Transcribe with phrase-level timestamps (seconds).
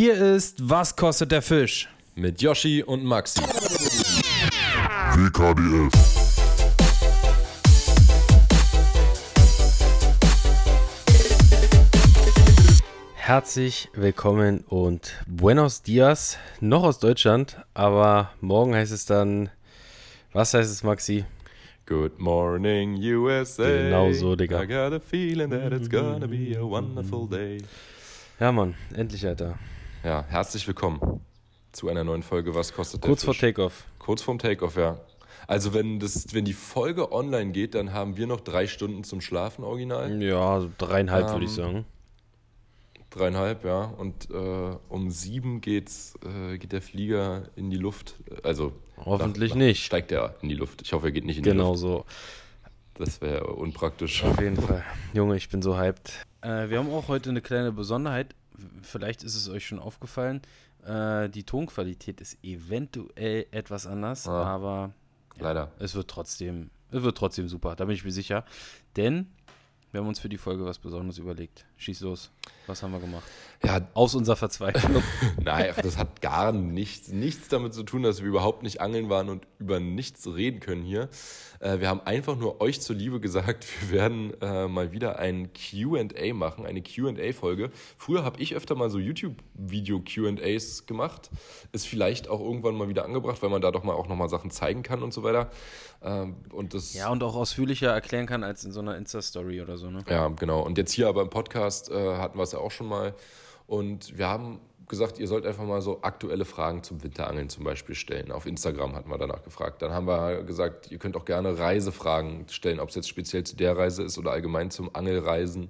[0.00, 1.88] Hier ist Was kostet der Fisch?
[2.14, 3.40] Mit Yoshi und Maxi.
[5.16, 5.92] WKDF.
[13.16, 19.50] Herzlich willkommen und Buenos Dias, noch aus Deutschland, aber morgen heißt es dann,
[20.32, 21.24] was heißt es, Maxi?
[21.86, 23.64] Good morning, USA.
[23.64, 24.62] Genau so, Digga.
[24.62, 27.58] I got a feeling that it's gonna be a wonderful day.
[28.38, 29.58] Ja, Mann, endlich, Alter.
[30.04, 31.20] Ja, herzlich willkommen
[31.72, 33.40] zu einer neuen Folge Was kostet Kurz der vor Fisch?
[33.40, 33.84] Takeoff.
[33.98, 34.98] Kurz vorm Takeoff, ja.
[35.46, 39.20] Also wenn, das, wenn die Folge online geht, dann haben wir noch drei Stunden zum
[39.20, 40.22] Schlafen original.
[40.22, 41.84] Ja, so dreieinhalb würde ich Ähm, sagen.
[43.10, 43.84] Dreieinhalb, ja.
[43.84, 48.14] Und äh, um sieben geht's, äh, geht der Flieger in die Luft.
[48.42, 49.84] Also Hoffentlich nach- nicht.
[49.84, 50.82] steigt er in die Luft.
[50.82, 52.06] Ich hoffe, er geht nicht in Genau die Luft.
[52.96, 54.24] so, Das wäre unpraktisch.
[54.24, 54.84] auf jeden Fall.
[55.14, 56.26] Junge, ich bin so hyped.
[56.42, 58.34] Äh, wir haben auch heute eine kleine Besonderheit.
[58.82, 60.40] Vielleicht ist es euch schon aufgefallen.
[60.84, 64.44] Äh, die Tonqualität ist eventuell etwas anders, Ah.
[64.44, 64.92] aber
[65.38, 65.70] Leider.
[65.78, 68.44] es wird trotzdem, es wird trotzdem super, da bin ich mir sicher.
[68.96, 69.26] Denn
[69.92, 71.64] wir haben uns für die Folge was Besonderes überlegt.
[71.78, 72.30] Schieß los.
[72.66, 73.24] Was haben wir gemacht?
[73.64, 75.02] Ja, Aus unserer Verzweiflung.
[75.42, 79.28] Nein, das hat gar nichts, nichts damit zu tun, dass wir überhaupt nicht angeln waren
[79.28, 81.08] und über nichts reden können hier.
[81.60, 86.34] Äh, wir haben einfach nur euch zuliebe gesagt, wir werden äh, mal wieder ein QA
[86.34, 87.70] machen, eine QA-Folge.
[87.96, 91.30] Früher habe ich öfter mal so YouTube-Video-QAs gemacht.
[91.72, 94.50] Ist vielleicht auch irgendwann mal wieder angebracht, weil man da doch mal auch nochmal Sachen
[94.50, 95.50] zeigen kann und so weiter.
[96.00, 99.78] Ähm, und das, ja, und auch ausführlicher erklären kann als in so einer Insta-Story oder
[99.78, 100.04] so, ne?
[100.08, 100.60] Ja, genau.
[100.62, 103.14] Und jetzt hier aber im Podcast äh, hatten wir es ja auch schon mal.
[103.66, 107.94] Und wir haben gesagt, ihr sollt einfach mal so aktuelle Fragen zum Winterangeln zum Beispiel
[107.94, 108.32] stellen.
[108.32, 109.82] Auf Instagram hatten wir danach gefragt.
[109.82, 113.56] Dann haben wir gesagt, ihr könnt auch gerne Reisefragen stellen, ob es jetzt speziell zu
[113.56, 115.68] der Reise ist oder allgemein zum Angelreisen.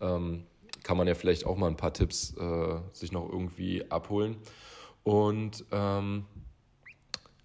[0.00, 0.44] Ähm,
[0.82, 4.36] kann man ja vielleicht auch mal ein paar Tipps äh, sich noch irgendwie abholen.
[5.04, 6.24] Und ähm,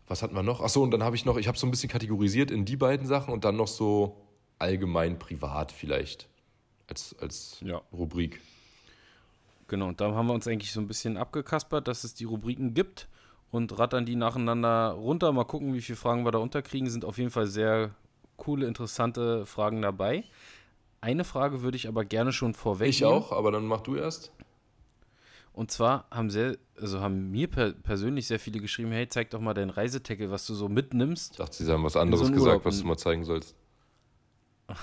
[0.08, 0.62] was hatten wir noch?
[0.62, 3.08] Achso, und dann habe ich noch, ich habe so ein bisschen kategorisiert in die beiden
[3.08, 4.18] Sachen und dann noch so
[4.60, 6.28] allgemein privat vielleicht
[6.94, 7.82] als, als Ja.
[7.92, 8.40] Rubrik.
[9.68, 13.08] Genau, da haben wir uns eigentlich so ein bisschen abgekaspert, dass es die Rubriken gibt
[13.50, 15.32] und rattern die nacheinander runter.
[15.32, 16.90] Mal gucken, wie viele Fragen wir da unterkriegen.
[16.90, 17.92] Sind auf jeden Fall sehr
[18.38, 20.24] coole, interessante Fragen dabei.
[21.02, 22.90] Eine Frage würde ich aber gerne schon vorweg.
[22.90, 24.32] Ich auch, aber dann mach du erst.
[25.54, 29.40] Und zwar haben sehr, also haben mir per persönlich sehr viele geschrieben, hey, zeig doch
[29.40, 32.66] mal deinen Reisetackle, was du so mitnimmst Ich dachte, sie haben was anderes so gesagt,
[32.66, 33.56] was du mal zeigen sollst.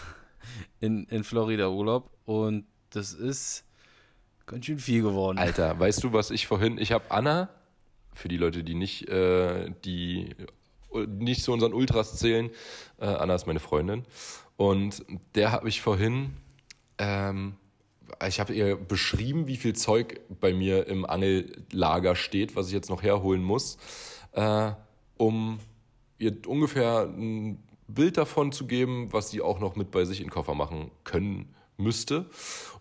[0.80, 2.10] in, in Florida Urlaub.
[2.24, 3.64] Und das ist
[4.46, 5.38] ganz schön viel geworden.
[5.38, 7.48] Alter, weißt du, was ich vorhin, ich habe Anna,
[8.12, 10.34] für die Leute, die nicht, äh, die
[11.06, 12.50] nicht zu unseren Ultras zählen,
[12.98, 14.04] äh, Anna ist meine Freundin,
[14.56, 16.34] und der habe ich vorhin,
[16.98, 17.54] ähm,
[18.26, 22.90] ich habe ihr beschrieben, wie viel Zeug bei mir im Angellager steht, was ich jetzt
[22.90, 23.78] noch herholen muss,
[24.32, 24.72] äh,
[25.16, 25.60] um
[26.18, 27.62] ihr ungefähr ein
[27.94, 30.90] Bild davon zu geben, was sie auch noch mit bei sich in den Koffer machen
[31.04, 32.26] können müsste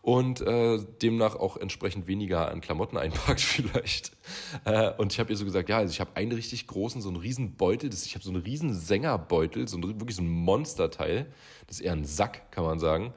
[0.02, 4.12] und äh, demnach auch entsprechend weniger an Klamotten einpackt vielleicht.
[4.66, 7.10] Äh, und ich habe ihr so gesagt, ja, also ich habe einen richtig großen, so
[7.10, 10.30] einen riesen Beutel, das, ich habe so einen riesen Sängerbeutel, so ein, wirklich so ein
[10.30, 11.28] Monsterteil,
[11.68, 13.14] das ist eher ein Sack, kann man sagen.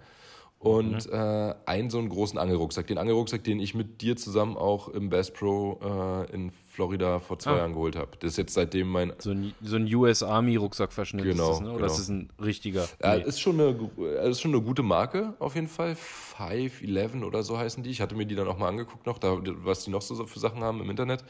[0.59, 2.87] Und äh, einen so einen großen Angelrucksack.
[2.87, 7.39] Den Angelrucksack, den ich mit dir zusammen auch im Bass Pro äh, in Florida vor
[7.39, 7.57] zwei Ah.
[7.59, 8.13] Jahren geholt habe.
[8.21, 11.61] Das ist jetzt seitdem mein So ein, so ein US Army Rucksackverschnitt Genau, ist das,
[11.61, 11.69] ne?
[11.69, 11.87] Oder genau.
[11.93, 12.89] ist das ein richtiger?
[13.03, 13.25] Ja, Nee.
[13.25, 13.91] ist schon, eine,
[14.31, 15.95] ist schon eine gute Marke auf jeden Fall.
[15.97, 17.91] 511 oder so heißen die.
[17.91, 20.39] Ich hatte mir die dann auch mal angeguckt noch, da, was die noch so für
[20.39, 21.25] Sachen haben im Internet.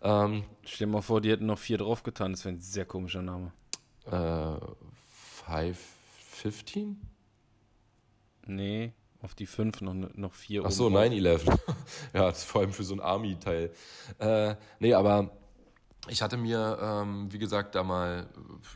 [0.00, 2.32] Ähm, Stell dir mal vor, die hätten noch vier draufgetan.
[2.32, 3.52] Das wäre ein sehr komischer Name.
[4.06, 4.56] äh,
[5.44, 6.98] 515?
[8.46, 10.62] Nee, auf die fünf noch, ne- noch vier.
[10.64, 11.04] Ach so, oben drauf.
[11.04, 11.44] 911.
[12.14, 13.72] ja, das ist vor allem für so ein Army-Teil.
[14.18, 15.30] Äh, nee, aber
[16.08, 18.28] ich hatte mir, ähm, wie gesagt, da mal,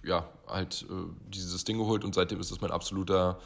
[0.05, 0.95] äh, ja, halt äh,
[1.29, 3.39] dieses Ding geholt und seitdem ist es mein absoluter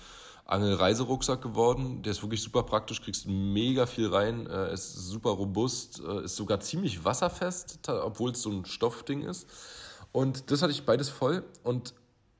[0.46, 2.02] Angel-Reiserucksack geworden.
[2.02, 6.36] Der ist wirklich super praktisch, kriegst mega viel rein, äh, ist super robust, äh, ist
[6.36, 9.46] sogar ziemlich wasserfest, obwohl es so ein Stoffding ist.
[10.12, 11.94] Und das hatte ich beides voll und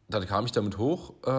[0.08, 1.31] dann kam ich damit hoch, äh,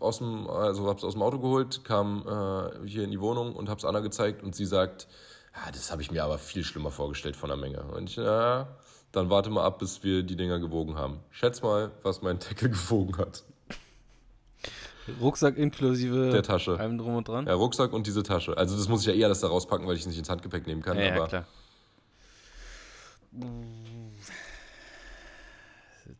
[0.00, 3.68] aus dem, also hab's aus dem Auto geholt, kam äh, hier in die Wohnung und
[3.68, 5.06] hab's Anna gezeigt und sie sagt,
[5.54, 7.82] ja, das habe ich mir aber viel schlimmer vorgestellt von der Menge.
[7.82, 8.68] Und ich, ja,
[9.12, 11.20] dann warte mal ab, bis wir die Dinger gewogen haben.
[11.30, 13.44] Schätz mal, was mein Deckel gewogen hat.
[15.20, 16.78] Rucksack inklusive Der Tasche.
[16.80, 17.46] allem drum und dran.
[17.46, 18.56] Ja, Rucksack und diese Tasche.
[18.56, 20.66] Also das muss ich ja eher das da rauspacken, weil ich es nicht ins Handgepäck
[20.66, 20.98] nehmen kann.
[20.98, 21.46] Ja, ja, aber klar.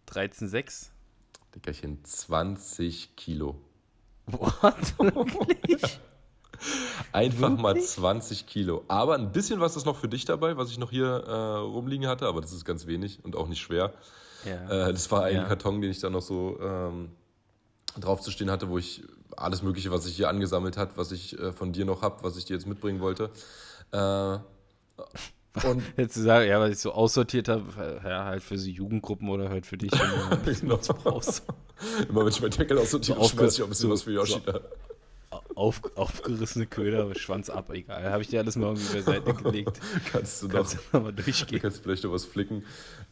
[0.09, 0.91] 13,6.
[1.57, 3.57] Dickerchen, 20 Kilo.
[4.27, 4.99] What?
[4.99, 6.01] Wirklich?
[7.13, 7.61] Einfach Wirklich?
[7.61, 8.85] mal 20 Kilo.
[8.89, 12.07] Aber ein bisschen was ist noch für dich dabei, was ich noch hier äh, rumliegen
[12.07, 13.95] hatte, aber das ist ganz wenig und auch nicht schwer.
[14.45, 14.89] Ja.
[14.89, 15.45] Äh, das war ein ja.
[15.45, 17.11] Karton, den ich dann noch so ähm,
[17.99, 19.03] drauf zu stehen hatte, wo ich
[19.35, 22.37] alles Mögliche, was sich hier angesammelt hat, was ich äh, von dir noch habe, was
[22.37, 23.31] ich dir jetzt mitbringen wollte.
[25.65, 28.69] Und jetzt zu sagen, ja, weil ich so aussortiert habe, äh, ja, halt für so
[28.69, 30.77] Jugendgruppen oder halt für dich, wenn du genau.
[30.77, 31.45] brauchst.
[32.09, 34.13] Immer wenn ich meinen Deckel aussortiere, so schmeiß ich auch ein bisschen so, was für
[34.13, 34.53] Yoshida.
[34.53, 34.61] So
[35.57, 38.11] auf, aufgerissene Köder, Schwanz ab, egal.
[38.11, 39.81] Habe ich dir alles mal irgendwie beiseite gelegt.
[40.13, 41.61] kannst du kannst noch, mal durchgehen.
[41.61, 42.65] Kannst vielleicht noch was flicken.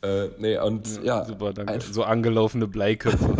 [0.02, 1.20] Äh, nee, und ja.
[1.20, 1.81] ja super, danke.
[1.81, 3.37] So angelaufene Bleiköpfe.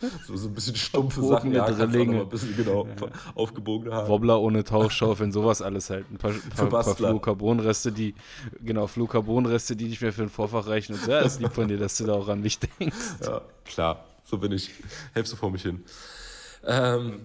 [0.26, 1.52] so, so ein bisschen stumpfe Sachen.
[1.52, 2.22] Ja, Drillinge.
[2.22, 3.08] ein bisschen, genau, ja.
[3.34, 4.08] aufgebogene Haare.
[4.08, 6.10] Wobbler ohne Tauchschaufeln, sowas alles halt.
[6.10, 8.14] Ein paar, paar, paar Fluorcarbonreste, die,
[8.62, 10.94] genau, Fluorcarbonreste, die nicht mehr für ein Vorfach reichen.
[10.94, 12.96] Und ja, ist lieb von dir, dass du da auch an mich denkst.
[13.22, 14.04] Ja, klar.
[14.24, 14.70] So bin ich.
[15.12, 15.84] Helfst du vor mich hin.
[16.64, 17.20] Ähm,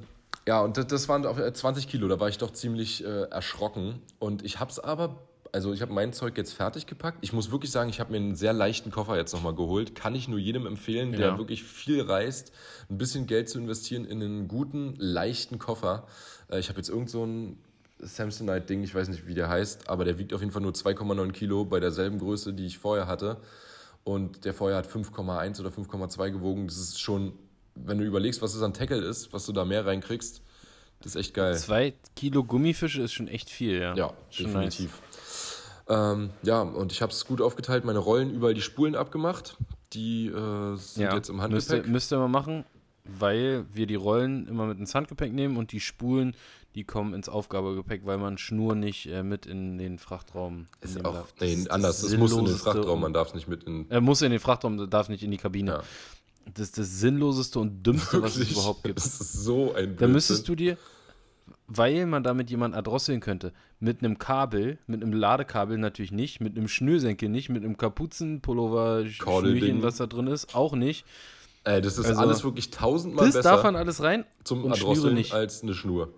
[0.47, 1.23] ja, und das, das waren
[1.53, 4.01] 20 Kilo, da war ich doch ziemlich äh, erschrocken.
[4.19, 5.15] Und ich habe es aber,
[5.55, 7.19] also ich habe mein Zeug jetzt fertig gepackt.
[7.21, 9.95] Ich muss wirklich sagen, ich habe mir einen sehr leichten Koffer jetzt nochmal geholt.
[9.95, 11.37] Kann ich nur jedem empfehlen, der ja.
[11.37, 12.51] wirklich viel reist,
[12.89, 16.07] ein bisschen Geld zu investieren in einen guten, leichten Koffer.
[16.51, 17.57] Äh, ich habe jetzt irgend so ein
[17.99, 21.31] Samsonite-Ding, ich weiß nicht, wie der heißt, aber der wiegt auf jeden Fall nur 2,9
[21.31, 23.37] Kilo bei derselben Größe, die ich vorher hatte.
[24.03, 26.67] Und der vorher hat 5,1 oder 5,2 gewogen.
[26.67, 27.33] Das ist schon
[27.75, 30.41] wenn du überlegst, was es an Tackle ist, was du da mehr reinkriegst,
[31.01, 31.55] das ist echt geil.
[31.57, 33.95] Zwei Kilo Gummifische ist schon echt viel, ja.
[33.95, 34.91] Ja, schon definitiv.
[34.91, 35.04] Nice.
[35.87, 39.57] Ähm, ja, und ich habe es gut aufgeteilt, meine Rollen überall die Spulen abgemacht.
[39.93, 41.77] Die äh, sind ja, jetzt im Handgepäck.
[41.77, 42.65] Müsste, müsste man machen,
[43.03, 46.35] weil wir die Rollen immer mit ins Handgepäck nehmen und die Spulen,
[46.73, 51.05] die kommen ins Aufgabegepäck, weil man Schnur nicht äh, mit in den Frachtraum ist nehmen
[51.05, 51.33] auch, darf.
[51.37, 53.89] Das nee, anders, das, das muss in den Frachtraum, man darf es nicht mit in.
[53.89, 55.71] Er muss in den Frachtraum, darf nicht in die Kabine.
[55.71, 55.83] Ja.
[56.53, 58.35] Das ist das Sinnloseste und Dümmste, Wirklich?
[58.35, 58.97] was es überhaupt gibt.
[58.97, 59.97] Das ist so ein Blödsinn.
[59.97, 60.77] Da müsstest du dir,
[61.67, 66.57] weil man damit jemanden erdrosseln könnte, mit einem Kabel, mit einem Ladekabel natürlich nicht, mit
[66.57, 71.05] einem Schnürsenkel nicht, mit einem Kapuzenpullover, Schnürchen, was da drin ist, auch nicht.
[71.63, 73.49] Ey, das ist also, alles wirklich tausendmal das besser.
[73.49, 75.33] Das darf man alles rein zum Erdrosseln nicht.
[75.33, 76.09] als eine Schnur.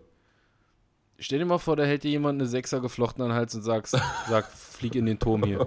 [1.19, 3.63] Stell dir mal vor, da hält dir jemand eine Sechser geflochten an den Hals und
[3.63, 3.87] sagt,
[4.29, 5.65] sag, flieg in den Turm hier.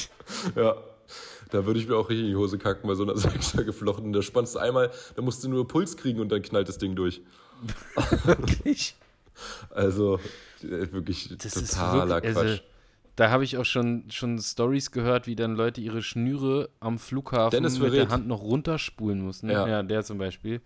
[0.56, 0.76] ja,
[1.50, 4.12] da würde ich mir auch richtig in die Hose kacken bei so einer Sechser geflochten.
[4.12, 6.94] Da spannst du einmal, da musst du nur Puls kriegen und dann knallt das Ding
[6.94, 7.22] durch.
[8.24, 8.94] Wirklich?
[9.70, 10.20] Also,
[10.62, 12.44] äh, wirklich das totaler wirklich, Quatsch.
[12.46, 12.62] Also,
[13.16, 17.62] da habe ich auch schon, schon Stories gehört, wie dann Leute ihre Schnüre am Flughafen
[17.62, 19.50] mit der Hand noch runterspulen mussten.
[19.50, 19.68] Ja.
[19.68, 20.60] ja, der zum Beispiel.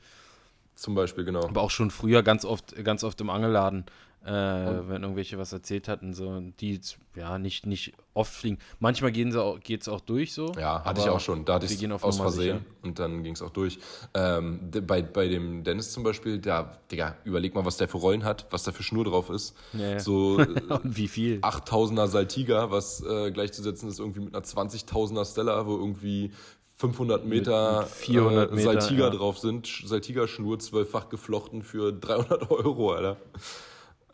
[0.75, 1.43] Zum Beispiel, genau.
[1.43, 3.85] Aber auch schon früher ganz oft, ganz oft im Angelladen
[4.29, 6.79] äh, wenn irgendwelche was erzählt hatten, so, die
[7.15, 8.59] ja nicht, nicht oft fliegen.
[8.79, 9.59] Manchmal geht es auch,
[9.89, 10.53] auch durch so.
[10.59, 11.47] Ja, hatte ich auch schon.
[11.47, 12.67] Da hatte ich es aus Versehen sicher.
[12.83, 13.79] und dann ging es auch durch.
[14.13, 18.25] Ähm, bei, bei dem Dennis zum Beispiel, da, Digga, überleg mal, was der für Rollen
[18.25, 19.57] hat, was da für Schnur drauf ist.
[19.73, 20.39] Ja, So
[20.83, 21.41] wie viel?
[21.41, 26.33] 8000er Saltiga, was äh, gleichzusetzen ist irgendwie mit einer 20.000er Stella, wo irgendwie
[26.77, 29.11] 500 Meter, mit, mit 400 äh, Meter Saltiga ja.
[29.11, 29.67] drauf sind.
[29.67, 33.17] Saltiga-Schnur, zwölffach geflochten für 300 Euro, Alter.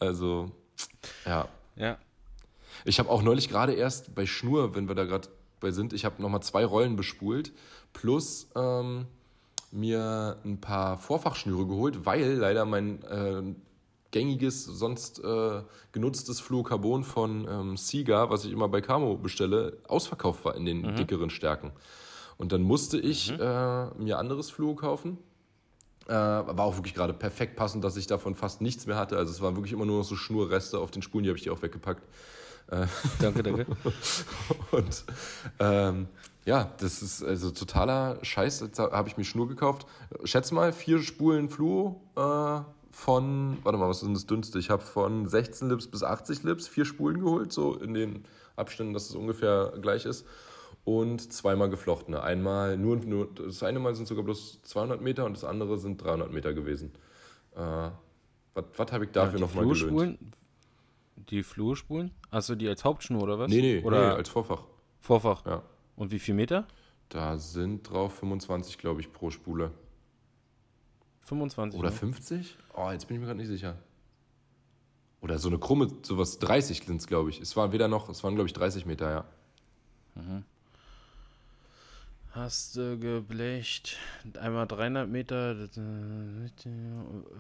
[0.06, 0.50] Also,
[1.26, 1.48] ja.
[1.76, 1.98] Ja.
[2.84, 5.28] Ich habe auch neulich gerade erst bei Schnur, wenn wir da gerade
[5.60, 7.52] bei sind, ich habe nochmal zwei Rollen bespult,
[7.92, 9.06] plus ähm,
[9.70, 13.42] mir ein paar Vorfachschnüre geholt, weil leider mein äh,
[14.10, 15.62] gängiges, sonst äh,
[15.92, 20.82] genutztes Fluorocarbon von ähm, Siga, was ich immer bei Camo bestelle, ausverkauft war in den
[20.82, 20.96] mhm.
[20.96, 21.72] dickeren Stärken.
[22.36, 23.40] Und dann musste ich mhm.
[23.40, 25.18] äh, mir anderes Fluo kaufen
[26.06, 29.16] äh, war auch wirklich gerade perfekt passend, dass ich davon fast nichts mehr hatte.
[29.16, 31.44] Also es waren wirklich immer nur noch so Schnurreste auf den Spulen, die habe ich
[31.44, 32.02] dir auch weggepackt.
[32.70, 32.86] Äh,
[33.20, 33.66] danke, danke.
[34.70, 35.04] Und
[35.58, 36.08] ähm,
[36.44, 38.60] ja, das ist also totaler Scheiß.
[38.60, 39.86] Jetzt habe ich mir Schnur gekauft.
[40.24, 44.58] Schätze mal, vier Spulen Fluo äh, von, warte mal, was ist denn das dünnste?
[44.58, 48.24] Ich habe von 16 Lips bis 80 Lips vier Spulen geholt, so in den
[48.56, 50.26] Abständen, dass es ungefähr gleich ist
[50.84, 52.22] und zweimal geflochtene.
[52.22, 56.02] Einmal nur, nur das eine Mal sind sogar bloß 200 Meter und das andere sind
[56.02, 56.92] 300 Meter gewesen.
[57.56, 57.90] Äh,
[58.54, 60.18] was habe ich dafür ja, nochmal gelöhnt?
[61.30, 62.10] Die Flurspulen?
[62.30, 63.50] Du die als Hauptschnur oder was?
[63.50, 64.64] Nee, nee, oder nee, als Vorfach.
[65.00, 65.44] Vorfach?
[65.46, 65.62] Ja.
[65.96, 66.66] Und wie viel Meter?
[67.08, 69.70] Da sind drauf 25, glaube ich, pro Spule.
[71.22, 71.78] 25?
[71.78, 71.96] Oder ne?
[71.96, 72.58] 50?
[72.74, 73.76] Oh, jetzt bin ich mir gerade nicht sicher.
[75.20, 77.40] Oder so eine krumme, sowas 30 sind es, glaube ich.
[77.40, 79.24] Es waren weder noch, es waren, glaube ich, 30 Meter, ja.
[80.16, 80.44] Mhm.
[82.34, 83.96] Hast du geblecht.
[84.40, 85.68] Einmal 300 Meter.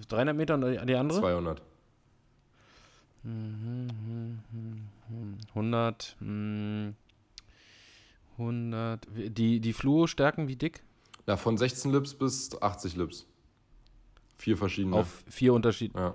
[0.08, 1.18] 300 Meter und die andere?
[1.18, 1.62] 200.
[5.54, 6.16] 100.
[8.38, 9.08] 100.
[9.36, 10.84] Die, die Fluo-Stärken, wie dick?
[11.26, 13.26] Ja, von 16 Lips bis 80 Lips.
[14.38, 14.94] Vier verschiedene.
[14.94, 15.98] Auf vier Unterschiede.
[15.98, 16.14] Ja.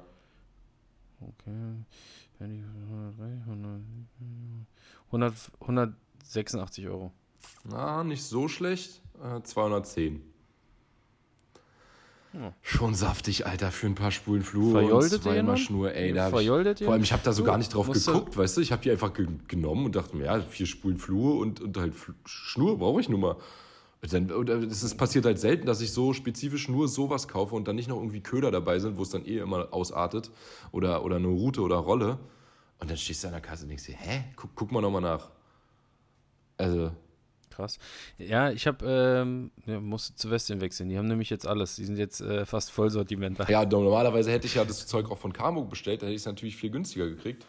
[1.19, 1.75] Okay.
[5.11, 7.11] 100, 186 Euro.
[7.63, 9.01] Na, nicht so schlecht.
[9.21, 10.21] Äh, 210.
[12.33, 12.53] Ja.
[12.61, 15.93] Schon saftig, Alter, für ein paar Spulen Fluor Verjoldet und zweimal Schnur.
[15.93, 18.57] Ey, da Verjoldet ich, vor allem, ich habe da so gar nicht drauf geguckt, weißt
[18.57, 18.61] du?
[18.61, 21.75] Ich habe die einfach ge genommen und dachte mir, ja, vier Spulen Fluor und, und
[21.75, 21.93] halt
[22.25, 23.35] Schnur brauche ich nun mal.
[24.01, 27.89] Es ist passiert halt selten, dass ich so spezifisch nur sowas kaufe und dann nicht
[27.89, 30.31] noch irgendwie Köder dabei sind, wo es dann eh immer ausartet
[30.71, 32.17] oder, oder eine Route oder Rolle.
[32.79, 34.23] Und dann stehst du an der Kasse und denkst dir, hä?
[34.37, 35.31] Guck, guck mal nochmal nach.
[36.57, 36.91] Also.
[37.59, 37.77] Krass.
[38.17, 40.87] Ja, ich habe, ähm, ja, musste zu Westien wechseln.
[40.87, 41.75] Die haben nämlich jetzt alles.
[41.75, 43.37] Die sind jetzt äh, fast Vollsortiment.
[43.49, 46.25] Ja, normalerweise hätte ich ja das Zeug auch von Camo bestellt, da hätte ich es
[46.25, 47.45] natürlich viel günstiger gekriegt.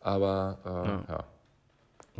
[0.00, 1.04] Aber, äh, ja.
[1.06, 1.24] ja.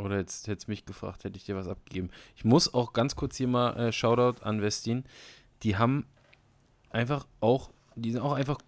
[0.03, 2.11] Oder jetzt hättest mich gefragt, hätte ich dir was abgegeben.
[2.35, 5.03] Ich muss auch ganz kurz hier mal äh, Shoutout an Westin.
[5.63, 6.05] Die haben
[6.91, 8.59] einfach auch, die sind auch einfach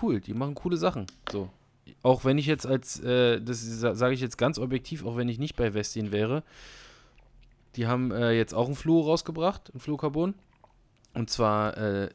[0.00, 0.20] cool.
[0.20, 1.06] Die machen coole Sachen.
[1.30, 1.50] So.
[2.02, 5.38] Auch wenn ich jetzt als, äh, das sage ich jetzt ganz objektiv, auch wenn ich
[5.38, 6.42] nicht bei Westin wäre,
[7.76, 10.34] die haben äh, jetzt auch ein Fluo rausgebracht, ein Fluorcarbon.
[11.14, 12.10] Und zwar äh,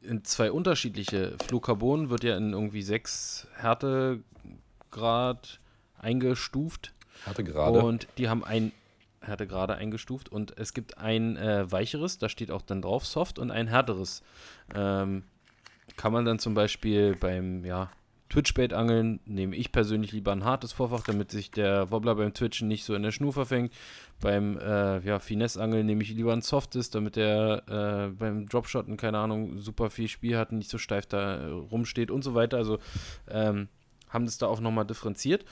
[0.00, 1.36] in zwei unterschiedliche.
[1.46, 5.60] Fluorcarbon wird ja in irgendwie sechs Härtegrad
[5.98, 6.92] eingestuft.
[7.24, 7.82] Härtegrade.
[7.82, 8.72] Und die haben ein
[9.20, 13.52] Härtegrade eingestuft und es gibt ein äh, weicheres, da steht auch dann drauf Soft und
[13.52, 14.24] ein härteres.
[14.74, 15.22] Ähm,
[15.96, 17.90] kann man dann zum Beispiel beim ja,
[18.32, 22.84] Twitchbait-Angeln nehme ich persönlich lieber ein hartes Vorfach, damit sich der Wobbler beim Twitchen nicht
[22.84, 23.74] so in der Schnur verfängt.
[24.20, 29.18] Beim äh, ja, Finesse-Angeln nehme ich lieber ein softes, damit der äh, beim Dropshotten, keine
[29.18, 32.56] Ahnung, super viel Spiel hat und nicht so steif da äh, rumsteht und so weiter.
[32.56, 32.78] Also
[33.28, 33.68] ähm,
[34.08, 35.44] haben das da auch nochmal differenziert.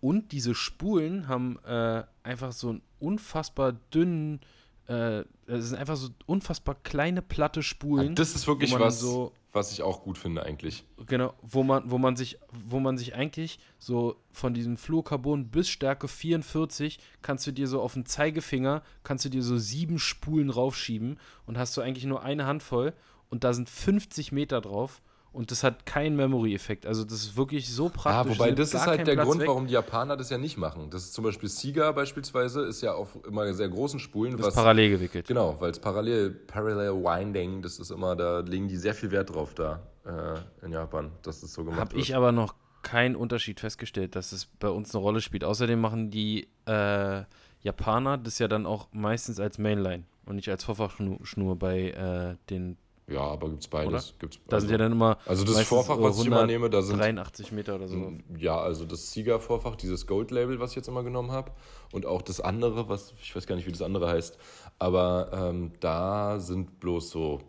[0.00, 4.40] Und diese Spulen haben äh, einfach so einen unfassbar dünnen,
[4.88, 8.08] äh, es sind einfach so unfassbar kleine, platte Spulen.
[8.08, 10.84] Ja, das ist wirklich was, so, was ich auch gut finde eigentlich.
[11.06, 15.68] Genau, wo man, wo man sich, wo man sich eigentlich so von diesem Fluorcarbon bis
[15.68, 20.50] Stärke 44 kannst du dir so auf den Zeigefinger, kannst du dir so sieben Spulen
[20.50, 22.94] raufschieben und hast du eigentlich nur eine Handvoll
[23.28, 25.02] und da sind 50 Meter drauf
[25.32, 26.86] und das hat keinen Memory-Effekt.
[26.86, 28.34] Also das ist wirklich so praktisch.
[28.34, 29.48] Ja, wobei das ist halt der Platz Grund, weg.
[29.48, 30.90] warum die Japaner das ja nicht machen.
[30.90, 34.36] Das ist zum Beispiel Sieger beispielsweise, ist ja auf immer sehr großen Spulen.
[34.36, 35.26] Das was, parallel gewickelt.
[35.26, 39.34] Genau, weil es parallel, parallel Winding, das ist immer, da legen die sehr viel Wert
[39.34, 41.94] drauf da äh, in Japan, dass das so gemacht Hab wird.
[41.94, 45.44] Habe ich aber noch keinen Unterschied festgestellt, dass es bei uns eine Rolle spielt.
[45.44, 47.22] Außerdem machen die äh,
[47.62, 52.76] Japaner das ja dann auch meistens als Mainline und nicht als Vorfachschnur bei äh, den
[53.12, 54.14] ja, aber gibt es beides.
[54.18, 55.18] Gibt's, da also, sind ja dann immer.
[55.26, 56.98] Also das Vorfach, was ich immer nehme, da sind.
[56.98, 58.12] 83 Meter oder so.
[58.36, 61.52] Ja, also das Sieger-Vorfach, dieses Gold-Label, was ich jetzt immer genommen habe.
[61.92, 64.38] Und auch das andere, was, ich weiß gar nicht, wie das andere heißt.
[64.78, 67.40] Aber ähm, da sind bloß so,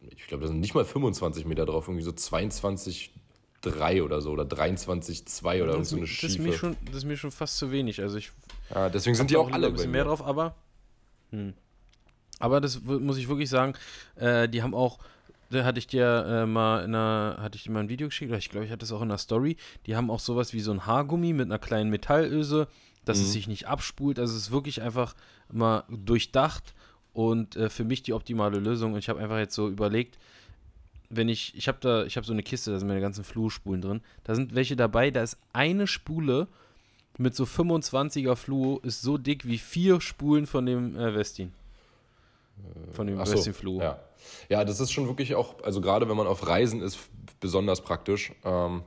[0.00, 3.12] ich glaube, da sind nicht mal 25 Meter drauf, irgendwie so 22,
[3.62, 6.26] 3 oder so oder 23, 2 oder das, so eine Schiefe.
[6.26, 8.00] Das ist, mir schon, das ist mir schon fast zu wenig.
[8.00, 8.32] Also ich.
[8.74, 10.54] Ja, deswegen sind die auch alle ein bisschen mehr drauf, aber.
[11.30, 11.54] Hm.
[12.40, 13.74] Aber das muss ich wirklich sagen,
[14.16, 14.98] äh, die haben auch,
[15.50, 18.30] da hatte ich dir äh, mal in einer, hatte ich dir mal ein Video geschickt,
[18.30, 19.56] oder ich glaube, ich hatte es auch in einer Story,
[19.86, 22.66] die haben auch sowas wie so ein Haargummi mit einer kleinen Metallöse,
[23.04, 23.24] dass mhm.
[23.24, 24.18] es sich nicht abspult.
[24.18, 25.14] Also es ist wirklich einfach
[25.52, 26.74] mal durchdacht
[27.12, 28.94] und äh, für mich die optimale Lösung.
[28.94, 30.18] Und ich habe einfach jetzt so überlegt,
[31.10, 33.82] wenn ich, ich habe da, ich habe so eine Kiste, da sind meine ganzen Fluo-Spulen
[33.82, 34.00] drin.
[34.24, 36.46] Da sind welche dabei, da ist eine Spule
[37.18, 41.52] mit so 25er Fluo, ist so dick wie vier Spulen von dem äh, Westin.
[42.92, 43.80] Von dem so, Flu.
[43.80, 43.98] Ja.
[44.48, 46.98] ja, das ist schon wirklich auch, also gerade wenn man auf Reisen ist,
[47.40, 48.32] besonders praktisch.
[48.44, 48.82] Ähm,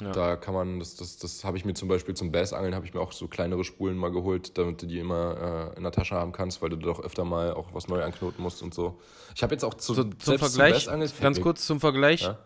[0.00, 0.10] ja.
[0.10, 2.94] Da kann man, das, das, das habe ich mir zum Beispiel zum Bassangeln, habe ich
[2.94, 6.16] mir auch so kleinere Spulen mal geholt, damit du die immer äh, in der Tasche
[6.16, 8.98] haben kannst, weil du doch öfter mal auch was neu anknoten musst und so.
[9.36, 12.38] Ich habe jetzt auch zu, so, zum Vergleich, zum ganz kurz zum Vergleich, ja?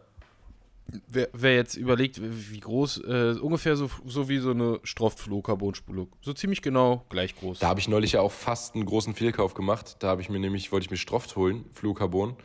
[1.08, 6.08] Wer, wer, jetzt überlegt, wie groß, äh, ungefähr so, so wie so eine Stroft-Fluorcarbonspule.
[6.20, 7.58] So ziemlich genau gleich groß.
[7.58, 9.96] Da habe ich neulich ja auch fast einen großen Fehlkauf gemacht.
[10.00, 12.36] Da habe ich mir nämlich, wollte ich mir Stroft holen, Fluorcarbon,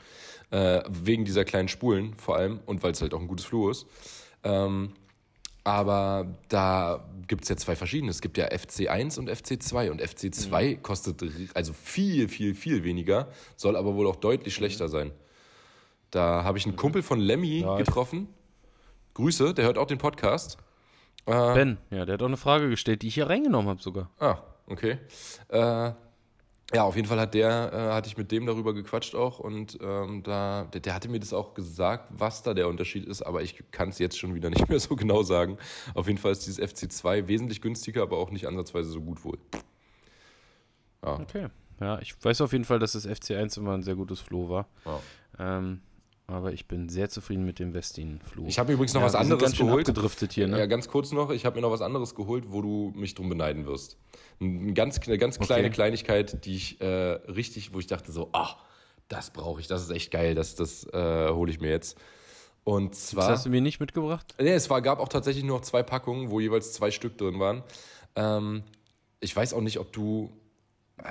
[0.51, 3.69] äh, wegen dieser kleinen Spulen vor allem und weil es halt auch ein gutes Fluo
[3.69, 3.85] ist.
[4.43, 4.93] Ähm,
[5.63, 8.11] aber da gibt es ja zwei verschiedene.
[8.11, 10.83] Es gibt ja FC1 und FC2 und FC2 mhm.
[10.83, 11.23] kostet
[11.53, 14.91] also viel, viel, viel weniger, soll aber wohl auch deutlich schlechter mhm.
[14.91, 15.11] sein.
[16.13, 18.27] Da habe ich einen Kumpel von Lemmy ja, getroffen.
[19.15, 20.57] Grüße, der hört auch den Podcast.
[21.25, 24.11] Äh, ben, ja, der hat auch eine Frage gestellt, die ich hier reingenommen habe sogar.
[24.19, 24.99] Ah, okay.
[25.47, 25.57] Äh,
[26.73, 29.79] ja, auf jeden Fall hat der, äh, hatte ich mit dem darüber gequatscht auch und
[29.81, 33.41] ähm, da, der, der, hatte mir das auch gesagt, was da der Unterschied ist, aber
[33.41, 35.57] ich kann es jetzt schon wieder nicht mehr so genau sagen.
[35.95, 39.39] Auf jeden Fall ist dieses FC2 wesentlich günstiger, aber auch nicht ansatzweise so gut wohl.
[41.03, 41.19] Ja.
[41.19, 41.47] Okay.
[41.79, 44.67] Ja, ich weiß auf jeden Fall, dass das FC1 immer ein sehr gutes Flow war.
[44.85, 44.99] Ja.
[45.39, 45.81] Ähm,
[46.27, 48.45] aber ich bin sehr zufrieden mit dem Westin-Fluo.
[48.47, 49.87] Ich habe übrigens noch Ja, was anderes ganz geholt.
[49.87, 50.57] abgedriftet hier, ne?
[50.59, 53.29] Ja, ganz kurz noch, ich habe mir noch was anderes geholt, wo du mich drum
[53.29, 53.97] beneiden wirst.
[54.39, 55.73] Ein ganz, eine ganz kleine Okay.
[55.73, 58.55] Kleinigkeit, die ich äh, richtig, wo ich dachte so, ah,
[59.09, 61.97] das brauche ich, das ist echt geil, das, das äh, hole ich mir jetzt.
[62.63, 63.29] Und Das zwar.
[63.29, 64.35] hast du mir nicht mitgebracht?
[64.39, 67.37] Nee, es war, gab auch tatsächlich nur noch zwei Packungen, wo jeweils zwei Stück drin
[67.39, 67.61] waren.
[68.15, 68.63] Ähm,
[69.19, 70.31] ich weiß auch nicht, ob du.
[70.97, 71.03] Äh,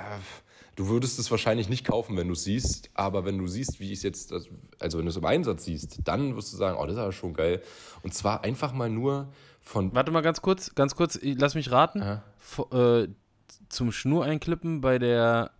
[0.75, 3.87] du würdest es wahrscheinlich nicht kaufen, wenn du es siehst, aber wenn du siehst, wie
[3.91, 4.33] ich es jetzt,
[4.79, 7.11] also wenn du es im Einsatz siehst, dann wirst du sagen, oh, das ist aber
[7.11, 7.61] schon geil.
[8.03, 9.29] Und zwar einfach mal nur
[9.61, 9.93] von.
[9.93, 12.21] Warte mal ganz kurz, ganz kurz, ich- lass mich raten.
[12.39, 13.07] Vo- äh,
[13.69, 15.51] zum Schnur einklippen bei der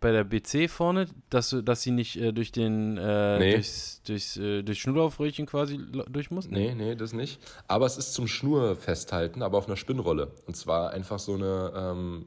[0.00, 3.52] bei der BC vorne, dass du, dass sie nicht äh, durch den äh, Nee.
[3.52, 6.48] durchs, durchs, äh, durch Schnurlaufröhrchen quasi durch muss?
[6.48, 7.38] Nee, nee, das nicht.
[7.68, 10.32] Aber es ist zum Schnur festhalten, aber auf einer Spinnrolle.
[10.48, 12.26] Und zwar einfach so eine ähm,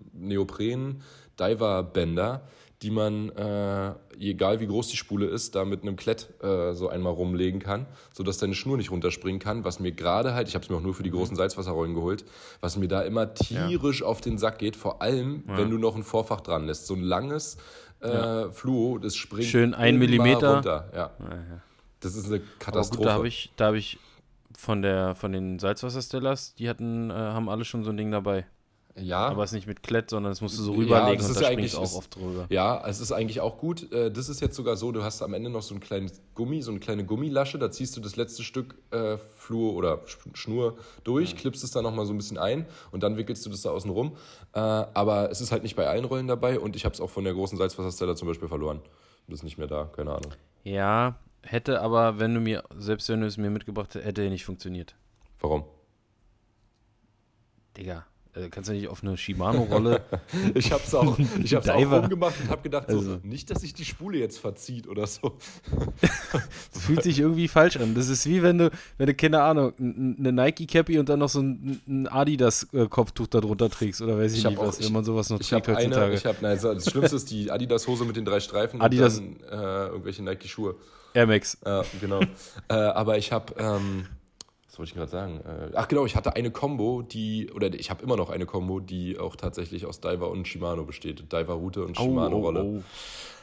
[1.39, 2.41] Neopren-Diver-Bänder,
[2.81, 6.89] die man, äh, egal wie groß die Spule ist, da mit einem Klett äh, so
[6.89, 9.63] einmal rumlegen kann, sodass deine Schnur nicht runterspringen kann.
[9.63, 12.25] Was mir gerade halt, ich habe es mir auch nur für die großen Salzwasserrollen geholt,
[12.59, 16.03] was mir da immer tierisch auf den Sack geht, vor allem, wenn du noch ein
[16.03, 16.85] Vorfach dran lässt.
[16.87, 17.57] So ein langes
[18.01, 20.55] äh, Fluo, das springt Schön ein Millimeter.
[20.55, 20.89] runter.
[20.93, 21.11] Ja.
[21.19, 21.61] Ja, ja.
[22.01, 22.97] Das ist eine Katastrophe.
[22.97, 23.97] gut, da habe ich, da habe ich
[24.57, 28.45] von der von den Salzwasserstellers, die hatten, äh, haben alle schon so ein Ding dabei.
[28.97, 31.25] Ja, Aber es ist nicht mit Klett, sondern das musst du so Ja, rüberlegen das
[31.27, 32.45] und ist da ja springst eigentlich- auch oft drüber.
[32.49, 33.91] Ja, es ist eigentlich auch gut.
[33.91, 36.61] Äh, Das ist jetzt sogar so, du hast am Ende noch so ein kleines Gummi,
[36.61, 40.77] so eine kleine Gummilasche, da ziehst du das letzte Stück äh, Flur oder Sch- Schnur
[41.03, 43.71] durch, klippst es dann nochmal so ein bisschen ein und dann wickelst du das da
[43.71, 44.15] außen rum.
[44.53, 47.09] Äh, aber es ist halt nicht bei allen Rollen dabei und ich habe es auch
[47.09, 48.79] von der großen Salzwassersteller zum Beispiel verloren.
[49.27, 50.31] Das ist nicht mehr da, keine Ahnung.
[50.63, 54.45] Ja, hätte aber, wenn du mir, selbst wenn du es mir mitgebracht hättest, hätte nicht
[54.45, 54.95] funktioniert.
[55.41, 55.65] Warum?
[57.77, 60.01] Digga, äh, kannst du nicht auf eine Shimano-Rolle.
[60.53, 61.99] Ich habe es auch, ich hab's auch Diver.
[62.01, 63.19] rumgemacht und habe gedacht, so, Also.
[63.23, 65.37] nicht, dass sich die Spule jetzt verzieht oder so.
[66.01, 67.95] Das fühlt sich irgendwie falsch an.
[67.95, 71.41] Das ist wie wenn du, wenn du, keine Ahnung, eine Nike-Cappy und dann noch so
[71.41, 74.93] ein, ein Adidas-Kopftuch da drunter trägst oder weiß ich, Ich hab nicht auch- was, wenn
[74.93, 76.13] man sowas noch Ich trägt habe eine, heutzutage.
[76.15, 79.59] ich habe, also das Schlimmste ist die Adidas-Hose mit den drei Streifen Adidas- und dann
[79.59, 80.75] äh, irgendwelche Nike-Schuhe.
[81.13, 81.57] Air Max.
[81.65, 82.19] Ja, genau.
[82.67, 84.05] äh, aber ich habe, ähm,
[84.75, 85.39] was wollte ich gerade sagen?
[85.45, 88.81] Äh, ach genau, ich hatte eine Combo, die, oder ich habe immer noch eine Combo,
[88.81, 91.31] die auch tatsächlich aus Diver und Shimano besteht.
[91.31, 92.83] Diver-Route und Shimano-Rolle.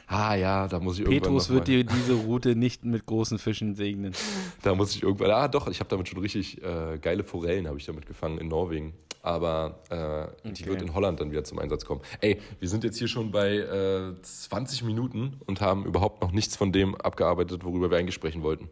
[0.05, 3.73] Ah ja, da muss ich irgendwann Petrus wird dir diese Route nicht mit großen Fischen
[3.73, 4.13] segnen.
[4.61, 7.79] Da muss ich irgendwann, ah doch, ich habe damit schon richtig äh, geile Forellen habe
[7.79, 8.93] ich damit gefangen in Norwegen.
[9.23, 10.69] Aber äh, die Okay.
[10.69, 12.01] wird in Holland dann wieder zum Einsatz kommen.
[12.21, 16.55] Ey, wir sind jetzt hier schon bei äh, 20 Minuten und haben überhaupt noch nichts
[16.57, 18.69] von dem abgearbeitet, worüber wir eigentlich sprechen wollten.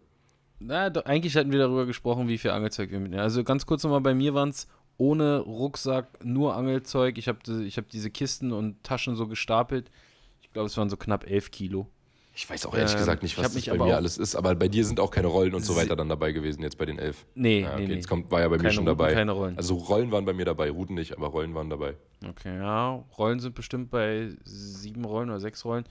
[0.63, 3.21] Na, doch, eigentlich hatten wir darüber gesprochen, wie viel Angelzeug wir mitnehmen.
[3.21, 7.17] Also ganz kurz nochmal, bei mir waren es ohne Rucksack, nur Angelzeug.
[7.17, 9.89] Ich habe ich hab diese Kisten und Taschen so gestapelt.
[10.41, 11.87] Ich glaube, es waren so knapp 11 Kilo.
[12.33, 14.55] Ich weiß auch ehrlich Ähm, gesagt nicht, ich was das bei mir alles ist, aber
[14.55, 16.97] bei dir sind auch keine Rollen und so weiter dann dabei gewesen, jetzt bei den
[16.97, 17.25] elf.
[17.35, 19.13] Nee, Ja, okay, nee, jetzt kommt, war ja bei mir schon Routen, dabei.
[19.13, 19.57] keine Rollen.
[19.57, 21.95] Also Rollen waren bei mir dabei, Routen nicht, aber Rollen waren dabei.
[22.25, 25.83] Okay, ja, Rollen sind bestimmt bei sieben Rollen oder sechs Rollen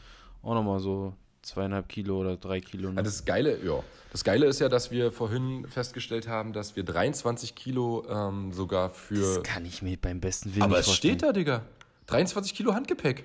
[0.42, 2.90] auch nochmal so zweieinhalb Kilo oder drei Kilo.
[2.92, 3.02] Ne?
[3.02, 3.82] das Geile, ja.
[4.12, 8.90] Das Geile ist ja, dass wir vorhin festgestellt haben, dass wir 23 Kilo ähm, sogar
[8.90, 9.14] für.
[9.36, 11.18] Das kann ich mir beim besten Willen Aber nicht es vorstellen.
[11.18, 11.62] steht da, Digga.
[12.06, 13.24] 23 Kilo Handgepäck.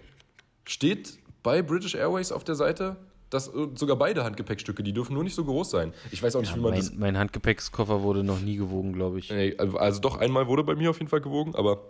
[0.67, 2.95] Steht bei British Airways auf der Seite,
[3.30, 5.93] dass äh, sogar beide Handgepäckstücke, die dürfen nur nicht so groß sein.
[6.12, 6.91] Ich weiß auch nicht, Ja, wie man das.
[6.91, 9.30] mein, mein Handgepäckskoffer wurde noch nie gewogen, glaube ich.
[9.32, 11.82] Nee, also doch einmal wurde bei mir auf jeden Fall gewogen, aber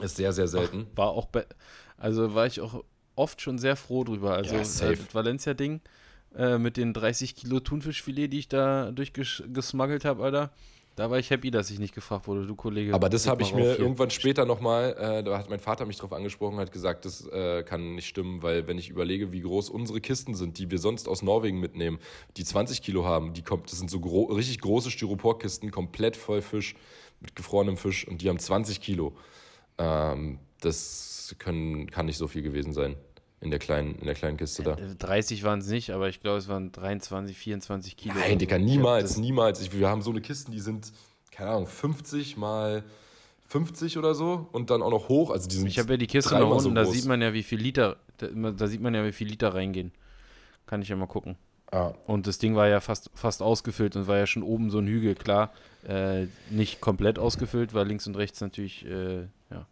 [0.00, 0.86] ist sehr, sehr selten.
[0.94, 1.44] War auch bei,
[1.96, 2.84] also war ich auch
[3.14, 4.34] oft schon sehr froh drüber.
[4.34, 4.92] Also Ja, safe.
[4.92, 5.80] äh, das Valencia-Ding
[6.36, 10.50] äh, mit den 30 Kilo Thunfischfilet, die ich da durchgesmuggelt habe, Alter.
[10.94, 12.92] Da war ich happy, dass ich nicht gefragt wurde, du Kollege.
[12.92, 13.78] Aber das habe ich mir hier.
[13.78, 17.62] irgendwann später nochmal, äh, da hat mein Vater mich drauf angesprochen, hat gesagt, das äh,
[17.62, 21.08] kann nicht stimmen, weil wenn ich überlege, wie groß unsere Kisten sind, die wir sonst
[21.08, 21.98] aus Norwegen mitnehmen,
[22.36, 26.42] die 20 Kilo haben, die kommt, das sind so gro richtig große Styroporkisten, komplett voll
[26.42, 26.74] Fisch,
[27.20, 29.14] mit gefrorenem Fisch und die haben 20 Kilo.
[29.78, 32.96] Ähm, das können, kann nicht so viel gewesen sein
[33.40, 34.74] in der kleinen, in der kleinen Kiste da.
[34.74, 38.14] Äh, 30 waren es nicht, aber ich glaube, es waren 23, 24 Kilo.
[38.14, 39.60] Nein, Digga, niemals, niemals.
[39.60, 40.92] Ich, wir haben so eine Kisten, die sind,
[41.32, 42.84] keine Ahnung, 50 mal
[43.48, 45.30] 50 oder so und dann auch noch hoch.
[45.30, 47.20] Also die sind Ich habe ja die Kiste dreimal noch so unten, da sieht man
[47.20, 49.92] ja, wie viel Liter, da, da sieht man ja, wie viel Liter reingehen.
[50.66, 51.36] Kann ich ja mal gucken.
[51.72, 54.78] Ah, Und das Ding war ja fast, fast ausgefüllt und war ja schon oben so
[54.78, 55.52] ein Hügel, klar.
[55.88, 59.66] Äh, nicht komplett ausgefüllt, weil links und rechts natürlich, äh, ja,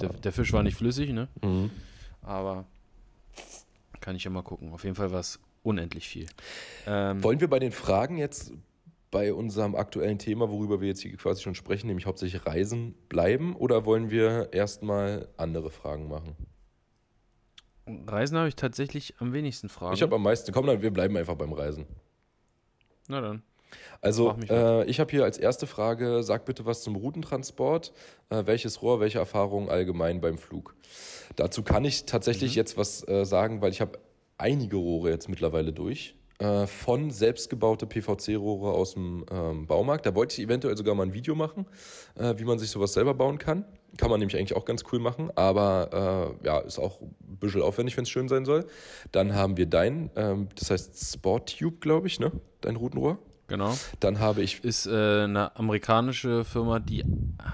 [0.00, 1.28] der, der Fisch war nicht flüssig, ne?
[1.42, 1.70] mhm.
[2.22, 2.66] Aber
[4.00, 4.72] kann ich ja mal gucken.
[4.72, 6.26] Auf jeden Fall war es unendlich viel.
[6.86, 8.52] Ähm, Wollen wir bei den Fragen jetzt
[9.10, 13.56] bei unserem aktuellen Thema, worüber wir jetzt hier quasi schon sprechen, nämlich hauptsächlich Reisen, bleiben
[13.56, 16.36] oder wollen wir erstmal andere Fragen machen?
[18.06, 19.94] Reisen habe ich tatsächlich am wenigsten Fragen.
[19.94, 21.86] Ich habe am meisten, komm dann, wir bleiben einfach beim Reisen.
[23.08, 23.42] Na dann.
[24.00, 27.92] Also, äh, ich habe hier als erste Frage, sag bitte was zum Routentransport.
[28.30, 30.74] Äh, welches Rohr, welche Erfahrungen allgemein beim Flug?
[31.36, 33.98] Dazu kann ich tatsächlich jetzt was äh, sagen, weil ich habe
[34.38, 36.14] einige Rohre jetzt mittlerweile durch.
[36.40, 40.06] Äh, von selbstgebaute PVC-Rohre aus dem ähm, Baumarkt.
[40.06, 41.66] Da wollte ich eventuell sogar mal ein Video machen,
[42.14, 43.64] äh, wie man sich sowas selber bauen kann.
[43.96, 47.62] Kann man nämlich eigentlich auch ganz cool machen, aber äh, ja, ist auch ein bisschen
[47.62, 48.66] aufwendig, wenn es schön sein soll.
[49.10, 52.30] Dann haben wir dein, ähm, das heißt Sporttube, glaube ich, ne?
[52.60, 53.18] Dein Routenrohr.
[53.48, 53.74] Genau.
[54.00, 54.90] Dann habe ich Ist äh,
[55.24, 57.04] eine amerikanische Firma, die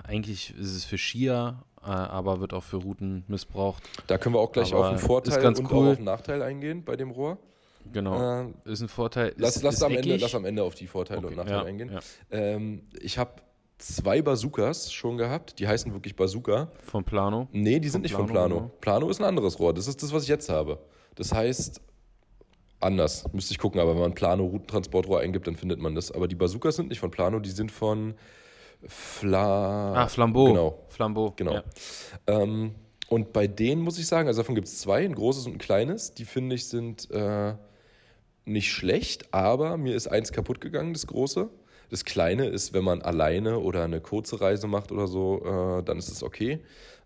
[0.07, 3.83] eigentlich ist es für Skier, äh, aber wird auch für Routen missbraucht.
[4.09, 5.87] Da können wir auch gleich Aber auf den Vorteil ganz und cool.
[5.87, 7.38] auch auf den Nachteil eingehen bei dem Rohr.
[7.92, 8.42] Genau.
[8.42, 9.35] Äh, ist ein Vorteil.
[9.37, 11.59] lass, ist, lass, ist am Ende, lass am Ende auf die Vorteile und Okay, Nachteile
[11.59, 11.90] ja, eingehen.
[11.92, 12.00] ja.
[12.30, 13.30] Ähm, ich habe
[13.78, 15.59] zwei Bazookas schon gehabt.
[15.59, 16.68] Die heißen wirklich Bazooka.
[16.83, 17.46] Von Plano.
[17.52, 18.61] Nee, die sind nicht von Plano, Plano.
[18.62, 18.74] genau.
[18.80, 19.74] Plano ist ein anderes Rohr.
[19.74, 20.78] Das ist das, was ich jetzt habe.
[21.14, 21.80] Das heißt,
[22.85, 23.25] anders.
[23.33, 26.12] Müsste ich gucken, aber wenn man Plano Routentransportrohr eingibt, dann findet man das.
[26.12, 28.14] Aber die Bazookas sind nicht von Plano, die sind von
[28.87, 29.94] Fla.
[29.94, 30.47] Ah, Flambeau.
[30.47, 30.79] Genau.
[30.88, 31.33] Flambeau.
[31.37, 31.55] Genau.
[31.55, 31.62] Ja.
[32.27, 32.75] Ähm,
[33.09, 35.59] und bei denen muss ich sagen, also davon gibt es zwei, ein großes und ein
[35.59, 36.14] kleines.
[36.14, 37.55] Die finde ich sind äh,
[38.44, 41.49] nicht schlecht, aber mir ist eins kaputt gegangen, das große.
[41.90, 45.99] Das kleine ist, wenn man alleine oder eine kurze Reise macht oder so, äh, dann
[45.99, 46.61] ist es okay.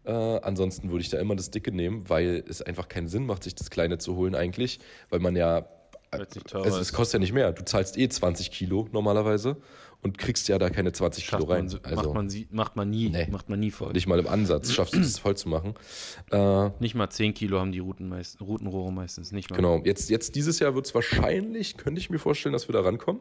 [0.08, 3.44] Äh, ansonsten würde ich da immer das dicke nehmen, weil es einfach keinen Sinn macht,
[3.44, 5.68] sich das kleine zu holen eigentlich, weil man ja
[6.10, 7.52] also es kostet ja nicht mehr.
[7.52, 9.58] Du zahlst eh 20 Kilo normalerweise
[10.00, 11.58] und kriegst ja da keine 20 Kilo Schafft rein.
[11.64, 13.10] man, so- also macht, man, macht man nie.
[13.10, 13.26] Nee.
[13.30, 13.92] Macht man nie voll.
[13.92, 15.74] nicht mal im Ansatz schaffst du das voll zu machen.
[16.30, 19.32] Äh, Nicht mal 10 Kilo haben die Routen meist, Routenrohre meistens.
[19.32, 19.56] Nicht mal.
[19.56, 22.80] Genau, jetzt, jetzt dieses Jahr wird es wahrscheinlich, könnte ich mir vorstellen, dass wir da
[22.80, 23.20] rankommen,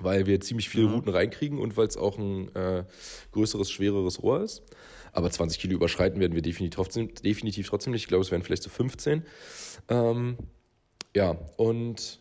[0.00, 2.84] weil wir ziemlich viele Routen reinkriegen und weil es auch ein äh,
[3.32, 4.62] größeres, schwereres Rohr ist.
[5.14, 8.02] Aber 20 Kilo überschreiten werden wir definitiv trotzdem, definitiv trotzdem nicht.
[8.02, 9.24] Ich glaube, es wären vielleicht so 15.
[9.88, 10.36] Ähm,
[11.14, 12.20] ja, und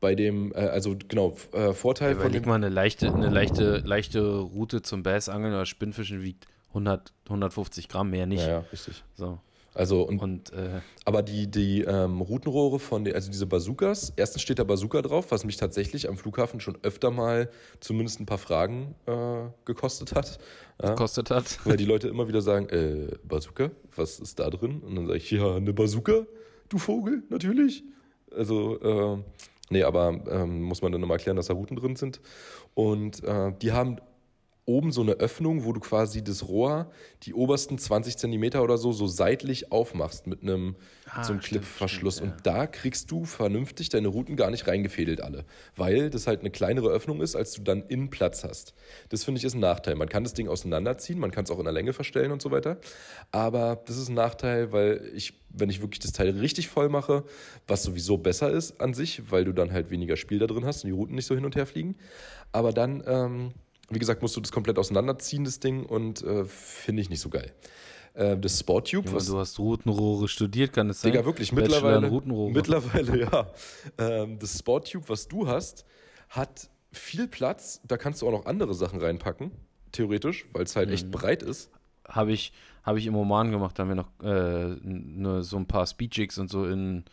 [0.00, 4.38] bei dem, äh, also genau, äh, Vorteil von Überleg mal, eine leichte, eine leichte, leichte
[4.38, 8.42] Route zum Bassangeln oder Spinnfischen wiegt 100, 150 Gramm, mehr nicht.
[8.42, 9.04] ja, ja, richtig.
[9.14, 9.38] So.
[9.76, 14.42] Also, und Und äh, Aber die, die ähm, Routenrohre von den, also diese Bazookas, erstens
[14.42, 18.38] steht da Bazooka drauf, was mich tatsächlich am Flughafen schon öfter mal zumindest ein paar
[18.38, 20.38] Fragen äh, gekostet hat.
[20.82, 21.58] Ja, hat.
[21.64, 24.80] weil die Leute immer wieder sagen, äh, Bazooka, was ist da drin?
[24.80, 26.26] Und dann sage ich, ja, eine Bazooka,
[26.68, 27.84] du Vogel, natürlich.
[28.34, 29.22] Also, äh,
[29.70, 32.20] nee, aber ähm, muss man dann immer erklären, dass da Routen drin sind.
[32.74, 33.98] Und äh, die haben
[34.66, 36.90] oben so eine Öffnung, wo du quasi das Rohr,
[37.22, 40.76] die obersten 20 Zentimeter oder so, so seitlich aufmachst mit einem
[41.08, 42.16] Ah, so einem stimmt, Clipverschluss.
[42.16, 42.36] stimmt, ja.
[42.36, 45.44] Und da kriegst du vernünftig deine Routen gar nicht reingefädelt alle,
[45.76, 48.74] weil das halt eine kleinere Öffnung ist, als du dann in Platz hast.
[49.08, 49.94] Das finde ich ist ein Nachteil.
[49.94, 52.50] Man kann das Ding auseinanderziehen, man kann es auch in der Länge verstellen und so
[52.50, 52.78] weiter.
[53.30, 57.22] Aber das ist ein Nachteil, weil ich, wenn ich wirklich das Teil richtig voll mache,
[57.68, 60.82] was sowieso besser ist an sich, weil du dann halt weniger Spiel da drin hast
[60.82, 61.94] und die Routen nicht so hin und her fliegen.
[62.50, 63.52] Aber dann, ähm,
[63.90, 67.28] wie gesagt, musst du das komplett auseinanderziehen, das Ding, und äh, finde ich nicht so
[67.28, 67.52] geil.
[68.14, 71.12] Äh, das Sporttube, was du hast Routenrohre studiert, kann es sein?
[71.12, 72.10] Digga, wirklich, mittlerweile,
[72.50, 73.52] mittlerweile, ja.
[73.98, 75.84] Ähm, das Sporttube, was du hast,
[76.30, 77.80] hat viel Platz.
[77.86, 79.50] Da kannst du auch noch andere Sachen reinpacken,
[79.92, 80.94] theoretisch, weil es halt Mhm.
[80.94, 81.70] echt breit ist.
[82.08, 82.52] Habe ich,
[82.84, 86.38] hab ich im Oman gemacht, da haben wir noch äh, ne, so ein paar Speedjigs
[86.38, 87.04] und so in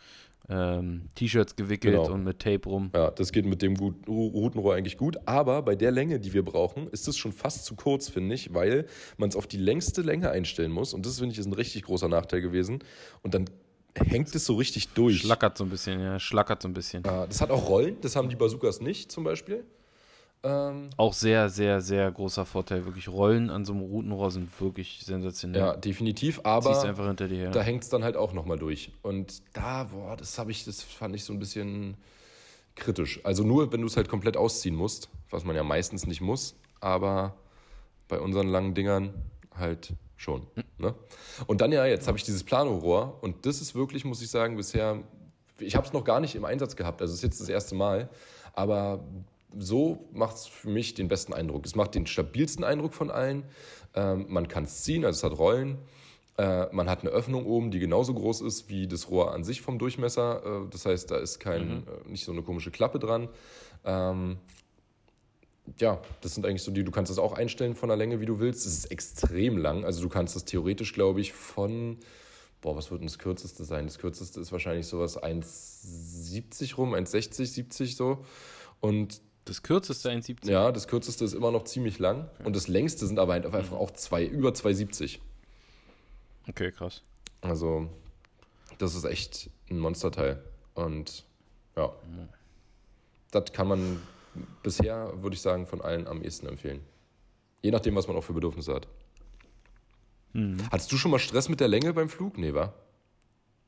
[0.48, 2.12] ähm, T-Shirts gewickelt Genau.
[2.12, 2.90] und mit Tape rum.
[2.94, 5.16] Ja, das geht mit dem gut, Routenrohr eigentlich gut.
[5.26, 8.52] Aber bei der Länge, die wir brauchen, ist es schon fast zu kurz, finde ich,
[8.52, 10.92] weil man es auf die längste Länge einstellen muss.
[10.92, 12.80] Und das, finde ich, ist ein richtig großer Nachteil gewesen.
[13.22, 13.46] Und dann
[13.96, 15.20] hängt es so richtig durch.
[15.20, 17.02] Schlackert so ein bisschen, ja, schlackert so ein bisschen.
[17.06, 19.64] Ja, das hat auch Rollen, das haben die Bazookas nicht zum Beispiel.
[20.44, 22.84] Ähm, Auch sehr, sehr, sehr großer Vorteil.
[22.84, 25.60] Wirklich Rollen an so einem Routenrohr sind wirklich sensationell.
[25.60, 26.36] ja, definitiv.
[26.36, 27.50] Ziehst Aber einfach hinter dir her.
[27.50, 28.92] da hängt es dann halt auch nochmal durch.
[29.02, 31.96] Und da, boah, das habe ich, das fand ich so ein bisschen
[32.74, 33.20] kritisch.
[33.24, 36.56] Also nur, wenn du es halt komplett ausziehen musst, was man ja meistens nicht muss,
[36.80, 37.34] aber
[38.08, 39.14] bei unseren langen Dingern
[39.56, 40.46] halt schon.
[40.76, 40.94] Ne?
[41.46, 44.56] Und dann ja, jetzt habe ich dieses Planorohr und das ist wirklich, muss ich sagen,
[44.56, 45.02] bisher,
[45.58, 47.74] ich habe es noch gar nicht im Einsatz gehabt, also es ist jetzt das erste
[47.74, 48.10] Mal,
[48.52, 49.04] aber
[49.58, 51.66] so macht es für mich den besten Eindruck.
[51.66, 53.44] Es macht den stabilsten Eindruck von allen.
[53.94, 55.78] Ähm, man kann es ziehen, also es hat Rollen.
[56.36, 59.60] Äh, man hat eine Öffnung oben, die genauso groß ist wie das Rohr an sich
[59.60, 60.64] vom Durchmesser.
[60.64, 63.28] Äh, das heißt, da ist kein, äh, nicht so eine komische Klappe dran.
[63.84, 64.38] Ähm,
[65.78, 68.26] ja, das sind eigentlich so die, du kannst das auch einstellen von der Länge, wie
[68.26, 68.66] du willst.
[68.66, 69.84] Es ist extrem lang.
[69.84, 71.98] Also du kannst das theoretisch, glaube ich, von,
[72.60, 73.86] boah, was wird denn das kürzeste sein?
[73.86, 78.24] Das kürzeste ist wahrscheinlich sowas 1,70 rum, 1,60, 70 so.
[78.80, 80.50] Und Das kürzeste 1,70.
[80.50, 82.30] ja, das kürzeste ist immer noch ziemlich lang.
[82.44, 85.18] Und das längste sind aber halt einfach auch zwei, über 2,70.
[86.48, 87.02] Okay, krass.
[87.42, 87.88] Also,
[88.78, 90.42] das ist echt ein Monsterteil.
[90.74, 91.24] Und
[91.76, 91.92] ja,
[93.30, 94.00] das kann man
[94.62, 96.80] bisher, würde ich sagen, von allen am ehesten empfehlen.
[97.62, 98.88] Je nachdem, was man auch für Bedürfnisse hat.
[100.32, 100.58] Mhm.
[100.70, 102.38] Hattest du schon mal Stress mit der Länge beim Flug?
[102.38, 102.74] Nee, war?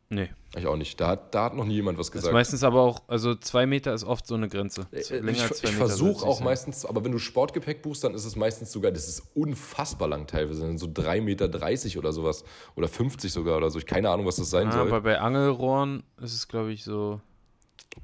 [0.08, 0.30] Nee.
[0.56, 1.00] Ich auch nicht.
[1.00, 2.32] Da hat, da hat noch nie jemand was Das ist gesagt.
[2.32, 4.86] meistens aber auch, also zwei Meter ist oft so eine Grenze.
[4.92, 6.44] Äh, Länger ich als zwei ich versuche auch sein.
[6.44, 10.26] meistens, aber wenn du Sportgepäck buchst, dann ist es meistens sogar, das ist unfassbar lang
[10.28, 12.44] teilweise, dann so 3,30 Meter oder sowas.
[12.76, 13.78] Oder 50 sogar oder so.
[13.80, 14.80] Ich keine Ahnung, was das sein Ah, soll.
[14.88, 17.20] aber bei Angelrohren ist es, glaube ich, so.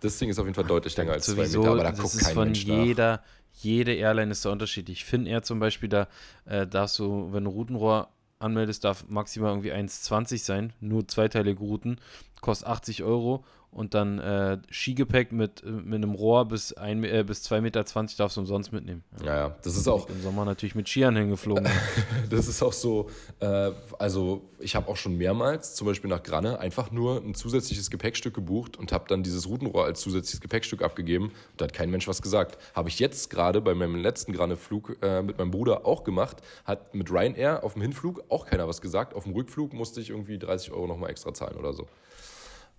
[0.00, 2.00] Das Ding ist auf jeden Fall deutlich länger als zwei sowieso, Meter, aber da das
[2.00, 2.84] guckt ist kein von Mensch nach.
[2.84, 5.04] jeder, jede Airline ist da unterschiedlich.
[5.04, 6.08] Finnair zum Beispiel, da
[6.46, 8.08] äh, darfst du, wenn du Routenrohr
[8.42, 11.98] anmeldest, darf maximal irgendwie 1,20 sein, nur zweiteilige Routen,
[12.40, 17.24] kostet 80 Euro und dann äh, Skigepäck mit, äh, mit einem Rohr bis, ein, äh,
[17.26, 17.85] bis 2,20 Meter
[18.18, 19.02] darfst du umsonst mitnehmen.
[19.24, 19.32] Ja.
[19.32, 21.66] Ja, das ist auch, Im Sommer natürlich mit Skiern hingeflogen.
[22.30, 23.08] das ist auch so,
[23.40, 27.90] äh, also ich habe auch schon mehrmals, zum Beispiel nach Granne, einfach nur ein zusätzliches
[27.90, 31.32] Gepäckstück gebucht und habe dann dieses Routenrohr als zusätzliches Gepäckstück abgegeben.
[31.56, 32.58] Da hat kein Mensch was gesagt.
[32.74, 36.37] Habe ich jetzt gerade bei meinem letzten Granne-Flug äh, mit meinem Bruder auch gemacht.
[36.66, 39.14] Hat mit Ryanair auf dem Hinflug auch keiner was gesagt.
[39.14, 41.87] Auf dem Rückflug musste ich irgendwie 30 Euro nochmal extra zahlen oder so.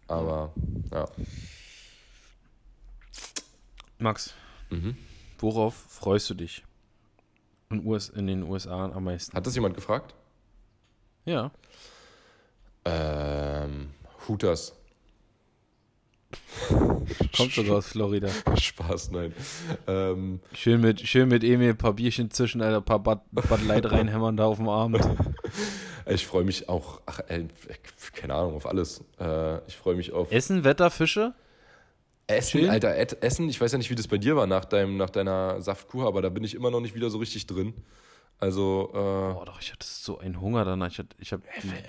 [0.08, 0.54] Aber,
[0.92, 1.06] ja.
[4.00, 4.34] Max,
[4.70, 4.98] Mhm.
[5.40, 6.64] worauf freust du dich
[7.70, 9.36] in, US, in den USA am meisten?
[9.36, 10.14] Hat das jemand gefragt?
[11.26, 11.52] Ja.
[12.86, 13.92] Ähm,
[14.28, 14.74] Hooters.
[17.38, 18.30] Kommt sogar aus Florida.
[18.60, 19.34] Spaß, nein.
[19.88, 23.90] Ähm, Schön mit, schön mit Emil ein paar Bierchen zwischen, ein paar Bud, Bud Light
[23.92, 25.00] reinhämmern da auf dem Abend.
[26.06, 27.48] ich freue mich auch, ach, ey,
[28.16, 29.04] keine Ahnung, auf alles.
[29.20, 31.34] Äh, ich freue mich auf Essen, Wetter, Fische?
[32.28, 32.70] Essen, Chillen?
[32.70, 33.50] Alter, Essen.
[33.50, 36.22] Ich weiß ja nicht, wie das bei dir war nach, deinem, nach deiner Saftkur, aber
[36.22, 37.74] da bin ich immer noch nicht wieder so richtig drin.
[38.40, 40.88] Also, äh, Boah, doch, ich hatte so einen Hunger danach.
[40.90, 41.44] Ich, hatte- ich habe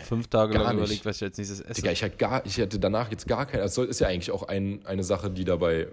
[0.06, 0.84] fünf Tage lang nicht.
[0.84, 1.74] überlegt, was ich als nächstes esse.
[1.80, 3.60] Digga, ich hatte, gar, ich hatte danach jetzt gar kein.
[3.60, 5.88] Das ist ja eigentlich auch ein, eine Sache, die dabei,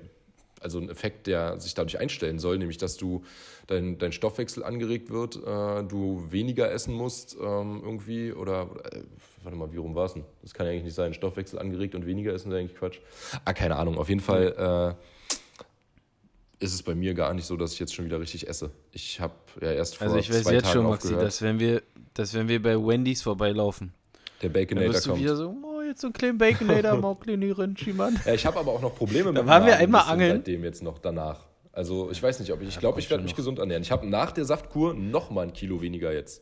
[0.61, 3.23] also ein Effekt, der sich dadurch einstellen soll, nämlich dass du
[3.67, 9.01] dein, dein Stoffwechsel angeregt wird, äh, du weniger essen musst ähm, irgendwie oder, äh,
[9.43, 10.23] warte mal, wie rum war es denn?
[10.41, 11.13] Das kann ja eigentlich nicht sein.
[11.13, 12.99] Stoffwechsel angeregt und weniger essen ist eigentlich Quatsch.
[13.45, 13.97] Ah, keine Ahnung.
[13.97, 18.05] Auf jeden Fall äh, ist es bei mir gar nicht so, dass ich jetzt schon
[18.05, 18.69] wieder richtig esse.
[18.91, 21.25] Ich habe ja erst vor also ich weiß zwei jetzt Tagen schon, Maxi, aufgehört.
[21.27, 21.81] dass wenn wir,
[22.13, 23.93] dass wenn wir bei Wendy's vorbeilaufen,
[24.41, 25.21] Der dann Baconator wirst du kommt.
[25.23, 25.55] wieder so,
[25.91, 28.19] jetzt so ein kleinen Baconator, mal kleine Rindchi, Mann.
[28.25, 30.37] Ja, ich habe aber auch noch Probleme mit Da dem waren wir einmal angeln.
[30.37, 31.45] Seitdem jetzt noch danach.
[31.73, 33.37] Also ich weiß nicht, ob ich, ich glaube, ich werde mich noch.
[33.37, 33.83] gesund ernähren.
[33.83, 36.41] Ich habe nach der Saftkur noch mal ein Kilo weniger jetzt.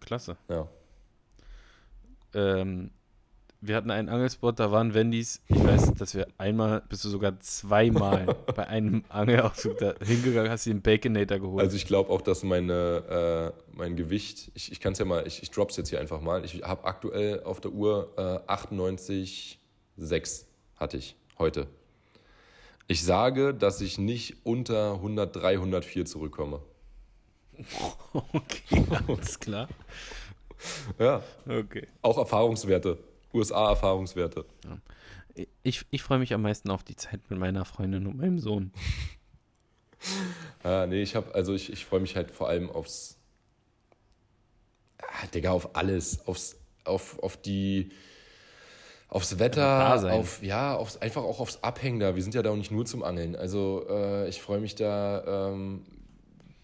[0.00, 0.36] Klasse.
[0.48, 0.68] Ja.
[2.34, 2.90] Ähm,
[3.60, 5.40] wir hatten einen Angelspot, da waren Wendy's.
[5.48, 10.64] Ich weiß, dass wir einmal, bist du sogar zweimal bei einem Angelausflug da hingegangen, hast
[10.66, 11.64] dir einen Baconator geholt.
[11.64, 15.26] Also ich glaube auch, dass meine, äh, mein Gewicht, ich, ich kann es ja mal,
[15.26, 16.44] ich, ich drop's jetzt hier einfach mal.
[16.44, 20.44] Ich habe aktuell auf der Uhr äh, 98,6
[20.76, 21.66] hatte ich heute.
[22.86, 26.60] Ich sage, dass ich nicht unter 103, 104 zurückkomme.
[28.12, 29.68] okay, alles klar.
[30.98, 31.86] Ja, Okay.
[32.02, 32.98] auch Erfahrungswerte.
[33.34, 34.44] USA-Erfahrungswerte.
[35.62, 38.72] Ich, ich freue mich am meisten auf die Zeit mit meiner Freundin und meinem Sohn.
[40.62, 43.18] Ah, nee, ich habe, also ich, ich freue mich halt vor allem aufs,
[44.98, 47.90] ah, Digga, auf alles, aufs, auf, auf die,
[49.08, 50.12] aufs Wetter, Dasein.
[50.12, 52.14] auf, ja, aufs, einfach auch aufs Abhängen da.
[52.14, 53.36] Wir sind ja da auch nicht nur zum Angeln.
[53.36, 55.84] Also äh, ich freue mich da, ähm,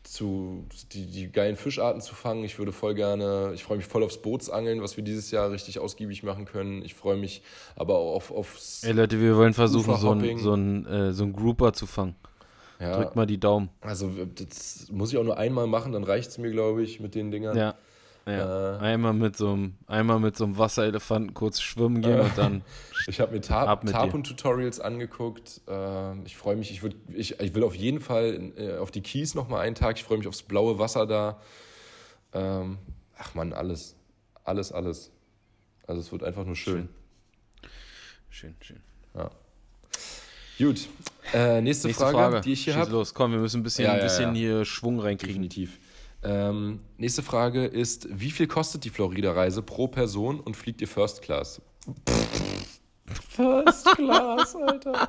[0.04, 2.44] zu, die, die geilen Fischarten zu fangen.
[2.44, 5.78] Ich würde voll gerne, ich freue mich voll aufs Bootsangeln, was wir dieses Jahr richtig
[5.78, 6.82] ausgiebig machen können.
[6.84, 7.42] Ich freue mich
[7.74, 11.32] aber auch auf, aufs, Ey Leute, wir wollen versuchen, so einen so äh, so einen
[11.32, 12.14] Grouper zu fangen.
[12.78, 13.70] ja, Drückt mal die Daumen.
[13.80, 17.14] also das muss ich auch nur einmal machen, dann reicht es mir, glaube ich, mit
[17.14, 17.56] den Dingern.
[17.56, 17.74] Ja.
[18.26, 18.76] Ja.
[18.76, 18.78] Äh.
[18.78, 22.62] einmal mit so einem, einmal mit so einem Wasserelefanten kurz schwimmen gehen und dann.
[23.06, 23.78] Ich habe mir Tar.
[23.84, 25.60] Tarpon-Tutorials angeguckt.
[25.68, 29.02] Äh, ich freue mich, ich, würd, ich, ich will auf jeden Fall äh, auf die
[29.02, 29.98] Keys nochmal einen Tag.
[29.98, 31.38] Ich freue mich aufs blaue Wasser da.
[32.32, 32.78] Ähm,
[33.18, 33.96] ach man, alles.
[34.42, 35.10] Alles, alles.
[35.86, 36.88] Also es wird einfach nur schön.
[38.30, 38.80] Schön, schön.
[40.58, 40.88] Gut.
[41.32, 42.90] Äh, nächste, Nächste Frage, Frage, die ich hier habe.
[42.90, 44.40] los, komm, wir müssen ein bisschen, Ja, ein ja, bisschen ja.
[44.40, 45.42] hier Schwung reinkriegen.
[45.42, 45.78] Definitiv.
[46.24, 51.22] Ähm, nächste Frage ist: Wie viel kostet die Florida-Reise pro Person und fliegt ihr First
[51.22, 51.60] Class?
[53.28, 55.08] First Class, Alter.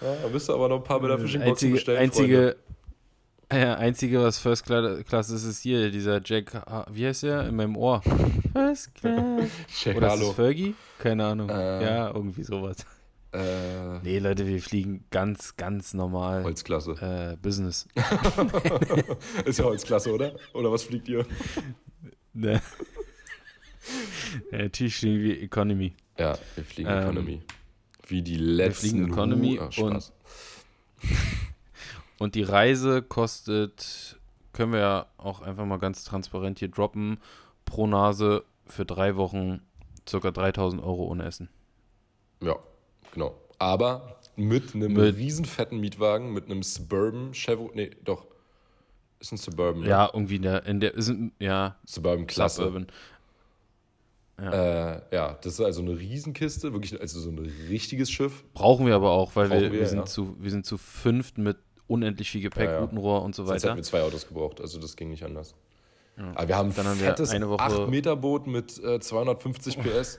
[0.00, 2.10] Ja, da bist du aber noch ein paar Meter Fishing Boxen Einzige, bestellen.
[2.12, 2.56] Freunde.
[3.50, 6.52] einzige, ja, einzige, was First Cla- Class ist, ist hier, dieser Jack,
[6.90, 7.46] wie heißt der?
[7.46, 8.02] In meinem Ohr.
[8.52, 9.48] First Class.
[9.80, 10.74] Check, Oder ist Fergie?
[10.98, 11.48] Keine Ahnung.
[11.48, 11.84] Äh.
[11.84, 12.78] ja, irgendwie sowas.
[13.32, 16.92] Äh, Nee, Leute, wir fliegen ganz, ganz normal Holzklasse.
[17.00, 17.88] äh, Business.
[19.46, 20.34] Ist ja Holzklasse, oder?
[20.52, 21.24] Oder was fliegt ihr?
[22.34, 22.62] Ne.
[24.50, 25.92] natürlich fliegen wir Economy.
[26.18, 27.42] Ja, wir fliegen Ähm, Economy.
[28.06, 28.88] Wie die letzten.
[28.88, 30.12] fliegen Economy Ah, Spaß.
[32.18, 34.18] Und die Reise kostet,
[34.52, 37.18] können wir ja auch einfach mal ganz transparent hier droppen,
[37.64, 39.60] pro Nase für drei Wochen
[40.08, 41.48] circa 3000 Euro ohne Essen.
[42.40, 42.56] Ja,
[43.12, 43.36] genau.
[43.58, 48.26] Aber mit einem Mit- riesen fetten Mietwagen, mit einem Suburban Chevrolet, nee, doch,
[49.20, 49.88] ist ein Suburban, ne?
[49.88, 52.62] Ja, irgendwie in der, in der ist ein- ja, Suburban Klasse.
[52.64, 52.86] Suburban.
[54.38, 58.42] Äh, ja, das ist also eine Riesenkiste, wirklich also so ein richtiges Schiff.
[58.54, 60.04] Brauchen wir aber auch, weil wir, wir, wir, sind ja.
[60.06, 62.78] zu, wir sind zu fünft mit unendlich viel Gepäck, Ja, ja.
[62.80, 63.76] Routenrohr und so Sonst hätten weiter.
[63.76, 65.54] wir zwei Autos gebraucht, also das ging nicht anders.
[66.34, 70.18] Aber wir haben ein Dann haben wir fettes eine Woche- 8-Meter-Boot mit äh, 250 PS.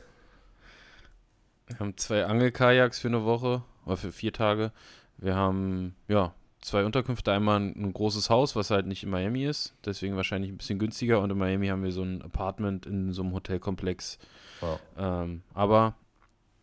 [1.74, 4.72] Wir haben zwei Angelkajaks für eine Woche oder für vier Tage.
[5.18, 7.32] Wir haben ja zwei Unterkünfte.
[7.32, 11.20] Einmal ein, großes Haus, was halt nicht in Miami ist, deswegen wahrscheinlich ein bisschen günstiger.
[11.20, 14.18] Und in Miami haben wir so ein Apartment in so einem Hotelkomplex.
[14.62, 15.24] Ja.
[15.24, 15.96] Ähm, aber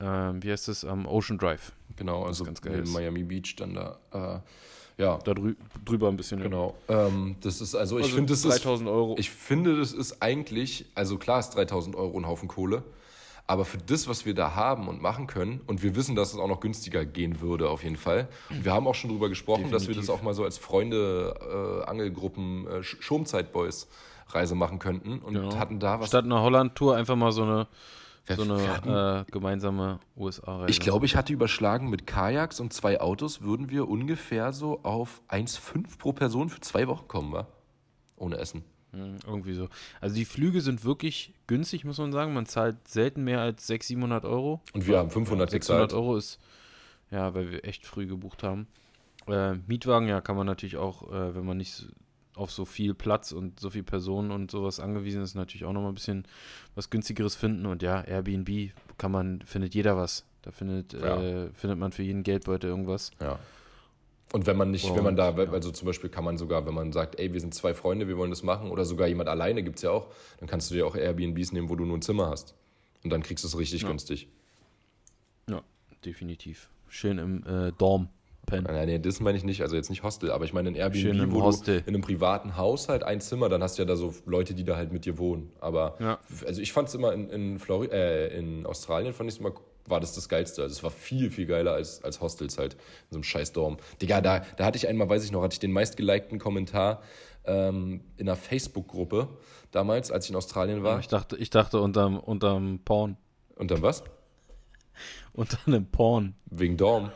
[0.01, 0.85] ähm, wie heißt es?
[0.85, 1.73] Am Ocean Drive.
[1.97, 2.93] Genau, ist also ganz geil in ist.
[2.93, 3.99] Miami Beach dann da.
[4.13, 4.41] Äh,
[5.03, 6.43] ja, Da drü drüber ein bisschen.
[6.43, 6.75] genau.
[6.89, 9.17] Ähm, das ist also, ich Also finde, das ist 3000 Euro.
[9.19, 12.83] Ich finde, das ist eigentlich, also klar ist 3000 Euro ein Haufen Kohle,
[13.51, 16.39] aber für das, was wir da haben und machen können, und wir wissen, dass es
[16.39, 18.29] auch noch günstiger gehen würde, auf jeden Fall.
[18.49, 20.11] Und wir haben auch schon drüber gesprochen, dass wir das Definitiv.
[20.11, 21.35] auch mal so als Freunde,
[21.85, 23.89] äh, Angelgruppen, äh, Sch- Schirmzeit-Boys
[24.29, 25.57] Reise machen könnten und Genau.
[25.57, 26.07] hatten da was.
[26.09, 27.67] Statt einer Holland-Tour einfach mal so eine,
[28.27, 30.71] Wir- so wir hatten- eine äh, gemeinsame USA-Reise.
[30.71, 35.21] Ich glaube, ich hatte überschlagen, mit Kajaks und zwei Autos würden wir ungefähr so auf
[35.27, 37.49] 1,5 pro Person für zwei Wochen kommen, wa?
[38.17, 38.63] Ohne Essen.
[38.93, 39.69] Hm, Irgendwie so.
[40.01, 42.35] Also die Flüge sind wirklich günstig, muss man sagen.
[42.35, 43.87] Man zahlt selten mehr als 600,
[44.23, 44.61] 700 Euro.
[44.73, 46.01] Und wir haben 500 600 gezahlt.
[46.03, 46.39] Euro ist,
[47.11, 48.67] ja, weil wir echt früh gebucht haben.
[49.27, 51.87] Äh, Mietwagen, ja, kann man natürlich auch, äh, wenn man nicht
[52.35, 55.91] auf so viel Platz und so viel Personen und sowas angewiesen ist, natürlich auch nochmal
[55.93, 56.25] ein bisschen
[56.75, 57.67] was günstigeres finden.
[57.67, 60.25] Und ja, Airbnb kann man, findet jeder was.
[60.43, 61.21] Da findet, Ja.
[61.21, 63.11] äh, findet man für jeden Geldbeutel irgendwas.
[63.21, 63.39] Ja.
[64.33, 66.75] Und wenn man nicht, wenn man Und, da, also zum Beispiel kann man sogar, wenn
[66.75, 69.63] man sagt, ey, wir sind zwei Freunde, wir wollen das machen, oder sogar jemand alleine
[69.63, 70.07] gibt es ja auch,
[70.39, 72.55] dann kannst du dir auch Airbnbs nehmen, wo du nur ein Zimmer hast.
[73.03, 73.89] Und dann kriegst du es richtig Ja.
[73.89, 74.29] günstig.
[75.49, 75.63] Ja,
[76.05, 76.69] definitiv.
[76.89, 78.09] Schön im äh, Dorm
[78.47, 78.65] pennen.
[78.69, 81.33] Nein, nein, das meine ich nicht, also jetzt nicht Hostel, aber ich meine ein Airbnb,
[81.33, 81.81] wo Hostel.
[81.81, 84.65] du in einem privaten Haushalt ein Zimmer, dann hast du ja da so Leute, die
[84.65, 85.51] da halt mit dir wohnen.
[85.61, 86.19] Aber Ja.
[86.47, 89.53] also ich fand es immer in, in, äh, in Australien, fand ich immer,
[89.91, 90.63] war das das Geilste.
[90.63, 93.79] Also es war viel, viel geiler als, als Hostels halt, in so einem scheiß Dorm.
[94.01, 97.03] Digga, da, da hatte ich einmal, weiß ich noch, hatte ich den meistgelikten Kommentar
[97.45, 99.29] ähm, in einer Facebook-Gruppe
[99.71, 101.01] damals, als ich in Australien war.
[101.01, 103.17] Ich dachte, ich dachte unterm, unterm Porn.
[103.59, 104.05] Dann was?
[105.33, 106.35] Unter einem Porn.
[106.47, 107.13] Wegen Dorm.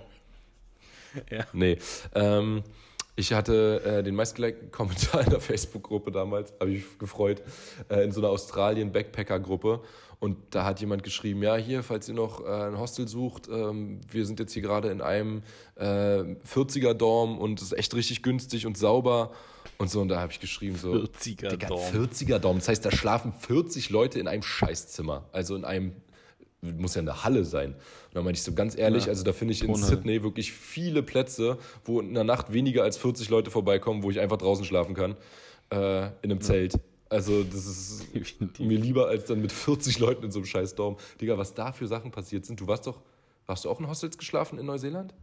[1.31, 1.47] Ja.
[1.53, 1.79] Nee.
[2.15, 2.63] Ähm,
[3.17, 7.43] ich hatte äh, den meistgelikten Kommentar in der Facebook-Gruppe damals, habe ich mich gefreut,
[7.89, 9.81] äh, in so einer Australien-Backpacker-Gruppe.
[10.25, 14.01] Und da hat jemand geschrieben, ja, hier, falls ihr noch äh, ein Hostel sucht, ähm,
[14.11, 15.43] wir sind jetzt hier gerade in einem
[15.77, 15.85] äh,
[16.51, 19.33] 40er-Dorm und es ist echt richtig günstig und sauber.
[19.77, 21.93] Und so, und da habe ich geschrieben, so, 40er Digga, Dorm.
[21.93, 22.57] 40er Dorm.
[22.57, 25.25] Das heißt, da schlafen 40 Leute in einem Scheißzimmer.
[25.33, 25.93] Also in einem,
[26.63, 27.73] muss ja eine Halle sein.
[27.75, 29.11] Und dann meinte ich so ganz ehrlich, Ja.
[29.11, 29.75] also da finde ich in.
[29.75, 34.21] Sydney wirklich viele Plätze, wo in der Nacht weniger als 40 Leute vorbeikommen, wo ich
[34.21, 35.17] einfach draußen schlafen kann.
[35.69, 36.79] Äh, in einem Zelt.
[37.15, 38.67] Also das ist Definitiv.
[38.67, 40.97] mir lieber als dann mit 40 Leuten in so einem scheiß Dorm.
[41.21, 42.61] Digga, was da für Sachen passiert sind.
[42.61, 43.01] Du warst doch,
[43.47, 45.15] warst du auch in Hostels geschlafen in Neuseeland?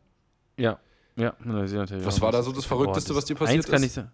[0.57, 0.79] Ja,
[1.17, 1.35] ja.
[1.43, 3.87] Neuseeland hatte ich Was war da so das Verrückteste, was dir passiert Eins kann ist?
[3.87, 4.11] ich sagen.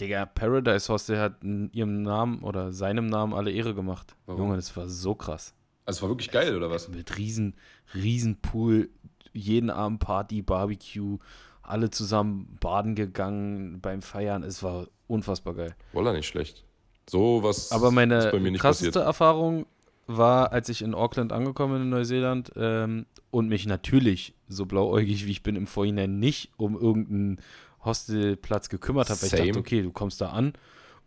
[0.00, 4.16] Digga, Paradise Hostel hat in ihrem Namen oder seinem Namen alle Ehre gemacht.
[4.24, 4.42] Warum?
[4.42, 5.54] Junge, das war so krass.
[5.84, 6.88] Also es war wirklich geil, oder was?
[6.88, 7.54] Mit riesen,
[7.94, 8.88] riesen Pool,
[9.32, 11.18] jeden Abend Party, Barbecue,
[11.62, 14.42] alle zusammen baden gegangen beim Feiern.
[14.42, 15.74] Es war unfassbar geil.
[15.92, 16.64] Wolla nicht schlecht.
[17.08, 19.06] So was Aber meine ist bei mir nicht krasseste passiert.
[19.06, 19.66] Erfahrung
[20.08, 25.26] war, als ich in Auckland angekommen bin in Neuseeland ähm, und mich natürlich, so blauäugig
[25.26, 27.40] wie ich bin, im Vorhinein nicht um irgendeinen
[27.84, 29.20] Hostelplatz gekümmert habe.
[29.20, 29.46] weil Ich Same.
[29.46, 30.52] dachte, okay, du kommst da an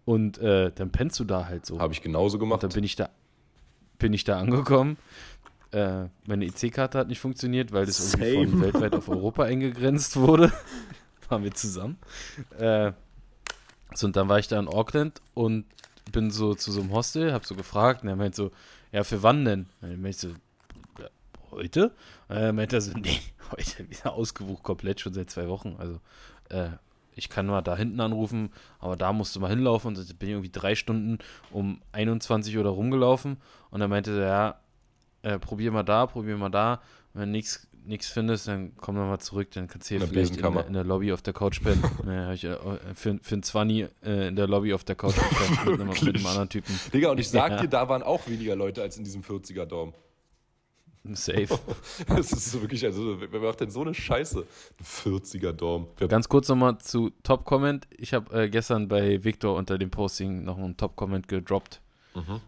[0.05, 1.79] und äh, dann pennst du da halt so.
[1.79, 2.63] Habe ich genauso und gemacht.
[2.63, 3.09] dann bin ich da,
[3.97, 4.97] bin ich da angekommen.
[5.71, 8.61] Äh, meine EC-Karte hat nicht funktioniert, weil das irgendwie von Same.
[8.63, 10.51] weltweit auf Europa eingegrenzt wurde.
[11.29, 11.99] Waren wir zusammen.
[12.57, 12.93] Äh,
[13.93, 15.65] so, und dann war ich da in Auckland und
[16.11, 18.51] bin so zu so einem Hostel, hab so gefragt und er meint so,
[18.91, 19.67] ja, für wann denn?
[19.81, 20.35] Und dann meinte so,
[21.51, 21.91] heute?
[22.27, 23.19] Und er meinte er so, nee,
[23.51, 25.75] heute wieder ausgebucht, komplett schon seit zwei Wochen.
[25.77, 25.99] Also,
[26.49, 26.69] äh,
[27.15, 29.89] ich kann mal da hinten anrufen, aber da musst du mal hinlaufen.
[29.89, 31.19] Und dann bin ich irgendwie drei Stunden
[31.51, 33.37] um 21 Uhr da rumgelaufen.
[33.71, 34.59] Und dann meinte er, ja,
[35.21, 36.81] äh, probier mal da, probier mal da.
[37.13, 37.39] Wenn du
[37.85, 40.73] nichts findest, dann komm noch mal zurück, dann kannst du hier In vielleicht in in
[40.73, 41.83] der Lobby auf der Couch pennen.
[42.05, 42.55] naja, hab ich äh,
[42.95, 45.15] für, für einen 20 äh, in der Lobby auf der Couch
[45.63, 46.79] gepennt mit, mit einem anderen Typen.
[46.93, 47.61] Digga, und ich sag Ja.
[47.61, 49.93] dir, da waren auch weniger Leute als in diesem 40er-Dorm.
[51.13, 51.47] Safe.
[52.07, 54.39] Das ist wirklich, also wer macht denn so eine Scheiße?
[54.79, 55.87] Ein 40er Dorm.
[55.97, 57.87] Wer- Ganz kurz nochmal zu Top-Comment.
[57.97, 61.81] Ich habe äh, gestern bei Victor unter dem Posting noch einen Top-Comment gedroppt.
[62.15, 62.41] Mhm.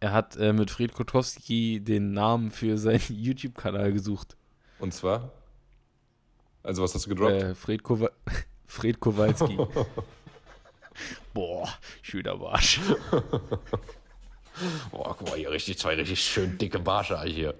[0.00, 4.36] Er hat äh, mit Fred Kotowski den Namen für seinen YouTube-Kanal gesucht.
[4.78, 5.32] Und zwar?
[6.62, 7.42] Also was hast du gedroppt?
[7.42, 8.10] Äh, Fred, Kowa
[8.66, 9.56] Fred Kowalski.
[11.34, 11.68] Boah,
[12.02, 12.80] schöner Barsch.
[14.90, 17.54] Boah, guck mal, hier richtig zwei richtig schön dicke Barsche hier.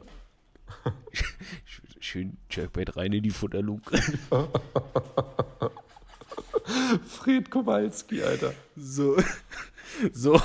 [2.01, 4.01] Schön Jerkbait rein in die Futterluke.
[7.07, 8.55] Fred Kowalski, Alter.
[8.77, 9.17] So,
[10.13, 10.41] so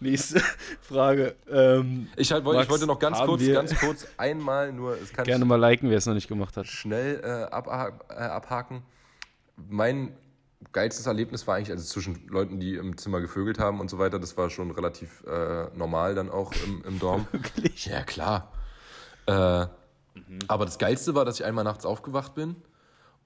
[0.00, 0.40] nächste
[0.80, 1.34] Frage.
[1.50, 5.12] Ähm, Ich, halt, wollte, ich Max, wollte noch ganz kurz, ganz kurz einmal nur, es
[5.12, 6.66] kann gerne mal liken, wer es noch nicht gemacht hat.
[6.66, 8.82] schnell äh, abha äh, abhaken.
[9.68, 10.14] Mein
[10.72, 14.18] geilstes Erlebnis war eigentlich, also zwischen Leuten, die im Zimmer gevögelt haben und so weiter,
[14.18, 17.26] das war schon relativ äh, normal dann auch im, im Dorm.
[17.32, 17.86] Wirklich?
[17.86, 18.52] Ja, klar.
[19.26, 19.32] Äh,
[20.48, 22.56] Aber das Geilste war, dass ich einmal nachts aufgewacht bin.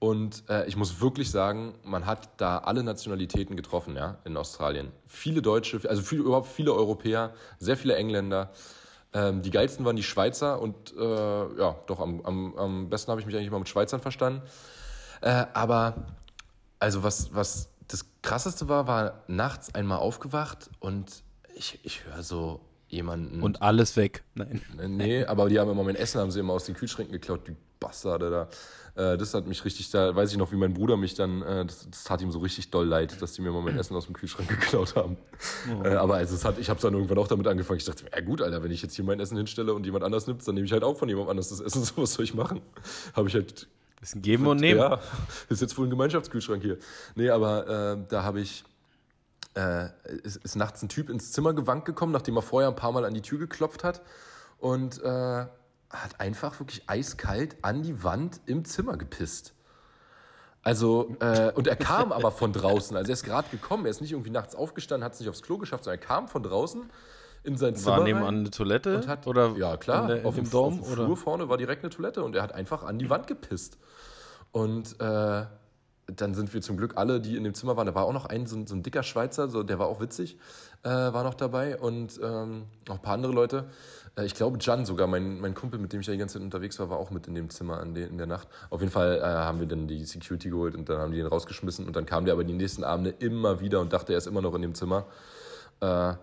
[0.01, 4.91] Und äh, ich muss wirklich sagen, man hat da alle Nationalitäten getroffen, ja, in Australien.
[5.05, 8.49] Viele Deutsche, also viele, überhaupt viele Europäer, sehr viele Engländer.
[9.13, 13.21] Ähm, die geilsten waren die Schweizer und äh, ja, doch am, am, am besten habe
[13.21, 14.41] ich mich eigentlich immer mit Schweizern verstanden.
[15.21, 15.93] Äh, aber
[16.79, 21.21] also was, was das krasseste war, war nachts einmal aufgewacht und
[21.53, 22.59] ich, ich höre so
[22.91, 23.41] jemanden.
[23.41, 24.23] Und alles weg.
[24.35, 24.61] Nein.
[24.87, 27.55] Nee, aber die haben immer mein Essen haben sie immer aus den Kühlschränken geklaut, die
[27.79, 28.49] Bastarde da.
[29.13, 31.65] Äh, das hat mich richtig, da weiß ich noch, wie mein Bruder mich dann, äh,
[31.65, 34.05] das, das tat ihm so richtig doll leid, dass die mir immer mein Essen aus
[34.05, 35.17] dem Kühlschrank geklaut haben.
[35.83, 37.77] Äh, aber also es hat, ich habe dann irgendwann auch damit angefangen.
[37.79, 40.27] Ich dachte, ja gut, Alter, wenn ich jetzt hier mein Essen hinstelle und jemand anders
[40.27, 41.83] nimmt, dann nehme ich halt auch von jemand anders das Essen.
[41.85, 42.61] So was soll ich machen?
[43.15, 43.67] Habe ich halt
[44.01, 44.79] Das ist ein Geben und Nehmen.
[44.81, 44.99] ja,
[45.49, 46.77] ist jetzt wohl ein Gemeinschaftskühlschrank hier.
[47.15, 48.63] Nee, aber äh, da habe ich,
[49.55, 49.89] äh,
[50.23, 53.05] ist, ist nachts ein Typ ins Zimmer gewankt gekommen, nachdem er vorher ein paar Mal
[53.05, 54.01] an die Tür geklopft hat
[54.59, 55.45] und äh,
[55.89, 59.53] hat einfach wirklich eiskalt an die Wand im Zimmer gepisst.
[60.63, 62.95] Also, äh, und er kam aber von draußen.
[62.95, 65.41] Also er ist gerade gekommen, er ist nicht irgendwie nachts aufgestanden, hat es nicht aufs
[65.41, 66.83] Klo geschafft, sondern er kam von draußen
[67.43, 67.97] in sein Zimmer.
[67.97, 68.97] War nebenan eine Toilette?
[68.97, 70.79] und hat, oder ja klar, der, auf dem Dorm?
[70.79, 71.05] auf dem oder?
[71.05, 73.79] Flur vorne war direkt eine Toilette und er hat einfach an die Wand gepisst.
[74.51, 75.45] Und äh,
[76.15, 78.25] dann sind wir zum Glück alle, die in dem Zimmer waren, da war auch noch
[78.25, 80.37] ein so, ein- so ein dicker Schweizer, so, der war auch witzig,
[80.83, 83.65] äh, war noch dabei und ähm, noch ein paar andere Leute.
[84.17, 86.41] Äh, ich glaube, Jan sogar, mein, mein Kumpel, mit dem ich ja die ganze Zeit
[86.43, 88.47] unterwegs war, war auch mit in dem Zimmer an de, in der Nacht.
[88.69, 91.27] Auf jeden Fall äh, haben wir dann die Security geholt und dann haben die ihn
[91.27, 94.27] rausgeschmissen und dann kam der aber die nächsten Abende immer wieder und dachte, er ist
[94.27, 95.05] immer noch in dem Zimmer.
[95.79, 96.13] Äh,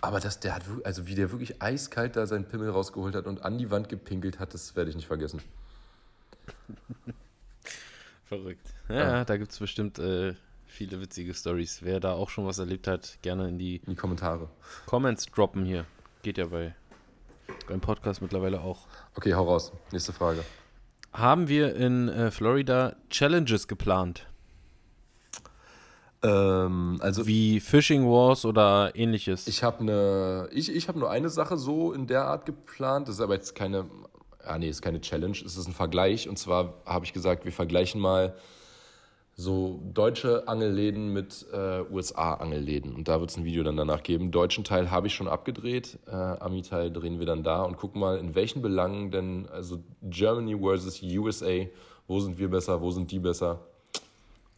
[0.00, 3.44] aber das, der hat, also wie der wirklich eiskalt da seinen Pimmel rausgeholt hat und
[3.44, 5.40] an die Wand gepinkelt hat, das werde ich nicht vergessen.
[8.32, 8.66] Verrückt.
[8.88, 10.32] Ja, da gibt es bestimmt äh,
[10.64, 11.80] viele witzige Stories.
[11.82, 14.48] Wer da auch schon was erlebt hat, gerne in die In die Kommentare.
[14.86, 15.84] Comments droppen hier.
[16.22, 16.74] Geht ja bei
[17.68, 18.86] beim Podcast mittlerweile auch.
[19.16, 19.70] Okay, hau raus.
[19.90, 20.42] Nächste Frage.
[21.12, 24.26] Haben wir in äh, Florida Challenges geplant?
[26.22, 29.46] Ähm, also Wie Fishing Wars oder ähnliches?
[29.46, 33.08] ich habe eine, ich, ich habe nur eine Sache so in der Art geplant.
[33.08, 33.84] Das ist aber jetzt keine,
[34.44, 35.36] ah nee, ist keine Challenge.
[35.44, 36.28] Es ist ein Vergleich.
[36.28, 38.34] Und zwar habe ich gesagt, wir vergleichen mal
[39.34, 42.94] so deutsche Angelläden mit äh, USA-Angelläden.
[42.94, 44.30] Und da wird es ein Video dann danach geben.
[44.30, 45.98] Deutschen Teil habe ich schon abgedreht.
[46.06, 50.58] Äh, Ami-Teil drehen wir dann da und gucken mal, in welchen Belangen denn, also Germany
[50.58, 51.66] versus USA,
[52.06, 53.60] wo sind wir besser, wo sind die besser.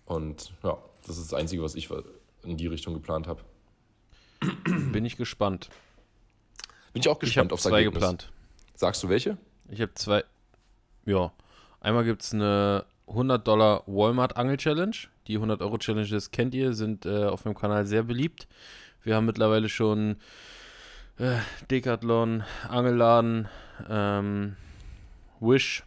[0.07, 0.77] Und ja,
[1.07, 1.89] das ist das Einzige, was ich
[2.43, 3.43] in die Richtung geplant habe.
[4.93, 5.71] Bin ich gespannt.
[6.93, 7.95] Bin ich auch Ich gespannt habe aufs zwei Ergebnis.
[8.01, 8.33] geplant.
[8.75, 9.39] Sagst du welche?
[9.69, 10.25] Ich habe zwei.
[11.07, 11.33] Ja.
[11.81, 14.97] Einmal gibt es eine 100 Dollar Walmart Angel Challenge.
[15.27, 18.47] Die 100 Euro Challenges kennt ihr, sind äh, auf meinem Kanal sehr beliebt.
[19.03, 20.17] Wir haben mittlerweile schon
[21.19, 21.37] äh,
[21.71, 23.49] Decathlon, Angelladen,
[23.89, 24.57] ähm,
[25.41, 25.83] Wish.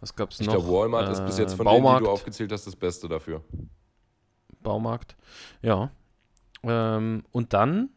[0.00, 0.54] Was gab's Ich noch?
[0.54, 2.06] glaube, Walmart ist bis Äh, jetzt von denen, die Baumarkt.
[2.06, 3.42] du aufgezählt hast, das Beste dafür.
[4.62, 5.16] Baumarkt.
[5.62, 5.90] Ja.
[6.62, 7.90] Ähm, und dann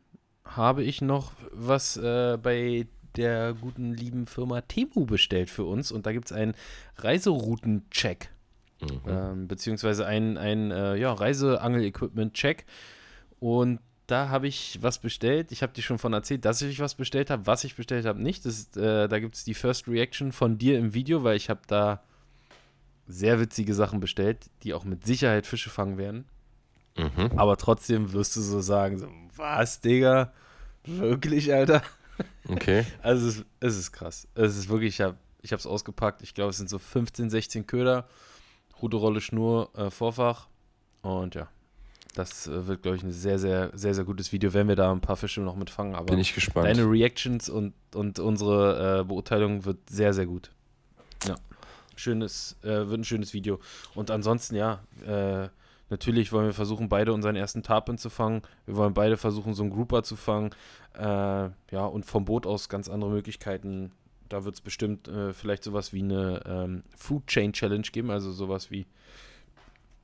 [0.45, 2.87] habe ich noch was äh, bei
[3.17, 5.91] der guten lieben Firma Temu bestellt für uns.
[5.91, 6.53] Und da gibt es einen
[6.97, 8.29] Reiserouten-Check.
[8.81, 9.01] Mhm.
[9.07, 12.65] Ähm, beziehungsweise ein, ein äh, ja, Reiseangel-Equipment-Check.
[13.39, 15.51] Und da habe ich was bestellt.
[15.51, 17.45] Ich habe dir schon von erzählt, dass ich was bestellt habe.
[17.45, 18.45] Was ich bestellt habe, nicht.
[18.45, 21.49] Das ist, äh, da gibt es die First Reaction von dir im Video, weil ich
[21.49, 22.01] habe da
[23.07, 26.25] sehr witzige Sachen bestellt, die auch mit Sicherheit Fische fangen werden.
[26.97, 27.37] Mhm.
[27.37, 30.31] Aber trotzdem wirst du so sagen, so, was, Digga?
[30.85, 31.81] Wirklich, Alter?
[32.47, 32.85] Okay.
[33.01, 34.27] Also es ist, es ist krass.
[34.35, 36.21] Es ist wirklich, ich habe ich es ausgepackt.
[36.21, 38.07] Ich glaube, es sind so 15, 16 Köder.
[38.81, 40.47] Ruderrolle, Schnur, äh, Vorfach.
[41.01, 41.47] Und ja.
[42.17, 44.91] Das äh, wird, glaube ich, ein sehr, sehr, sehr, sehr gutes Video, wenn wir da
[44.91, 45.95] ein paar Fische noch mitfangen.
[45.95, 46.65] Aber Bin ich gespannt.
[46.65, 50.51] deine Reactions und, und unsere äh, Beurteilung wird sehr, sehr gut.
[51.27, 51.35] Ja.
[51.95, 53.59] Schönes, äh, wird ein schönes Video.
[53.93, 55.49] Und ansonsten, ja, äh,
[55.89, 58.41] natürlich wollen wir versuchen, beide unseren ersten Tarpon zu fangen.
[58.65, 60.51] Wir wollen beide versuchen, so einen Grouper zu fangen.
[60.97, 61.01] Äh,
[61.71, 63.91] ja, und vom Boot aus ganz andere Möglichkeiten.
[64.29, 68.31] Da wird es bestimmt äh, vielleicht sowas wie eine ähm, Food Chain Challenge geben, also
[68.31, 68.85] sowas wie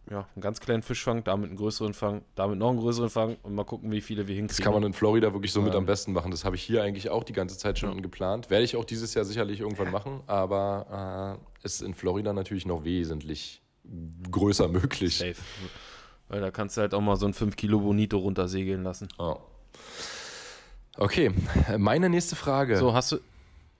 [0.09, 3.55] ja, einen ganz kleinen Fischfang, damit einen größeren Fang, damit noch einen größeren Fang und
[3.55, 4.57] mal gucken, wie viele wir hinkriegen.
[4.57, 5.79] Das kann man in Florida wirklich so mit Ähm.
[5.79, 6.29] am besten machen.
[6.31, 8.01] Das habe ich hier eigentlich auch die ganze Zeit schon Ja.
[8.01, 8.49] geplant.
[8.49, 12.83] Werde ich auch dieses Jahr sicherlich irgendwann machen, aber äh, ist in Florida natürlich noch
[12.83, 13.61] wesentlich
[14.29, 15.17] größer möglich.
[15.17, 15.35] Safe.
[16.27, 19.07] Weil da kannst du halt auch mal so ein 5 Kilo Bonito runtersegeln lassen.
[19.17, 19.37] Oh.
[20.97, 21.31] Okay,
[21.77, 22.77] meine nächste Frage.
[22.77, 23.17] So, hast du.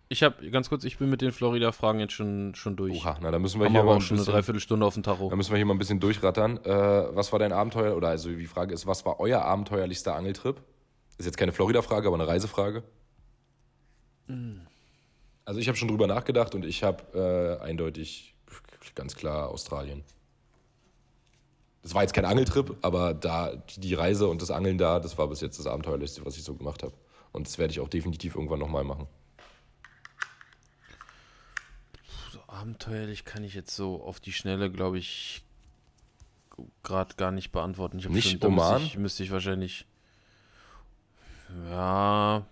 [0.10, 3.04] Ich habe, ganz kurz, ich bin mit den Florida-Fragen jetzt schon, schon durch.
[3.04, 4.94] Oha, na, da müssen wir Haben hier aber mal auch schon eine bisschen, Dreiviertelstunde auf
[4.94, 5.30] dem Tacho.
[5.30, 6.58] da müssen wir hier mal ein bisschen durchrattern.
[6.64, 6.70] Äh,
[7.16, 10.62] was war dein Abenteuer, oder also die Frage ist, was war euer abenteuerlichster Angeltrip?
[11.18, 12.84] Ist jetzt keine Florida-Frage, aber eine Reisefrage.
[15.46, 18.36] Also ich habe schon drüber nachgedacht und ich habe äh, eindeutig
[18.96, 20.04] ganz klar Australien.
[21.82, 25.28] Das war jetzt kein Angeltrip, aber da die Reise und das Angeln da, das war
[25.28, 26.94] bis jetzt das Abenteuerlichste, was ich so gemacht habe.
[27.34, 29.08] Und das werde ich auch definitiv irgendwann nochmal machen.
[32.32, 35.44] So abenteuerlich kann ich jetzt so auf die Schnelle, glaube ich,
[36.84, 38.00] gerade gar nicht beantworten.
[38.00, 38.82] Ich Nicht schon- da müsste Oman?
[38.84, 39.86] Ich, müsste ich wahrscheinlich.
[41.70, 42.46] Ja.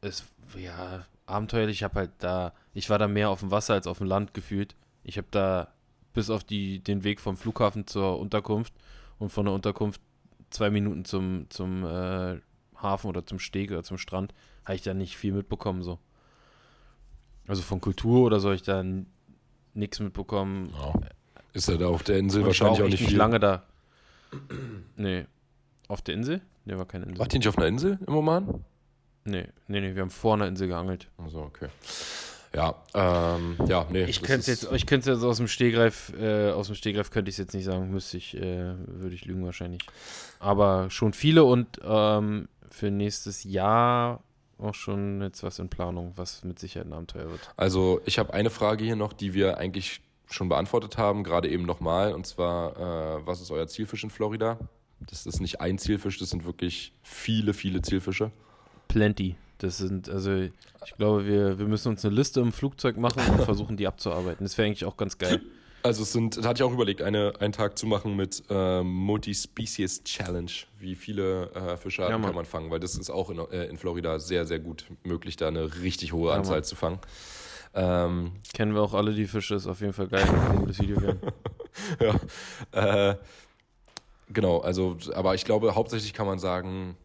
[0.00, 0.24] Es,
[0.56, 1.78] ja, abenteuerlich.
[1.78, 2.52] Ich habe halt da.
[2.74, 4.74] Ich war da mehr auf dem Wasser als auf dem Land gefühlt.
[5.04, 5.68] Ich habe da
[6.14, 8.72] bis auf die, den Weg vom Flughafen zur Unterkunft
[9.18, 10.00] und von der Unterkunft
[10.50, 12.40] zwei Minuten zum, zum äh,
[12.82, 15.82] Hafen oder zum Steg oder zum Strand, habe ich da nicht viel mitbekommen.
[15.82, 15.98] so.
[17.46, 18.84] Also von Kultur oder so habe ich da
[19.74, 20.72] nichts mitbekommen.
[21.52, 23.16] Ist ja da auf der Insel Und wahrscheinlich auch echt nicht viel.
[23.18, 23.62] lange da.
[24.96, 25.26] Nee.
[25.88, 26.40] Auf der Insel?
[26.64, 27.18] Nee, war keine Insel.
[27.18, 28.64] Wart ihr nicht auf einer Insel im Oman?
[29.24, 31.08] Nee, nee, nee, wir haben vor einer Insel geangelt.
[31.18, 31.68] Also, okay.
[32.54, 34.04] Ja, ähm, ja, nee.
[34.04, 37.34] Ich könnte jetzt, ich könnte jetzt aus dem Stegreif, äh, aus dem Stegreif könnte ich
[37.34, 39.82] es jetzt nicht sagen, müsste ich, äh, würde ich lügen wahrscheinlich.
[40.38, 44.22] Aber schon viele und ähm, für nächstes Jahr
[44.58, 47.52] auch schon jetzt was in Planung, was mit Sicherheit ein Abenteuer wird.
[47.56, 51.64] Also, ich habe eine Frage hier noch, die wir eigentlich schon beantwortet haben, gerade eben
[51.64, 52.14] nochmal.
[52.14, 54.58] Und zwar, äh, was ist euer Zielfisch in Florida?
[55.00, 58.30] Das ist nicht ein Zielfisch, das sind wirklich viele, viele Zielfische.
[58.88, 59.36] Plenty.
[59.58, 63.42] Das sind, also ich glaube, wir, wir müssen uns eine Liste im Flugzeug machen und
[63.44, 64.44] versuchen, die abzuarbeiten.
[64.44, 65.40] Das wäre eigentlich auch ganz geil.
[65.84, 68.82] Also, es sind, da hatte ich auch überlegt, eine, einen Tag zu machen mit äh,
[68.82, 70.50] Multi-Species Challenge.
[70.78, 72.70] Wie viele äh, Fischarten Ja, kann man fangen?
[72.70, 76.12] Weil das ist auch in, äh, in Florida sehr, sehr gut möglich, da eine richtig
[76.12, 76.64] hohe Ja, Anzahl Mann.
[76.64, 76.98] zu fangen.
[77.74, 80.24] Ähm, Kennen wir auch alle die Fische, ist auf jeden Fall geil.
[80.50, 81.20] Ein gutes Video werden.
[82.72, 83.10] ja.
[83.10, 83.16] Äh,
[84.32, 86.96] genau, also, aber ich glaube, hauptsächlich kann man sagen,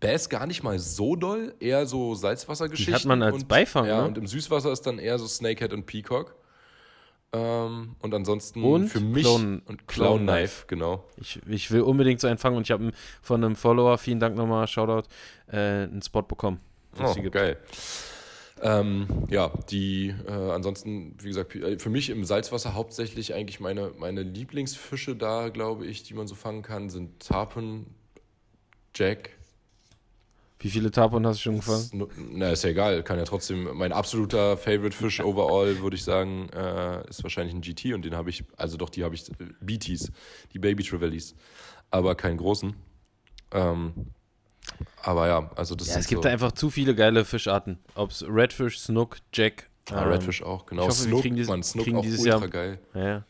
[0.00, 2.92] Bass gar nicht mal so doll, eher so Salzwassergeschichten.
[2.92, 4.08] Die hat man als und, Beifang, Ja, ne?
[4.08, 6.36] und im Süßwasser ist dann eher so Snakehead und Peacock.
[7.32, 11.04] Ähm, und ansonsten Und für mich Clown- und Clown Clown Knife, genau.
[11.18, 14.34] Ich, ich will unbedingt so einen fangen und ich habe von einem Follower, vielen Dank
[14.36, 15.08] nochmal, Shoutout,
[15.48, 16.60] äh, einen Spot bekommen.
[16.98, 17.58] Oh, geil.
[18.60, 23.92] Ähm, ja, die äh, ansonsten, wie gesagt, äh, für mich im Salzwasser hauptsächlich eigentlich meine,
[23.98, 27.86] meine Lieblingsfische da, glaube ich, die man so fangen kann, sind Tarpon,
[28.94, 29.37] Jack,
[30.60, 32.08] Wie viele Tapon hast du schon gefangen?
[32.32, 33.02] Na, ist ja egal.
[33.04, 33.68] Kann ja trotzdem.
[33.76, 38.16] Mein absoluter Favorite Fisch overall, würde ich sagen, äh, ist wahrscheinlich ein GT und den
[38.16, 40.10] habe ich, also doch, die habe ich, äh, BTs,
[40.52, 41.36] die Baby Trevellis,
[41.92, 42.74] aber keinen großen.
[43.52, 43.92] Ähm,
[45.02, 47.78] aber ja, also das Ja, es gibt so, da einfach zu viele geile Fischarten.
[47.94, 49.68] Ob es Redfish, Snook, Jack.
[49.90, 50.82] ah, ähm, Redfish auch, genau.
[50.82, 52.78] ich hoffe, wir Snook, kriegen dies- Mann, Snook kriegen auch dieses ultra Jahr- geil.
[52.94, 53.24] Ja.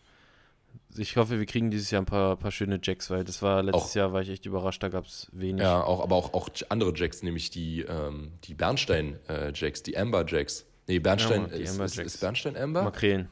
[0.97, 3.91] Ich hoffe, wir kriegen dieses Jahr ein paar, paar schöne Jacks, weil das war letztes
[3.91, 5.62] Auch- Jahr, war ich echt überrascht, da gab es wenig.
[5.62, 10.64] Ja, auch, aber auch, auch andere Jacks, nämlich die, ähm, die Bernstein-Jacks, die Amber-Jacks.
[10.86, 12.82] Nee, Bernstein, Mann, die ist, Amber ist, ist Bernstein Amber?
[12.82, 13.28] Makrelen.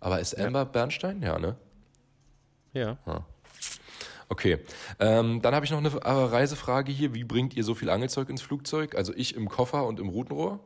[0.00, 1.20] Aber ist Amber Bernstein?
[1.22, 1.56] Ja, ne?
[2.72, 2.96] Ja.
[4.28, 4.58] Okay.
[4.98, 7.12] Ähm, dann habe ich noch eine äh, Reisefrage hier.
[7.12, 8.94] Wie bringt ihr so viel Angelzeug ins Flugzeug?
[8.94, 10.58] Also ich im Koffer und im Routenrohr?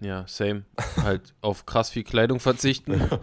[0.00, 0.64] Ja, same.
[1.02, 3.00] halt auf krass viel Kleidung verzichten.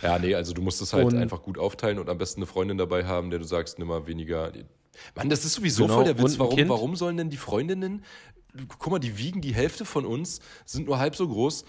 [0.00, 2.46] Ja, nee, also du musst es halt Und- einfach gut aufteilen und am besten eine
[2.46, 4.52] Freundin dabei haben, der du sagst, nimm mal weniger.
[5.16, 6.38] Mann, das ist sowieso Genau, voll der Witz.
[6.38, 8.04] Warum, warum sollen denn die Freundinnen,
[8.78, 11.64] guck mal, die wiegen die Hälfte von uns, sind nur halb so groß.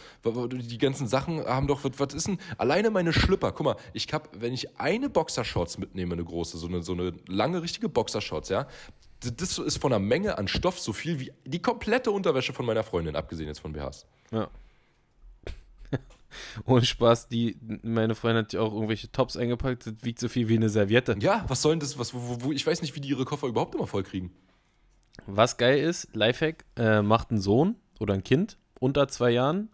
[0.51, 4.07] Die ganzen Sachen haben doch, was, was ist denn, alleine meine Schlüpper, guck mal, ich
[4.13, 8.49] hab, wenn ich eine Boxershorts mitnehme, eine große, so eine, so eine lange, richtige Boxershorts,
[8.49, 8.67] ja,
[9.21, 12.83] das ist von der Menge an Stoff so viel wie die komplette Unterwäsche von meiner
[12.83, 14.05] Freundin, abgesehen jetzt von BHs.
[14.31, 14.49] Ja.
[16.65, 20.47] Ohne Spaß, die, meine Freundin hat ja auch irgendwelche Tops eingepackt, das wiegt so viel
[20.47, 21.15] wie eine Serviette.
[21.19, 21.97] Ja, was soll denn das?
[21.97, 24.31] Was, wo, wo, ich weiß nicht, wie die ihre Koffer überhaupt immer voll kriegen.
[25.25, 29.69] Was geil ist, Lifehack, äh, macht einen Sohn oder ein Kind unter zwei Jahren,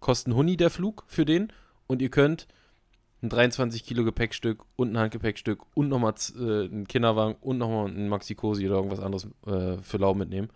[0.00, 1.52] kostet ein Huni der Flug für den
[1.86, 2.48] und ihr könnt
[3.22, 8.08] ein 23 Kilo Gepäckstück und ein Handgepäckstück und nochmal äh, einen Kinderwagen und nochmal ein
[8.08, 10.50] Maxi-Cosi oder irgendwas anderes äh, für Lau mitnehmen.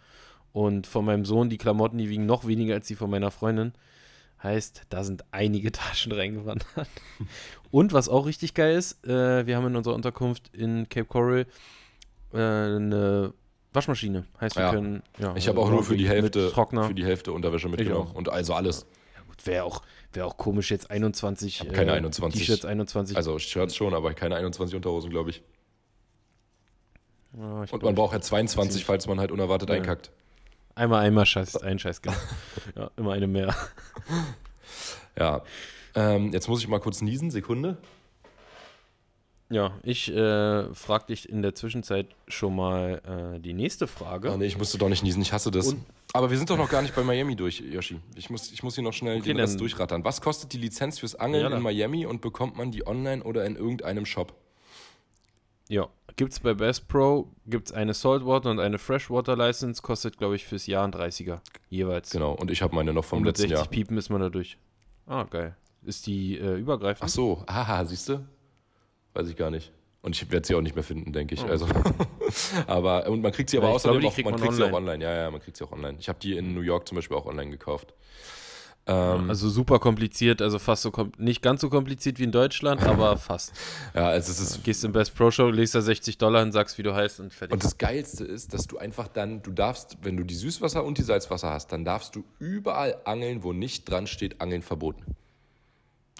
[0.57, 3.74] Und von meinem Sohn, die Klamotten, die wiegen noch weniger als die von meiner Freundin.
[4.42, 6.66] Heißt, da sind einige Taschen reingewandert.
[7.70, 11.46] und was auch richtig geil ist, äh, wir haben in unserer Unterkunft in Cape Coral
[12.32, 13.34] äh, eine
[13.74, 14.24] Waschmaschine.
[14.40, 14.70] Heißt, wir Ja.
[14.70, 15.02] können.
[15.18, 16.84] Ja, Ich habe auch nur für die Hälfte, Trockner.
[16.84, 18.12] für die Hälfte Unterwäsche mitgenommen.
[18.14, 18.86] Und also alles.
[19.44, 19.82] Wäre auch,
[20.14, 21.61] wär auch komisch, jetzt 21.
[21.61, 22.40] hab keine 21.
[22.40, 23.14] T-Shirts 21.
[23.14, 25.42] Also Shirts schon, aber keine 21 Unterhosen, glaube ich.
[27.38, 29.74] Ja, ich Und man braucht ja 22, falls man halt unerwartet Ja.
[29.74, 30.11] einkackt.
[30.76, 32.16] Einmal, einmal Scheiß, ein Scheiß, genau.
[32.76, 33.54] ja, immer eine mehr.
[35.18, 35.42] Ja.
[35.94, 37.78] Ähm, jetzt muss ich mal kurz niesen, Sekunde.
[39.48, 44.30] Ja, ich äh, frage dich in der Zwischenzeit schon mal äh, die nächste Frage.
[44.30, 45.68] Ah, nee, ich musste doch nicht niesen, ich hasse das.
[45.68, 47.98] Und- Aber wir sind doch noch gar nicht bei Miami durch, Yoshi.
[48.14, 50.04] Ich muss, ich muss hier noch schnell Okay, den Rest durchrattern.
[50.04, 53.46] Was kostet die Lizenz fürs Angeln Ja, in Miami und bekommt man die online oder
[53.46, 54.34] in irgendeinem Shop?
[55.68, 60.44] Ja, gibt's bei Bass Pro, gibt's eine Saltwater und eine Freshwater License, kostet, glaube ich,
[60.44, 62.10] fürs Jahr ein 30er jeweils.
[62.10, 63.70] Genau, und ich habe meine noch vom letzten 160 Jahr.
[63.70, 64.58] Piepen ist man da durch.
[65.06, 65.56] Ah, geil.
[65.82, 67.04] Ist die äh, übergreifend?
[67.04, 68.26] Ach so, haha, siehst du?
[69.14, 69.72] Weiß ich gar nicht.
[70.02, 71.44] Und ich werde sie auch nicht mehr finden, denke ich.
[71.44, 71.48] Oh.
[71.48, 71.66] Also,
[72.66, 74.62] aber und man kriegt sie aber Ja, außerdem glaube, auch, kriegt man man kriegt sie
[74.62, 74.92] auch online.
[74.92, 75.04] online.
[75.04, 75.98] Ja, ja, man kriegt sie auch online.
[75.98, 77.94] Ich habe die in New York zum Beispiel auch online gekauft.
[78.89, 82.82] Ähm, Also super kompliziert, also fast so kom nicht ganz so kompliziert wie in Deutschland,
[82.84, 83.53] aber fast.
[83.95, 86.78] ja, also es ist Gehst in Best Pro Show, legst da 60 Dollar und sagst,
[86.78, 87.53] wie du heißt und fertig.
[87.53, 90.99] Und das Geilste ist, dass du einfach dann, du darfst, wenn du die Süßwasser und
[90.99, 95.03] die Salzwasser hast, dann darfst du überall angeln, wo nicht dran steht, Angeln verboten.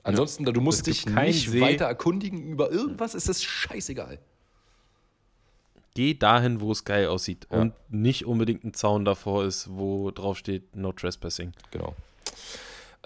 [0.03, 1.61] Ansonsten, du musst dich nicht See.
[1.61, 4.19] weiter erkundigen über irgendwas, ist das scheißegal.
[5.95, 7.59] Geh dahin, wo es geil aussieht Ja.
[7.61, 11.53] und nicht unbedingt ein Zaun davor ist, wo drauf steht No Trespassing.
[11.71, 11.95] Genau.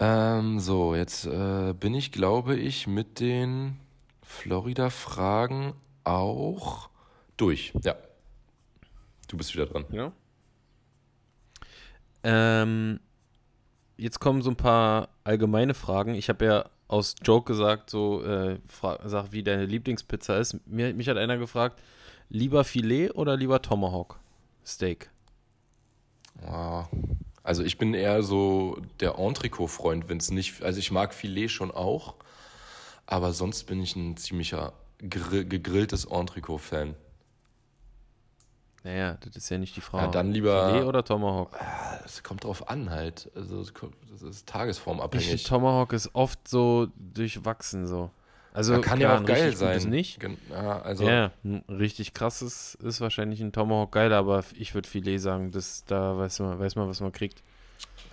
[0.03, 3.76] Ähm, so, jetzt äh, bin ich, glaube ich, mit den
[4.22, 5.74] Florida-Fragen
[6.05, 6.88] auch
[7.36, 7.74] durch.
[7.84, 7.94] Ja.
[9.28, 9.84] Du bist wieder dran.
[9.92, 10.12] Ja.
[12.22, 12.98] Ähm,
[13.98, 16.14] jetzt kommen so ein paar allgemeine Fragen.
[16.14, 18.59] Ich habe ja aus Joke gesagt, so, äh,
[19.05, 20.66] sag, wie deine Lieblingspizza ist.
[20.66, 21.78] Mir, mich hat einer gefragt,
[22.30, 24.18] lieber Filet oder lieber Tomahawk
[24.64, 25.11] Steak?
[26.42, 26.86] Ah,
[27.51, 31.72] Also ich bin eher so der Entrecot-Freund, wenn es nicht, also ich mag Filet schon
[31.72, 32.14] auch,
[33.07, 34.72] aber sonst bin ich ein ziemlicher
[35.11, 36.94] grill, gegrilltes Entrecot-Fan.
[38.84, 40.05] Naja, das ist ja nicht die Frage.
[40.05, 41.59] Ja, dann lieber- Filet oder Tomahawk?
[42.05, 45.42] Es kommt drauf an halt, also das ist Ich tagesformabhängig.
[45.42, 48.12] Tomahawk ist oft so durchwachsen so.
[48.53, 49.90] Also Ja, kann klar, ja auch geil sein.
[49.90, 50.18] nicht.
[50.51, 55.18] Ja, also Ja, ein richtig krasses ist wahrscheinlich ein Tomahawk geil, aber ich würde Filet
[55.18, 57.42] sagen, das, da weiß man, weiß man, was man kriegt.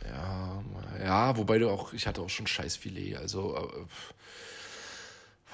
[0.06, 0.64] Ja,
[1.04, 3.86] ja, wobei du auch, ich hatte auch schon Scheißfilet, also äh,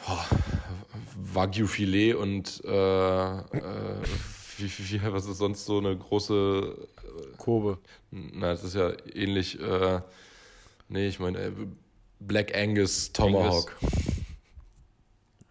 [0.06, 0.26] boah,
[1.34, 2.70] Wagyu-Filet und äh,
[3.38, 3.42] äh,
[4.58, 6.78] wie, wie, was ist sonst so eine große,
[7.38, 7.80] Kobe.
[8.12, 10.02] na, das ist ja ähnlich, äh,
[10.90, 11.52] nee, ich meine, äh,
[12.20, 13.76] Black Angus Tomahawk.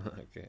[0.31, 0.49] Okay.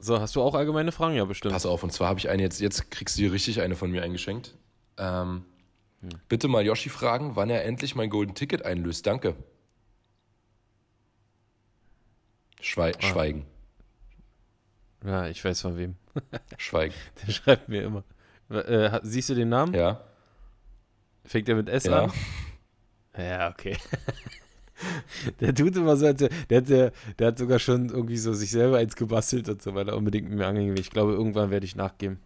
[0.00, 1.16] So, hast du auch allgemeine Fragen?
[1.16, 1.52] Ja, bestimmt.
[1.54, 3.90] Pass auf, und zwar habe ich eine jetzt, jetzt kriegst du dir richtig eine von
[3.90, 4.54] mir eingeschenkt.
[4.96, 5.44] Ähm,
[6.00, 6.10] Hm.
[6.28, 9.04] Bitte mal Yoshi fragen, wann er endlich mein Golden Ticket einlöst.
[9.04, 9.34] Danke.
[12.60, 13.02] Schwei Ah.
[13.02, 13.46] Schweigen.
[15.04, 15.96] Ja, ich weiß von wem.
[16.58, 16.94] Schweigen.
[17.26, 18.04] Der schreibt mir immer.
[18.50, 19.74] Äh, siehst du den Namen?
[19.74, 20.00] Ja.
[21.24, 22.04] Fängt er mit S Ja.
[22.04, 22.12] an?
[23.16, 23.76] Ja, okay.
[25.40, 28.50] der tut immer so, als, der, der, hat, der, hat sogar schon irgendwie so sich
[28.50, 30.80] selber eins gebastelt und so, weil er unbedingt mit mir angehen will.
[30.80, 32.18] Ich glaube, irgendwann werde ich nachgeben.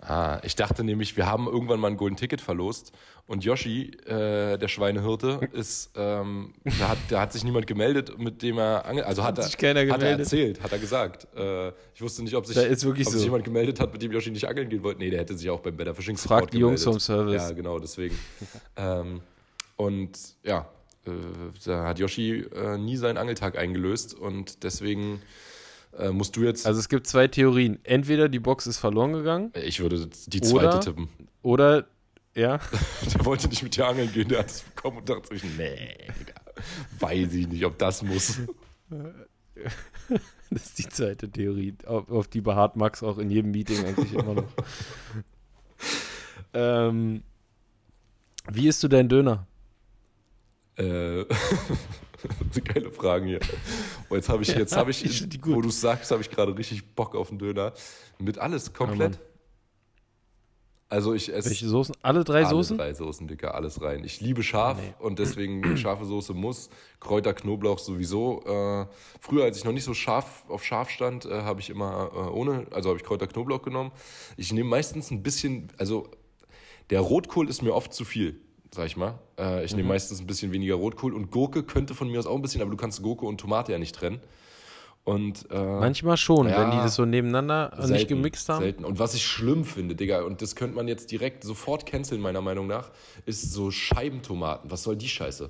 [0.00, 2.92] Ah, ich dachte nämlich, wir haben irgendwann mal ein Golden Ticket verlost
[3.26, 8.40] und Yoshi, äh, der Schweinehirte, ist, ähm, da, hat, da hat sich niemand gemeldet, mit
[8.42, 9.06] dem er angelt.
[9.08, 10.20] Also hat, Hat er, sich keiner hat er gemeldet?
[10.20, 11.26] erzählt, hat er gesagt.
[11.36, 12.94] Äh, ich wusste nicht, ob sich, ob so.
[12.94, 15.00] sich jemand gemeldet hat, mit dem Yoshi nicht angeln gehen wollte.
[15.00, 17.02] Nee, der hätte sich auch beim Better Fishing Support Fragt die Jungs gemeldet.
[17.06, 17.48] vom Service.
[17.48, 18.16] Ja, genau, deswegen.
[18.76, 19.20] ähm,
[19.74, 20.68] und ja,
[21.64, 25.22] da hat Yoshi äh, nie seinen Angeltag eingelöst und deswegen
[25.96, 27.78] äh, musst du jetzt, Also es gibt zwei Theorien.
[27.84, 31.08] Entweder die Box ist verloren gegangen ich würde die zweite Oder- tippen.
[31.42, 31.86] oder,
[32.34, 32.58] ja,
[33.14, 35.96] Der wollte nicht mit dir angeln gehen, der hat es bekommen und dachte sich, nee,
[36.98, 38.40] weiß ich nicht, ob das muss.
[40.50, 41.74] das ist die zweite Theorie.
[41.86, 44.44] Auf, auf die beharrt Max auch in jedem Meeting eigentlich immer noch.
[46.54, 47.22] ähm,
[48.50, 49.46] wie isst du deinen Döner?
[50.78, 51.24] Äh,
[52.64, 53.40] geile Fragen hier.
[54.08, 55.56] Und jetzt habe ich, jetzt habe ich, gut.
[55.56, 57.72] wo du es sagst, habe ich gerade richtig Bock auf einen Döner.
[58.18, 59.12] Mit alles komplett.
[59.12, 59.20] Mann.
[60.88, 61.94] also ich esse Welche Soßen?
[62.02, 62.78] Alle drei alle Soßen?
[62.78, 64.02] drei Soßen, Dicker, alles rein.
[64.04, 64.94] Ich liebe scharf Nee.
[64.98, 66.70] und deswegen scharfe Soße muss.
[67.00, 68.42] Kräuter, Knoblauch sowieso.
[68.44, 68.86] Äh,
[69.20, 72.18] früher, als ich noch nicht so scharf auf scharf stand, äh, habe ich immer äh,
[72.30, 73.92] ohne, also habe ich Kräuter, Knoblauch genommen.
[74.36, 76.08] Ich nehme meistens ein bisschen, also
[76.90, 78.40] der Rotkohl ist mir oft zu viel,
[78.74, 79.18] sag ich mal.
[79.38, 79.78] Äh, ich Mhm.
[79.78, 82.60] nehme meistens ein bisschen weniger Rotkohl und Gurke könnte von mir aus auch ein bisschen,
[82.62, 84.20] aber du kannst Gurke und Tomate ja nicht trennen.
[85.04, 86.60] Und äh, Manchmal schon, Ja.
[86.60, 88.62] wenn die das so nebeneinander äh, nicht Selten, gemixt haben.
[88.62, 88.84] Selten.
[88.84, 92.42] Und was ich schlimm finde, Digga, und das könnte man jetzt direkt sofort canceln, meiner
[92.42, 92.90] Meinung nach,
[93.24, 94.70] ist so Scheibentomaten.
[94.70, 95.48] Was soll die Scheiße?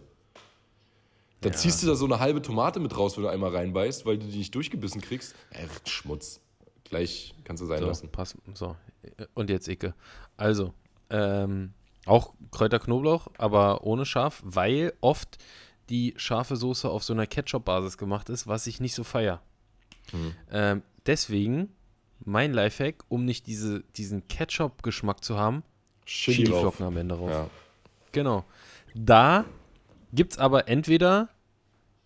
[1.40, 4.18] Dann ziehst du da so eine halbe Tomate mit raus, wenn du einmal reinbeißt, weil
[4.18, 5.34] du die nicht durchgebissen kriegst.
[5.50, 6.40] Äh, Schmutz.
[6.84, 8.08] Gleich kannst du sein So, lassen.
[8.10, 8.74] pass, so.
[9.34, 9.94] Und jetzt Icke.
[10.36, 10.72] Also,
[11.10, 11.72] ähm,
[12.08, 15.38] auch Kräuter Knoblauch, aber ohne scharf, weil oft
[15.90, 19.40] die scharfe Soße auf so einer Ketchup-Basis gemacht ist, was ich nicht so feier.
[20.12, 20.34] Mhm.
[20.50, 21.70] Ähm, deswegen
[22.24, 25.62] mein Lifehack, um nicht diese, diesen Ketchup-Geschmack zu haben.
[26.06, 27.30] Chili-Flocken am Ende drauf.
[27.30, 27.50] Ja.
[28.12, 28.44] Genau.
[28.94, 29.44] Da
[30.12, 31.28] gibt es aber entweder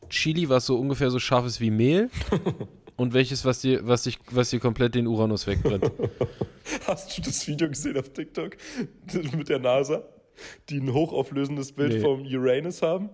[0.08, 2.10] Chili, was so ungefähr so scharf ist wie Mehl,
[3.02, 5.90] und welches, was dir, was dich, was dir komplett den Uranus wegbrennt.
[6.86, 8.56] Hast du das Video gesehen auf TikTok
[9.36, 10.04] mit der NASA,
[10.68, 12.00] die ein hochauflösendes Bild Nee.
[12.00, 13.10] vom Uranus haben?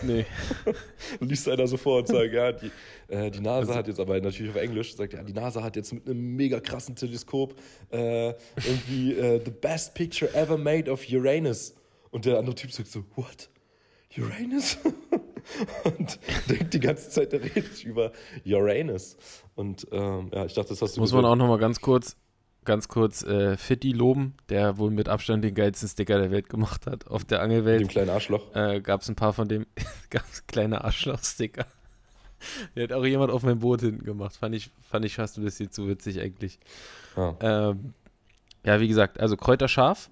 [0.00, 0.24] Nee.
[1.20, 2.70] Liest einer so vor und sagt, ja, die,
[3.08, 5.92] äh, die NASA hat jetzt, aber natürlich auf Englisch, sagt ja, die NASA hat jetzt
[5.92, 7.54] mit einem mega krassen Teleskop
[7.92, 11.74] äh, irgendwie äh, the best picture ever made of Uranus.
[12.10, 13.50] Und der andere Typ sagt so, what?
[14.16, 14.78] Uranus?
[15.84, 16.18] und
[16.48, 18.12] denkt die ganze Zeit, der redet über
[18.44, 19.16] Uranus.
[19.54, 22.16] Und ähm, ja, ich dachte, das hast du Muss man auch nochmal ganz kurz,
[22.64, 26.86] ganz kurz äh, Fitti loben, der wohl mit Abstand den geilsten Sticker der Welt gemacht
[26.86, 27.06] hat.
[27.08, 28.54] Auf der mit dem Angelwelt kleinen Arschloch.
[28.54, 29.66] äh, gab es ein paar von dem,
[30.10, 31.66] gab es kleine Arschloch-Sticker.
[32.76, 34.36] Der hat auch jemand auf mein Boot hinten gemacht.
[34.36, 36.58] Fand ich, fand ich fast ein bisschen zu witzig eigentlich.
[37.16, 37.36] Ja.
[37.40, 37.94] Ähm,
[38.64, 40.10] ja, wie gesagt, also Kräuterscharf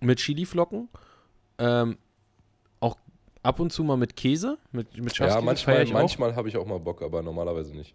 [0.00, 0.88] mit Chiliflocken.
[1.58, 1.98] Ähm,
[3.44, 5.64] ab und zu mal mit Käse, mit, mit Ja, Schafskäse.
[5.64, 7.94] feier manchmal, manchmal habe ich auch mal Bock, aber normalerweise nicht.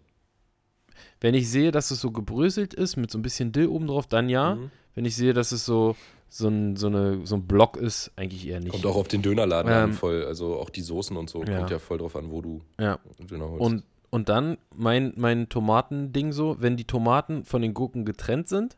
[1.22, 4.08] Wenn ich sehe, dass es so gebröselt ist, mit so ein bisschen Dill oben drauf,
[4.08, 4.56] dann ja.
[4.56, 4.72] Mhm.
[4.96, 5.96] Wenn ich sehe, dass es so,
[6.30, 8.72] so, ein, so, eine, so ein Block ist, eigentlich eher nicht.
[8.72, 10.26] Kommt auch auf den Dönerladen Ähm, an, voll.
[10.26, 11.44] Also auch die Soßen und so.
[11.44, 11.58] ja.
[11.58, 13.00] Kommt ja voll drauf an, wo du Ja.
[13.20, 13.62] Döner holst.
[13.62, 18.78] Und, und dann mein, mein Tomatending so, wenn die Tomaten von den Gurken getrennt sind,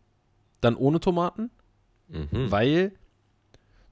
[0.61, 1.49] dann ohne Tomaten,
[2.07, 2.51] mhm.
[2.51, 2.91] weil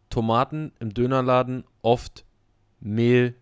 [0.10, 2.26] Tomaten im Dönerladen oft
[2.82, 3.36] Mehl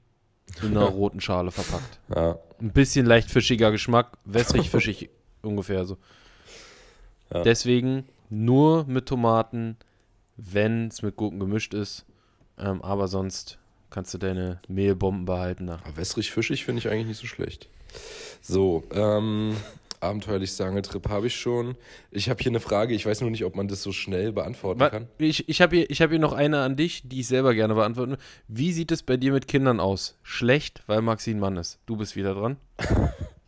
[0.62, 2.00] in einer roten Schale verpackt.
[2.16, 2.38] ja.
[2.60, 5.10] Ein bisschen leicht fischiger Geschmack, wässrig fischig
[5.44, 5.98] ungefähr so.
[7.32, 7.44] Ja.
[7.44, 9.78] Deswegen nur mit Tomaten,
[10.38, 12.06] wenn es mit Gurken gemischt ist.
[12.58, 13.60] Ähm, aber sonst
[13.90, 15.70] kannst du deine Mehlbomben behalten.
[15.70, 17.70] Aber wässrig fischig finde ich eigentlich nicht so schlecht.
[18.42, 19.56] So, ähm,
[20.00, 21.76] abenteuerlich Angeltrip habe ich schon.
[22.12, 24.80] Ich habe hier eine Frage, ich weiß nur nicht, ob man das so schnell beantworten
[24.80, 25.08] Wa- kann.
[25.18, 27.76] Ich, ich habe hier, ich hab hier noch eine an dich, die ich selber gerne
[27.76, 28.18] beantworten will.
[28.48, 30.18] Wie sieht es bei dir mit Kindern aus?
[30.24, 31.80] Schlecht, weil Maxi ein Mann ist.
[31.86, 32.58] Du bist wieder dran.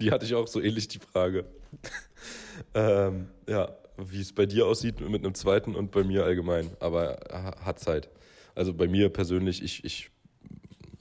[0.02, 1.44] Die hatte ich auch so ähnlich, die Frage.
[2.74, 6.70] ähm, ja, wie es bei dir aussieht mit einem zweiten und bei mir allgemein.
[6.80, 8.10] Aber ha- hat Zeit.
[8.56, 10.10] Also bei mir persönlich, ich, ich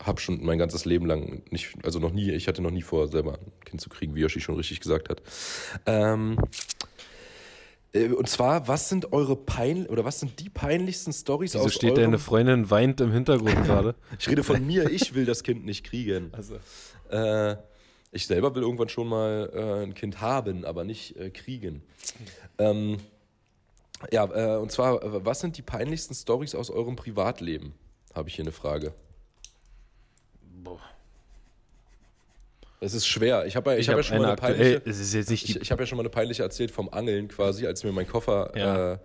[0.03, 3.09] habe schon mein ganzes Leben lang nicht, also noch nie, ich hatte noch nie vor,
[3.09, 5.23] selber ein Kind zu kriegen, wie Yoshi schon richtig gesagt hat.
[5.87, 6.39] Ähm,
[7.93, 11.75] äh, und zwar, was sind eure pein oder was sind die peinlichsten Stories Wieso aus
[11.75, 13.95] steht eurem, deine Freundin weint im Hintergrund gerade?
[14.19, 16.33] Ich rede von mir, ich will das Kind nicht kriegen.
[16.33, 16.57] Also.
[17.11, 17.57] Äh,
[18.11, 21.83] ich selber will irgendwann schon mal äh, ein Kind haben, aber nicht äh, kriegen.
[22.59, 22.99] Ähm,
[24.11, 27.75] ja, äh, und zwar, äh, was sind die peinlichsten Stories aus eurem Privatleben?
[28.15, 28.95] Habe ich hier eine Frage.
[30.69, 30.81] Boah.
[32.81, 33.45] Es ist schwer.
[33.47, 34.83] Ich habe ja, ich Ich, hab habe ja schon mal eine peinliche.
[34.85, 36.89] Es ist jetzt nicht Ich, die ich habe ja schon mal eine peinliche erzählt vom
[36.91, 38.93] Angeln quasi, als mir mein Koffer Ja.
[38.95, 38.99] äh,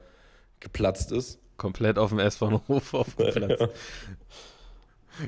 [0.59, 1.39] geplatzt ist.
[1.57, 3.67] komplett auf dem S-Bahnhof aufgeplatzt.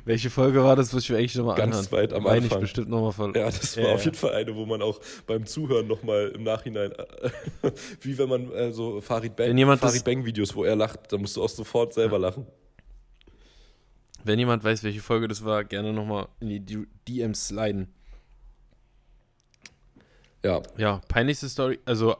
[0.03, 0.91] Welche Folge war das?
[0.93, 1.91] Muss ich mir eigentlich nochmal Ganz anhören.
[1.91, 2.43] weit am Anfang.
[2.43, 4.05] ich bestimmt nochmal ver Ja, das war Ja, auf ja.
[4.05, 7.71] jeden Fall eine, wo man auch beim Zuhören nochmal im Nachhinein, äh,
[8.01, 11.11] wie wenn man äh, so Farid Bang, Wenn jemand Farid Bang Videos, wo er lacht,
[11.11, 12.47] da musst du auch sofort selber lachen.
[14.25, 17.93] Wenn jemand weiß, welche Folge das war, gerne nochmal in die DMs sliden.
[20.43, 21.79] Ja, Ja, peinlichste Story.
[21.85, 22.17] Also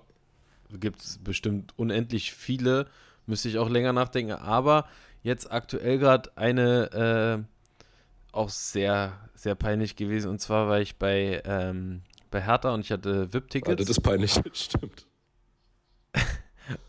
[0.72, 2.88] gibt es bestimmt unendlich viele.
[3.26, 4.34] Müsste ich auch länger nachdenken.
[4.34, 4.88] Aber
[5.24, 10.30] jetzt aktuell gerade eine äh, auch sehr, sehr peinlich gewesen.
[10.30, 13.78] Und zwar war ich bei, ähm, bei Hertha und ich hatte Alter, VIP-Tickets.
[13.78, 15.08] das ist peinlich, stimmt.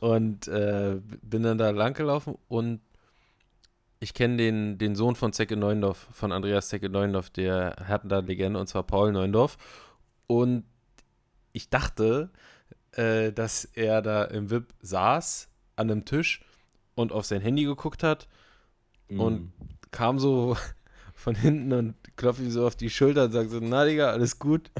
[0.00, 2.80] Und äh, bin dann da lang gelaufen und
[4.00, 8.66] ich kenne den, den Sohn von Zecke Neuendorf, von Andreas Zecke Neuendorf, der Hertha-Legende, und
[8.66, 9.56] zwar Paul Neuendorf.
[10.26, 10.64] Und
[11.52, 12.30] ich dachte,
[12.92, 16.44] äh, dass er da im VIP saß, an einem Tisch
[16.94, 18.28] und auf sein Handy geguckt hat
[19.08, 19.20] mm.
[19.20, 19.52] und
[19.90, 20.56] kam so
[21.14, 24.38] von hinten und klopft ihm so auf die Schulter und sagt so, na Digga, alles
[24.38, 24.70] gut.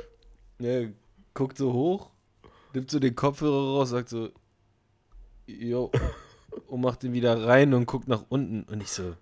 [0.58, 0.90] er
[1.34, 2.10] guckt so hoch,
[2.74, 4.30] nimmt so den Kopfhörer raus, sagt so,
[5.46, 5.90] jo,
[6.70, 8.62] und macht ihn wieder rein und guckt nach unten.
[8.62, 9.14] Und ich so,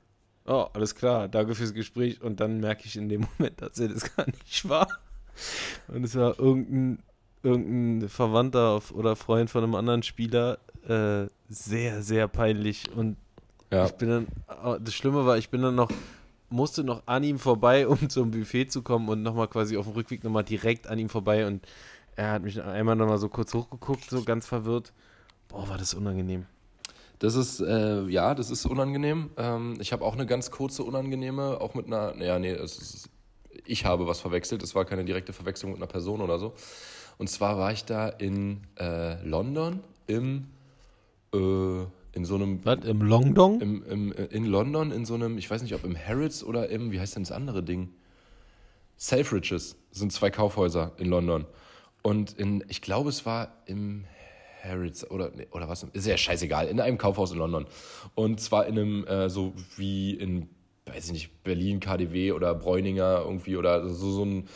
[0.46, 2.20] oh, alles klar, danke fürs Gespräch.
[2.20, 4.88] Und dann merke ich in dem Moment, dass er das gar nicht war.
[5.88, 7.03] Und es war irgendein,
[7.42, 10.59] irgendein Verwandter oder Freund von einem anderen Spieler.
[10.86, 12.90] Äh, sehr, sehr peinlich.
[12.94, 13.16] Und
[13.70, 13.86] ja.
[13.86, 14.26] ich bin dann,
[14.82, 15.90] das Schlimme war, ich bin dann noch,
[16.51, 19.94] musste noch an ihm vorbei, um zum Buffet zu kommen und nochmal quasi auf dem
[19.94, 21.46] Rückweg nochmal direkt an ihm vorbei.
[21.46, 21.66] Und
[22.16, 24.92] er hat mich einmal nochmal so kurz hochgeguckt, so ganz verwirrt.
[25.49, 26.46] Boah, war das unangenehm.
[27.18, 29.30] Das ist, äh, ja, das ist unangenehm.
[29.36, 33.08] Ähm, ich habe auch eine ganz kurze unangenehme, auch mit einer, naja, nee, ist,
[33.66, 34.62] ich habe was verwechselt.
[34.62, 36.54] Es war keine direkte Verwechslung mit einer Person oder so.
[37.18, 40.46] Und zwar war ich da in äh, London im,
[41.34, 42.64] äh, in so einem.
[42.64, 43.60] Was, im Longdong?
[43.60, 46.92] Im, im, in London in so einem, ich weiß nicht, ob im Harrods oder im,
[46.92, 47.90] wie heißt denn das andere Ding?
[48.96, 51.46] Selfridges sind zwei Kaufhäuser in London.
[52.02, 54.04] Und in, ich glaube, es war im
[54.68, 57.66] Harrods oder, oder was, ist ja scheißegal, in einem Kaufhaus in London.
[58.14, 60.48] Und zwar in einem, äh, so wie in,
[60.86, 64.48] weiß ich nicht, Berlin, KDW oder Bräuninger irgendwie oder so, so ein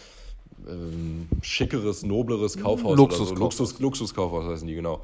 [0.68, 2.96] ähm, schickeres, nobleres Kaufhaus.
[2.96, 3.56] Luxuskaufhaus.
[3.56, 3.62] So.
[3.64, 5.00] Luxus, Luxuskaufhaus heißen die, genau.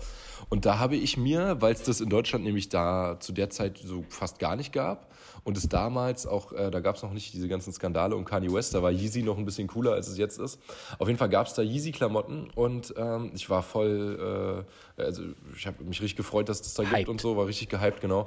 [0.49, 3.79] Und da habe ich mir, weil es das in Deutschland nämlich da zu der Zeit
[3.79, 5.09] so fast gar nicht gab
[5.45, 8.53] und es damals auch, äh, da gab es noch nicht diese ganzen Skandale um Kanye
[8.53, 10.59] West, da war Yeezy noch ein bisschen cooler, als es jetzt ist.
[10.99, 14.65] Auf jeden Fall gab es da Yeezy-Klamotten und ähm, ich war voll,
[14.97, 15.23] äh, also
[15.57, 16.99] ich habe mich richtig gefreut, dass es das da hyped.
[16.99, 18.27] gibt und so, war richtig gehypt, genau.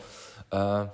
[0.51, 0.85] Äh,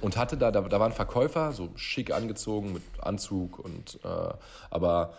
[0.00, 4.34] und hatte da, da, da war ein Verkäufer, so schick angezogen mit Anzug und, äh,
[4.70, 5.14] aber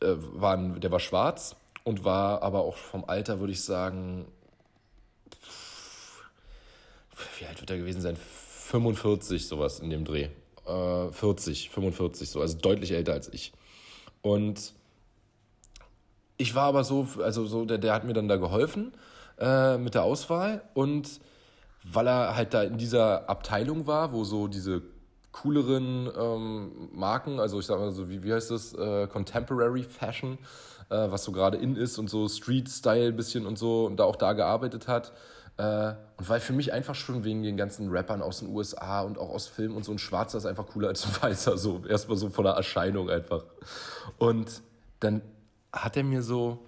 [0.00, 4.26] äh, war ein, der war schwarz und war aber auch vom Alter, würde ich sagen,
[7.38, 8.16] wie alt wird er gewesen sein?
[8.70, 10.28] 45, sowas in dem Dreh.
[10.66, 13.52] Äh, 40, 45, so, also deutlich älter als ich.
[14.22, 14.72] Und
[16.36, 18.92] ich war aber so, also so, der, der hat mir dann da geholfen
[19.38, 21.20] äh, mit der Auswahl und
[21.82, 24.82] weil er halt da in dieser Abteilung war, wo so diese
[25.32, 30.38] cooleren ähm, Marken, also ich sag mal so, wie, wie heißt das, äh, Contemporary Fashion,
[30.90, 34.04] äh, was so gerade in ist und so Street-Style ein bisschen und so und da
[34.04, 35.12] auch da gearbeitet hat,
[35.60, 39.30] und weil für mich einfach schon wegen den ganzen Rappern aus den USA und auch
[39.30, 41.82] aus Filmen und so ein Schwarzer ist einfach cooler als ein Weißer, so.
[41.88, 43.44] Erstmal so von der Erscheinung einfach.
[44.18, 44.62] Und
[45.00, 45.22] dann
[45.72, 46.58] hat er mir so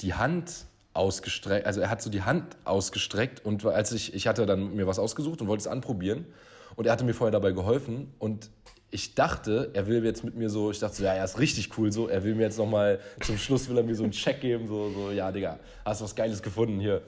[0.00, 4.44] die Hand ausgestreckt, also er hat so die Hand ausgestreckt und als ich, ich hatte
[4.46, 6.26] dann mir was ausgesucht und wollte es anprobieren.
[6.74, 8.50] Und er hatte mir vorher dabei geholfen und
[8.90, 11.76] ich dachte, er will jetzt mit mir so, ich dachte so, ja, er ist richtig
[11.78, 14.40] cool so, er will mir jetzt nochmal, zum Schluss will er mir so einen Check
[14.40, 17.02] geben, so, so, ja, Digga, hast du was Geiles gefunden, hier,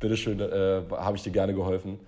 [0.00, 1.98] bitteschön, äh, habe ich dir gerne geholfen.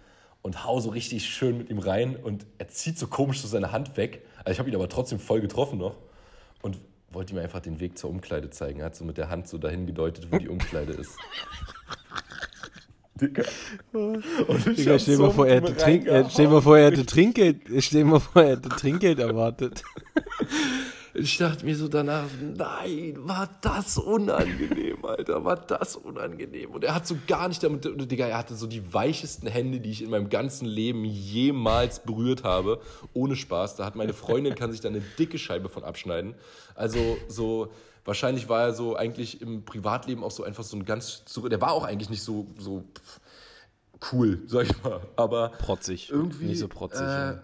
[0.43, 3.73] Und hau so richtig schön mit ihm rein und er zieht so komisch so seine
[3.73, 4.25] Hand weg.
[4.39, 5.97] Also ich habe ihn aber trotzdem voll getroffen noch
[6.63, 6.79] und
[7.11, 8.81] wollte ihm einfach den Weg zur Umkleide zeigen.
[8.81, 11.17] Er hat so mit der Hand so dahin gedeutet, wo die Umkleide ist.
[13.21, 13.43] Digga.
[13.93, 14.25] Und
[14.79, 18.05] Digga, stell dir mal vor, er hätte, Trink, stell mal vor, er hätte Trinkgeld, stell
[18.05, 19.83] mal vor, er hätte Trinkgeld erwartet.
[21.15, 26.71] Ich dachte mir so danach, nein, war das unangenehm, Alter, war das unangenehm.
[26.71, 29.91] Und er hat so gar nicht damit, Digga, er hatte so die weichesten Hände, die
[29.91, 32.81] ich in meinem ganzen Leben jemals berührt habe.
[33.15, 33.77] Ohne Spaß.
[33.77, 36.35] Da hat meine Freundin, kann sich da eine dicke Scheibe von abschneiden.
[36.75, 37.73] Also so,
[38.05, 41.73] wahrscheinlich war er so eigentlich im Privatleben auch so einfach so ein ganz, der war
[41.73, 42.85] auch eigentlich nicht so, so
[44.13, 45.01] cool, sag ich mal.
[45.17, 46.11] Aber protzig.
[46.11, 46.47] Irgendwie.
[46.47, 47.03] Nicht so protzig.
[47.03, 47.43] Äh, ja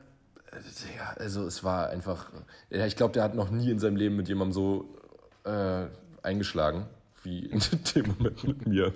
[0.97, 2.31] ja, also es war einfach,
[2.71, 4.89] ja, ich glaube, der hat noch nie in seinem Leben mit jemandem so
[5.45, 5.87] äh,
[6.23, 6.87] eingeschlagen
[7.25, 7.61] wie in
[7.95, 8.93] dem Moment mit mir.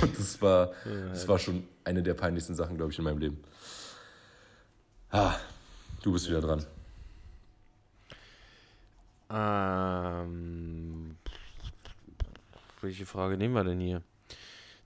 [0.00, 0.72] Und das war,
[1.10, 3.42] das war schon eine der peinlichsten Sachen, glaube ich, in meinem Leben.
[5.10, 5.36] Ah,
[6.02, 6.66] du bist wieder dran.
[9.30, 11.16] Ähm,
[12.80, 14.02] welche Frage nehmen wir denn hier?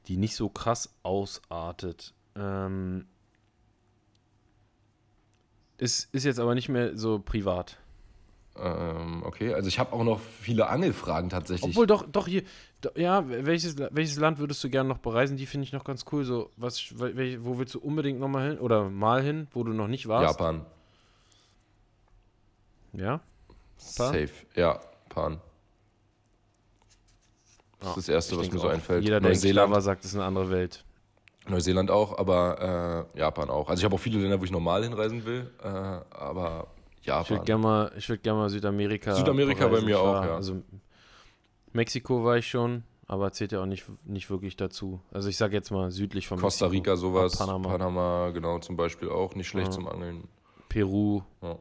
[0.07, 2.15] Die nicht so krass ausartet.
[2.35, 3.07] Ähm,
[5.77, 7.79] ist, ist jetzt aber nicht mehr so privat.
[8.63, 11.71] Ähm, okay, also ich habe auch noch viele Angelfragen tatsächlich.
[11.71, 12.43] Obwohl doch, doch hier,
[12.81, 15.37] doch, ja, welches, welches Land würdest du gerne noch bereisen?
[15.37, 16.25] Die finde ich noch ganz cool.
[16.25, 19.89] So, was, welch, wo willst du unbedingt nochmal hin oder mal hin, wo du noch
[19.89, 20.39] nicht warst?
[20.39, 20.67] Japan.
[22.93, 23.21] Ja?
[23.97, 24.13] Pan?
[24.13, 25.41] Safe, ja, Pan.
[27.81, 29.05] Das ist das Erste, was mir so einfällt.
[29.05, 30.85] Jeder, der Neuseeland war, sagt, es ist eine andere Welt.
[31.47, 33.69] Neuseeland auch, aber äh, Japan auch.
[33.69, 36.69] Also ich habe auch viele Länder, wo ich normal hinreisen will, äh, aber
[37.03, 37.23] Japan.
[37.25, 39.15] Ich würde gerne mal, ich würd gern mal Südamerika.
[39.15, 40.35] Südamerika bei mir auch, ja.
[40.37, 40.63] Also
[41.73, 45.01] Mexiko war ich schon, aber zählt ja auch nicht, nicht wirklich dazu.
[45.13, 46.83] Also ich sage jetzt mal südlich von Costa Mexiko.
[46.91, 47.69] Rica sowas, Panama.
[47.69, 48.31] Panama.
[48.31, 49.73] genau zum Beispiel auch nicht schlecht Ja.
[49.73, 50.29] zum Angeln.
[50.69, 51.57] Peru, Ja.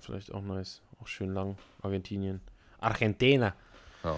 [0.00, 0.82] vielleicht auch nice.
[1.00, 1.56] Auch schön lang.
[1.82, 2.40] Argentinien.
[2.78, 3.54] Argentina.
[4.04, 4.16] Ja.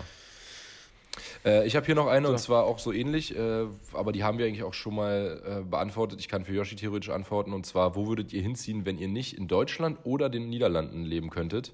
[1.44, 2.46] Äh, ich habe hier noch eine und So.
[2.46, 6.20] zwar auch so ähnlich, äh, aber die haben wir eigentlich auch schon mal äh, beantwortet.
[6.20, 9.36] Ich kann für Yoshi theoretisch antworten und zwar, wo würdet ihr hinziehen, wenn ihr nicht
[9.36, 11.72] in Deutschland oder den Niederlanden leben könntet?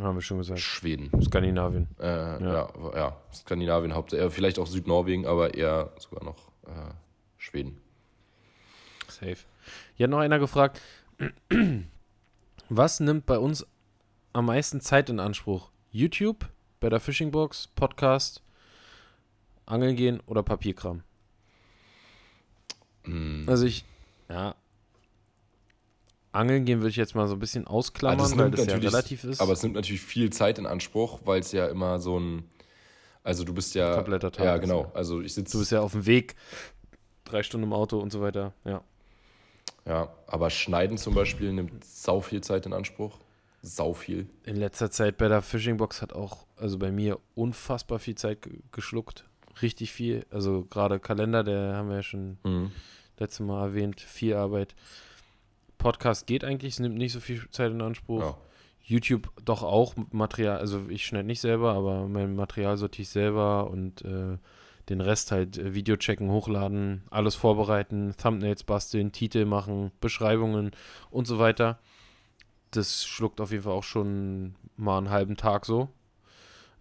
[0.00, 0.60] Haben wir schon gesagt.
[0.60, 1.10] Schweden.
[1.22, 1.88] Skandinavien.
[2.00, 2.06] Äh,
[2.42, 2.68] ja.
[2.94, 6.50] Ja, Skandinavien, Haupt äh, vielleicht auch Südnorwegen, aber eher sogar noch
[7.38, 7.76] Schweden.
[9.08, 9.36] Safe.
[9.96, 10.80] Hier hat noch einer gefragt,
[12.68, 13.66] was nimmt bei uns
[14.32, 15.70] am meisten Zeit in Anspruch?
[15.90, 16.48] YouTube,
[16.82, 18.42] bei der Fishing Box, Podcast,
[19.66, 21.02] Angeln gehen oder Papierkram?
[23.04, 23.44] Hm.
[23.48, 23.84] Also ich,
[24.28, 24.56] ja,
[26.32, 28.76] Angeln gehen würde ich jetzt mal so ein bisschen das ausklammern, weil nimmt das ja
[28.76, 29.40] relativ ist.
[29.40, 32.50] Aber es nimmt natürlich viel Zeit in Anspruch, weil es ja immer so ein,
[33.22, 34.90] also du bist ja, Kompletter Tag ja genau, ja.
[34.92, 36.34] also ich sitze du bist ja auf dem Weg,
[37.24, 38.82] drei Stunden im Auto und so weiter, ja.
[39.86, 43.18] Ja, aber Schneiden zum Beispiel nimmt sau viel Zeit in Anspruch.
[43.62, 44.26] Sau viel.
[44.44, 48.42] In letzter Zeit bei der Fishing Box hat auch, also bei mir, unfassbar viel Zeit
[48.42, 49.24] ge- geschluckt.
[49.62, 50.26] Richtig viel.
[50.30, 52.38] Also gerade Kalender, der haben wir ja schon
[53.18, 54.74] letztes Mal erwähnt, viel Arbeit.
[55.78, 58.20] Podcast geht eigentlich, es nimmt nicht so viel Zeit in Anspruch.
[58.20, 58.36] Ja.
[58.84, 63.70] YouTube doch auch Material, also ich schneide nicht selber, aber mein Material sortiere ich selber
[63.70, 64.38] und äh,
[64.88, 70.72] den Rest halt äh, Video checken, hochladen, alles vorbereiten, Thumbnails basteln, Titel machen, Beschreibungen
[71.10, 71.78] und so weiter.
[72.72, 75.88] Das schluckt auf jeden Fall auch schon mal einen halben Tag so.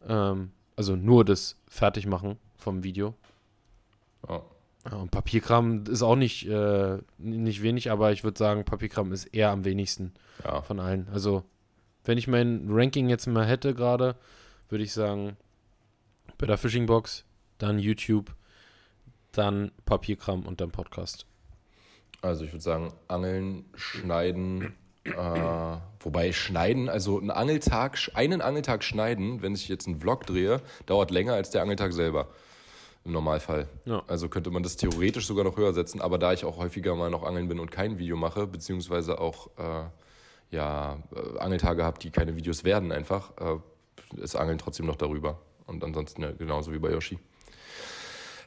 [0.08, 3.14] Ähm, also nur das Fertigmachen vom Video.
[4.28, 4.42] Ja.
[4.90, 9.52] Und Papierkram ist auch nicht, äh, nicht wenig, aber ich würde sagen, Papierkram ist eher
[9.52, 10.14] am wenigsten
[10.44, 10.62] ja.
[10.62, 11.08] von allen.
[11.14, 11.44] Also,
[12.04, 14.16] wenn ich mein Ranking jetzt mal hätte gerade,
[14.70, 15.38] würde ich sagen,
[16.40, 17.26] bei der Fishing Box,
[17.60, 18.34] dann YouTube,
[19.34, 21.28] dann Papierkram und dann Podcast.
[22.24, 24.74] Also ich würde sagen, Angeln, Schneiden,
[25.04, 30.62] äh, wobei Schneiden, also ein Angeltag, einen Angeltag schneiden, wenn ich jetzt einen Vlog drehe,
[30.86, 32.28] dauert länger als der Angeltag selber.
[33.04, 33.68] Im Normalfall.
[33.86, 34.04] Ja.
[34.08, 37.10] Also könnte man das theoretisch sogar noch höher setzen, aber da ich auch häufiger mal
[37.10, 39.86] noch angeln bin und kein Video mache, beziehungsweise auch äh,
[40.52, 45.40] ja, äh, Angeltage habe, die keine Videos werden einfach, äh, ist Angeln trotzdem noch darüber.
[45.66, 47.18] Und ansonsten ja, genauso wie bei Yoshi.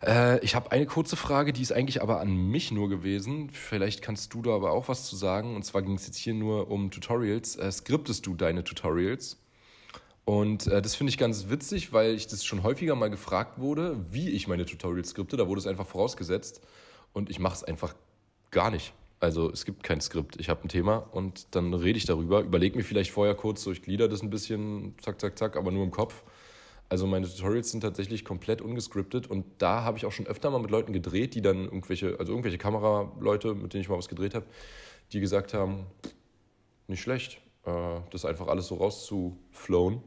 [0.06, 3.50] Äh, ich habe eine kurze Frage, die ist eigentlich aber an mich nur gewesen.
[3.50, 5.56] Vielleicht kannst du da aber auch was zu sagen.
[5.56, 7.56] Und zwar ging es jetzt hier nur um Tutorials.
[7.56, 9.38] Äh, skriptest du deine Tutorials?
[10.24, 13.96] Und äh, das finde ich ganz witzig, weil ich das schon häufiger mal gefragt wurde,
[14.10, 15.36] wie ich meine Tutorials skripte.
[15.36, 16.60] Da wurde es einfach vorausgesetzt.
[17.12, 17.94] Und ich mache es einfach
[18.50, 18.92] gar nicht.
[19.20, 20.38] Also es gibt kein Skript.
[20.38, 22.40] Ich habe ein Thema und dann rede ich darüber.
[22.40, 25.70] Überlege mir vielleicht vorher kurz, so ich glieder das ein bisschen, zack, zack, zack, aber
[25.70, 26.24] nur im Kopf.
[26.94, 30.60] Also meine Tutorials sind tatsächlich komplett ungescriptet und da habe ich auch schon öfter mal
[30.60, 34.32] mit Leuten gedreht, die dann irgendwelche, also irgendwelche Kameraleute, mit denen ich mal was gedreht
[34.36, 34.46] habe,
[35.10, 35.86] die gesagt haben,
[36.86, 40.02] nicht schlecht, äh, das einfach alles so rauszuflowen.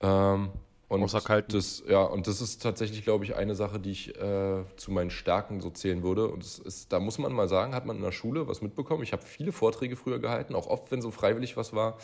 [0.00, 0.50] Ähm,
[0.86, 1.52] und Außer kalt.
[1.54, 5.10] das, ja, und das ist tatsächlich, glaube ich, eine Sache, die ich äh, zu meinen
[5.10, 6.28] Stärken so zählen würde.
[6.28, 9.02] Und ist, da muss man mal sagen, hat man in der Schule was mitbekommen.
[9.02, 11.96] Ich habe viele Vorträge früher gehalten, auch oft, wenn so freiwillig was war,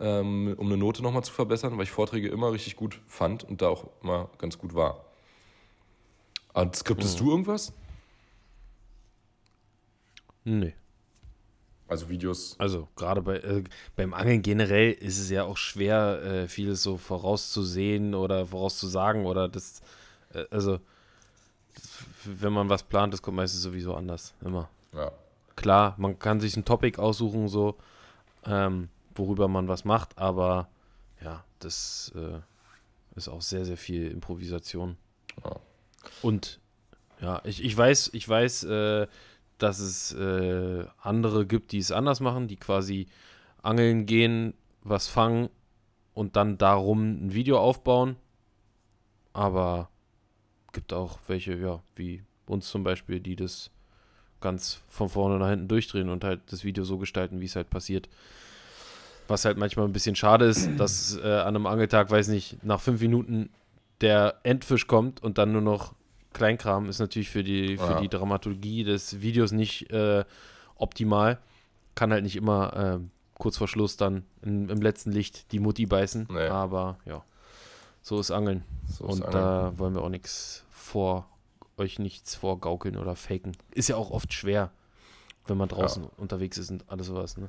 [0.00, 3.62] ähm, um eine Note nochmal zu verbessern, weil ich Vorträge immer richtig gut fand und
[3.62, 5.04] da auch immer ganz gut war.
[6.54, 7.72] Und skriptest du irgendwas?
[10.44, 10.74] Nee.
[11.88, 12.54] Also Videos.
[12.58, 13.64] Also gerade bei, äh,
[13.96, 19.48] beim Angeln generell ist es ja auch schwer, äh, vieles so vorauszusehen oder vorauszusagen oder
[19.48, 19.80] das,
[20.34, 20.80] äh, also
[21.74, 24.68] das, wenn man was plant, das kommt meistens sowieso anders, immer.
[24.92, 25.12] Ja.
[25.56, 27.76] Klar, man kann sich ein Topic aussuchen, so,
[28.44, 30.68] ähm, worüber man was macht, aber
[31.22, 32.40] ja, das äh,
[33.16, 34.96] ist auch sehr, sehr viel Improvisation.
[35.44, 35.56] Ja.
[36.22, 36.60] Und
[37.20, 39.06] ja, ich, ich weiß, ich weiß, äh,
[39.58, 43.08] dass es äh, andere gibt, die es anders machen, die quasi
[43.62, 45.50] angeln gehen, was fangen
[46.14, 48.16] und dann darum ein Video aufbauen.
[49.32, 49.90] Aber
[50.72, 53.70] gibt auch welche, ja, wie uns zum Beispiel, die das
[54.40, 57.70] ganz von vorne nach hinten durchdrehen und halt das Video so gestalten, wie es halt
[57.70, 58.08] passiert.
[59.28, 62.80] Was halt manchmal ein bisschen schade ist, dass äh, an einem Angeltag, weiß nicht, nach
[62.80, 63.50] fünf Minuten
[64.00, 65.94] der Endfisch kommt und dann nur noch
[66.32, 68.00] Kleinkram ist natürlich für die, für Ja.
[68.00, 70.24] die Dramaturgie des Videos nicht äh,
[70.76, 71.38] optimal.
[71.94, 73.04] Kann halt nicht immer äh,
[73.38, 76.28] kurz vor Schluss dann in, im letzten Licht die Mutti beißen.
[76.30, 76.46] Nee.
[76.48, 77.22] Aber ja,
[78.02, 78.64] so ist Angeln.
[78.86, 79.32] So ist und Angeln.
[79.42, 80.64] da wollen wir auch nichts
[81.76, 83.56] euch nichts vorgaukeln oder faken.
[83.72, 84.70] Ist ja auch oft schwer,
[85.48, 86.10] wenn man draußen ja.
[86.16, 87.36] unterwegs ist und alles sowas.
[87.36, 87.48] Ne?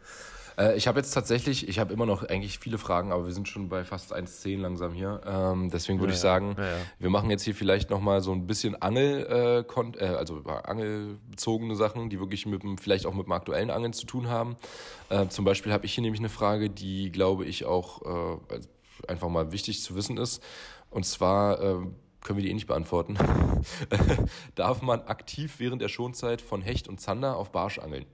[0.57, 3.47] Äh, ich habe jetzt tatsächlich, ich habe immer noch eigentlich viele Fragen, aber wir sind
[3.47, 5.21] schon bei fast 1,10 langsam hier.
[5.25, 6.63] Ähm, deswegen würde ja, ich sagen, ja.
[6.99, 12.09] wir machen jetzt hier vielleicht nochmal so ein bisschen Angel, äh, äh, also angelbezogene Sachen,
[12.09, 14.57] die wirklich mit dem, vielleicht auch mit dem aktuellen Angeln zu tun haben.
[15.09, 18.59] Äh, zum Beispiel habe ich hier nämlich eine Frage, die glaube ich auch äh,
[19.07, 20.43] einfach mal wichtig zu wissen ist.
[20.89, 21.85] Und zwar
[22.21, 23.17] können wir die eh nicht beantworten.
[24.55, 28.05] Darf man aktiv während der Schonzeit von Hecht und Zander auf Barsch angeln?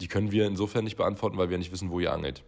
[0.00, 2.42] Die können wir insofern nicht beantworten, weil wir nicht wissen, wo ihr angelt.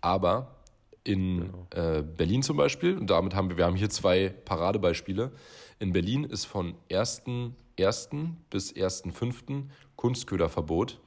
[0.00, 0.56] Aber
[1.04, 1.98] in genau.
[1.98, 5.32] äh, Berlin zum Beispiel, und damit haben wir, wir haben hier zwei Paradebeispiele.
[5.78, 8.30] In Berlin ist von 1.1.
[8.50, 9.64] bis 1.5.
[9.96, 11.00] Kunstköderverbot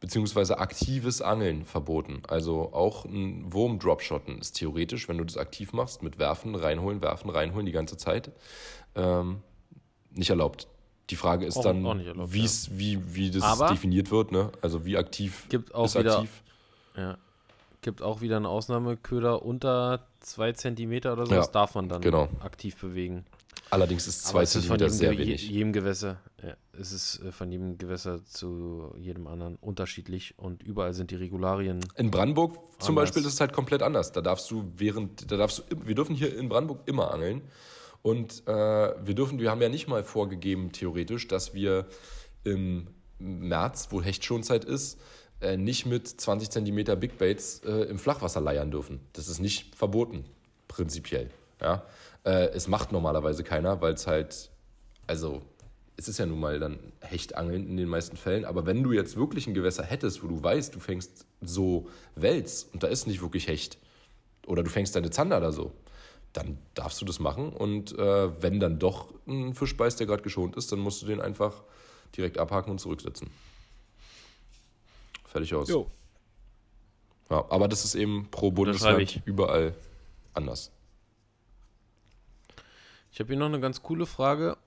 [0.00, 2.22] beziehungsweise aktives Angeln verboten.
[2.28, 7.30] Also auch ein Wurm-Dropshotten ist theoretisch, wenn du das aktiv machst, mit Werfen, reinholen, werfen,
[7.30, 8.30] reinholen die ganze Zeit,
[8.94, 9.42] ähm,
[10.10, 10.68] nicht erlaubt.
[11.10, 12.68] Die Frage ist auch, dann, auch erlaubt, ja.
[12.70, 14.50] wie, wie das Aber definiert wird, ne?
[14.60, 16.42] Also wie aktiv gibt auch ist wieder, aktiv.
[16.96, 17.16] Ja.
[17.80, 22.02] Gibt auch wieder einen Ausnahmeköder unter zwei Zentimeter oder so, ja, das darf man dann
[22.02, 22.28] genau.
[22.40, 23.24] aktiv bewegen.
[23.70, 25.48] Allerdings ist zwei Zentimeter sehr Ge wenig.
[25.48, 30.94] jedem Gewässer, ja, es ist äh, von jedem Gewässer zu jedem anderen unterschiedlich und überall
[30.94, 31.80] sind die Regularien.
[31.96, 32.86] In Brandenburg anders.
[32.86, 34.12] zum Beispiel ist es halt komplett anders.
[34.12, 37.42] Da darfst du während, da darfst du, wir dürfen hier in Brandenburg immer angeln
[38.02, 41.86] und äh, wir dürfen, wir haben ja nicht mal vorgegeben theoretisch, dass wir
[42.44, 42.86] im
[43.18, 45.00] März, wo Hechtschonzeit ist,
[45.40, 49.00] äh, nicht mit 20 Zentimeter Big Baits äh, im Flachwasser leiern dürfen.
[49.12, 50.24] Das ist nicht verboten,
[50.68, 51.30] prinzipiell.
[51.60, 51.84] Ja?
[52.26, 54.50] Äh, es macht normalerweise keiner, weil es halt,
[55.06, 55.42] also
[55.96, 59.16] es ist ja nun mal dann Hechtangeln in den meisten Fällen, aber wenn du jetzt
[59.16, 63.22] wirklich ein Gewässer hättest, wo du weißt, du fängst so Wels und da ist nicht
[63.22, 63.78] wirklich Hecht,
[64.46, 65.72] oder du fängst deine Zander da so,
[66.32, 70.22] dann darfst du das machen und äh, wenn dann doch ein Fisch beißt, der gerade
[70.22, 71.62] geschont ist, dann musst du den einfach
[72.16, 73.30] direkt abhaken und zurücksetzen.
[75.26, 75.68] Fertig aus.
[75.68, 75.90] Jo.
[77.30, 79.74] Ja, aber das ist eben pro Bundesland überall
[80.34, 80.72] anders.
[83.16, 84.58] Ich habe hier noch eine ganz coole Frage,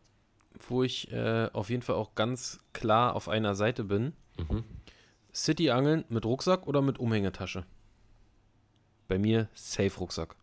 [0.68, 4.14] wo ich äh, auf jeden Fall auch ganz klar auf einer Seite bin.
[4.40, 4.64] Mhm.
[5.32, 7.64] City-Angeln mit Rucksack oder mit Umhängetasche?
[9.08, 10.36] Bei mir Safe-Rucksack.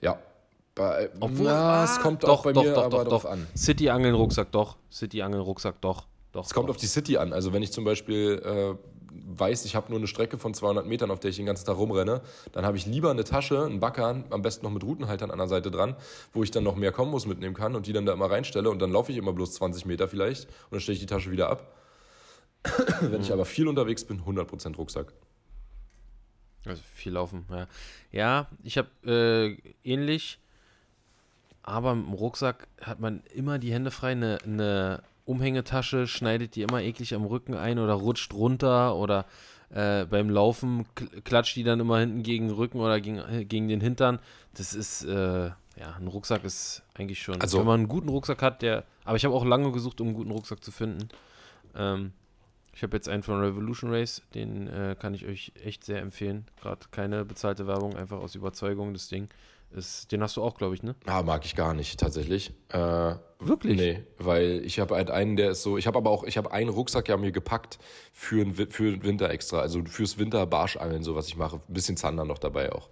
[0.00, 0.18] Ja.
[0.74, 3.24] Bei, Obwohl, na, es kommt doch, auch bei doch, mir doch, aber doch, doch.
[3.26, 3.46] an.
[3.56, 4.76] City-Angeln, Rucksack, doch.
[4.90, 6.08] City-Angeln, Rucksack, doch.
[6.32, 6.74] doch es kommt doch.
[6.74, 7.32] auf die City an.
[7.32, 8.91] Also wenn ich zum Beispiel äh,
[9.38, 11.76] weiß, ich habe nur eine Strecke von 200 Metern, auf der ich den ganzen Tag
[11.76, 12.20] rumrenne,
[12.52, 15.48] dann habe ich lieber eine Tasche, einen Backern, am besten noch mit Routenhaltern an der
[15.48, 15.96] Seite dran,
[16.32, 18.80] wo ich dann noch mehr Kombos mitnehmen kann und die dann da immer reinstelle und
[18.80, 21.50] dann laufe ich immer bloß 20 Meter vielleicht und dann stelle ich die Tasche wieder
[21.50, 21.74] ab.
[23.00, 25.12] Wenn ich aber viel unterwegs bin, 100% Rucksack.
[26.64, 27.66] Also viel laufen, ja.
[28.12, 30.38] Ja, ich habe äh, ähnlich,
[31.62, 36.82] aber im Rucksack hat man immer die Hände frei, eine, eine Umhängetasche, schneidet die immer
[36.82, 39.26] eklig am Rücken ein oder rutscht runter oder
[39.70, 40.86] äh, beim Laufen
[41.24, 44.18] klatscht die dann immer hinten gegen den Rücken oder gegen, äh, gegen den Hintern.
[44.54, 48.42] Das ist, äh, ja, ein Rucksack ist eigentlich schon, also, wenn man einen guten Rucksack
[48.42, 51.08] hat, der, aber ich habe auch lange gesucht, um einen guten Rucksack zu finden.
[51.74, 52.12] Ähm,
[52.74, 56.46] ich habe jetzt einen von Revolution Race, den äh, kann ich euch echt sehr empfehlen.
[56.60, 59.28] Gerade keine bezahlte Werbung, einfach aus Überzeugung das Ding.
[59.74, 60.94] Ist, den hast du auch, glaube ich, ne?
[61.06, 62.52] Ah, mag ich gar nicht, tatsächlich.
[62.68, 63.14] Äh,
[63.44, 63.76] Wirklich?
[63.76, 66.52] Nee, weil ich habe halt einen, der ist so, ich habe aber auch, ich habe
[66.52, 67.78] einen Rucksack ja mir gepackt
[68.12, 71.56] für, für den Winter extra, also fürs Winter Barschangeln, so was ich mache.
[71.56, 72.88] Ein bisschen Zander noch dabei auch.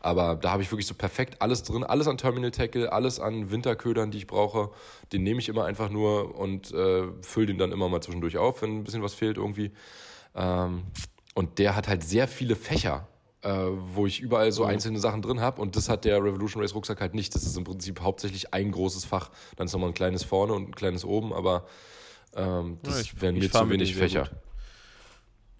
[0.00, 3.50] Aber da habe ich wirklich so perfekt alles drin, alles an Terminal Tackle, alles an
[3.50, 4.70] Winterködern, die ich brauche.
[5.12, 8.62] Den nehme ich immer einfach nur und äh, fülle den dann immer mal zwischendurch auf,
[8.62, 9.72] wenn ein bisschen was fehlt irgendwie.
[10.34, 10.84] Ähm,
[11.34, 13.06] und der hat halt sehr viele Fächer
[13.42, 13.50] äh,
[13.94, 14.70] wo ich überall so mhm.
[14.70, 15.60] einzelne Sachen drin habe.
[15.60, 17.34] Und das hat der Revolution Race Rucksack halt nicht.
[17.34, 19.30] Das ist im Prinzip hauptsächlich ein großes Fach.
[19.56, 21.66] Dann ist nochmal ein kleines vorne und ein kleines oben, aber
[22.34, 24.24] ähm, das ja, wären mir zu wenig Fächer.
[24.24, 24.32] Gut.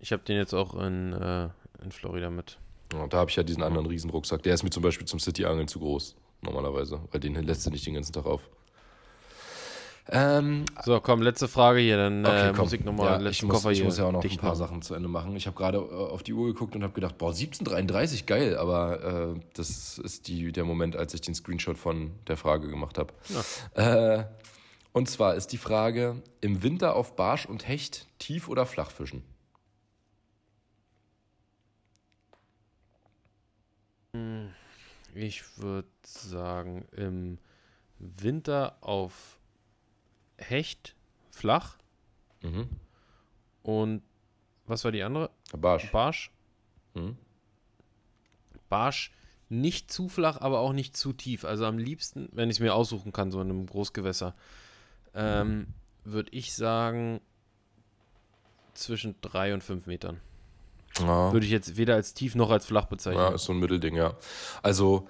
[0.01, 1.49] Ich habe den jetzt auch in, äh,
[1.83, 2.59] in Florida mit.
[2.93, 4.43] Ja, da habe ich ja diesen anderen Riesenrucksack.
[4.43, 7.87] Der ist mir zum Beispiel zum City-Angeln zu groß, normalerweise, weil den lässt du nicht
[7.87, 8.41] den ganzen Tag auf.
[10.09, 13.55] Ähm, so, komm, letzte Frage hier, dann okay, äh, muss ich nochmal ja, ich muss,
[13.55, 14.59] Koffer ich muss ja auch noch ein paar machen.
[14.59, 15.37] Sachen zu Ende machen.
[15.37, 19.35] Ich habe gerade äh, auf die Uhr geguckt und habe gedacht, boah, 17.33, geil, aber
[19.37, 23.13] äh, das ist die, der Moment, als ich den Screenshot von der Frage gemacht habe.
[23.75, 24.17] Ja.
[24.19, 24.25] Äh,
[24.93, 29.23] und zwar ist die Frage, im Winter auf Barsch und Hecht tief oder flach fischen?
[35.15, 37.39] Ich würde sagen, im
[37.99, 39.40] Winter auf
[40.41, 40.97] Hecht
[41.31, 41.77] flach.
[42.43, 42.69] Mhm.
[43.63, 44.03] Und
[44.67, 45.31] was war die andere?
[45.57, 45.91] Barsch.
[45.91, 46.31] Barsch.
[46.95, 47.17] Mhm.
[48.69, 49.13] Barsch
[49.49, 51.45] nicht zu flach, aber auch nicht zu tief.
[51.45, 54.35] Also am liebsten, wenn ich es mir aussuchen kann, so in einem Großgewässer,
[55.13, 55.67] ähm,
[56.05, 57.21] würde ich sagen
[58.75, 60.21] zwischen drei und fünf Metern.
[60.99, 61.33] Ja.
[61.33, 63.23] Würde ich jetzt weder als tief noch als flach bezeichnen.
[63.23, 64.17] Ja, ist so ein Mittelding, ja.
[64.63, 65.09] Also,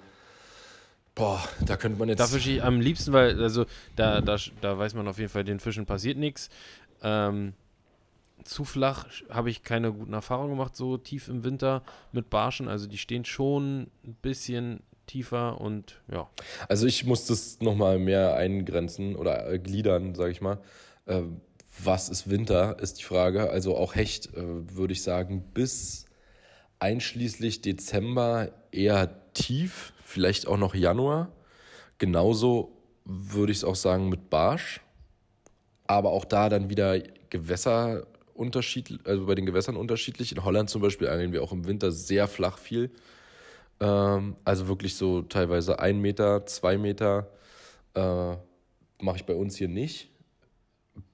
[1.15, 2.19] boah, da könnte man jetzt.
[2.19, 3.65] Da fische ich am liebsten, weil, also,
[3.95, 6.49] da, da, da weiß man auf jeden Fall, den Fischen passiert nichts.
[7.03, 7.53] Ähm,
[8.43, 12.67] zu flach habe ich keine guten Erfahrungen gemacht, so tief im Winter mit Barschen.
[12.67, 16.29] Also, die stehen schon ein bisschen tiefer und ja.
[16.67, 20.59] Also, ich muss das nochmal mehr eingrenzen oder äh, gliedern, sage ich mal.
[21.05, 21.21] Äh,
[21.83, 23.49] was ist Winter, ist die Frage.
[23.49, 26.05] Also, auch Hecht, äh, würde ich sagen, bis
[26.79, 31.31] einschließlich Dezember eher tief, vielleicht auch noch Januar.
[31.97, 34.81] Genauso würde ich es auch sagen mit Barsch.
[35.87, 40.31] Aber auch da dann wieder Gewässer unterschiedlich, also bei den Gewässern unterschiedlich.
[40.31, 42.91] In Holland zum Beispiel angeln wir auch im Winter sehr flach viel.
[43.79, 47.31] Ähm, also wirklich so teilweise ein Meter, zwei Meter
[47.93, 48.35] äh,
[48.99, 50.09] mache ich bei uns hier nicht.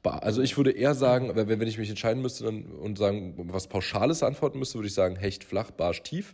[0.04, 4.58] Also ich würde eher sagen, wenn, ich mich entscheiden müsste und sagen, was Pauschales antworten
[4.58, 6.34] müsste, würde ich sagen, Hecht flach, Barsch tief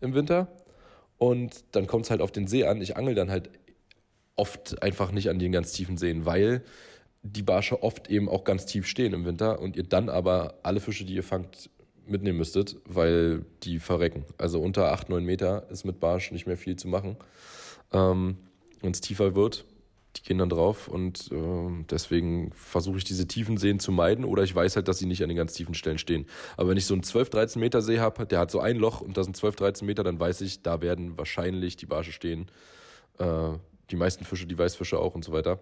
[0.00, 0.48] im Winter.
[1.20, 2.80] Und dann kommt es halt auf den See an.
[2.80, 3.50] Ich angel dann halt
[4.36, 6.64] oft einfach nicht an den ganz tiefen Seen, weil
[7.22, 10.80] die Barsche oft eben auch ganz tief stehen im Winter und ihr dann aber alle
[10.80, 11.68] Fische, die ihr fangt,
[12.06, 14.24] mitnehmen müsstet, weil die verrecken.
[14.38, 17.16] Also unter 8, 9 Meter ist mit Barsch nicht mehr viel zu machen.
[17.92, 18.38] Ähm,
[18.80, 19.66] Wenn es tiefer wird,
[20.16, 24.54] die dann drauf und ähm, deswegen versuche ich diese tiefen Seen zu meiden oder ich
[24.54, 26.26] weiß halt, dass sie nicht an den ganz tiefen Stellen stehen.
[26.56, 29.00] Aber wenn ich so einen 12, 13 Meter See habe, der hat so ein Loch
[29.00, 32.50] und da sind 12, 13 Meter, dann weiß ich, da werden wahrscheinlich die Barsche stehen.
[33.18, 33.52] Äh,
[33.90, 35.60] die meisten Fische, die Weißfische auch und so weiter.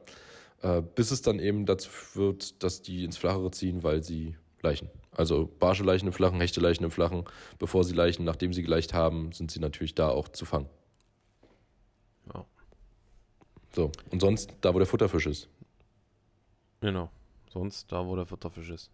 [0.63, 4.91] Äh, bis es dann eben dazu führt, dass die ins Flachere ziehen, weil sie leichen.
[5.13, 7.25] Also Barsche leichen im Flachen, Hechte leichen im Flachen.
[7.59, 10.69] Bevor sie leichen, nachdem sie geleicht haben, sind sie natürlich da auch zu fangen.
[13.75, 15.49] So, und sonst da, wo der Futterfisch ist.
[16.81, 17.11] Genau.
[17.53, 18.91] Sonst da, wo der Futterfisch ist.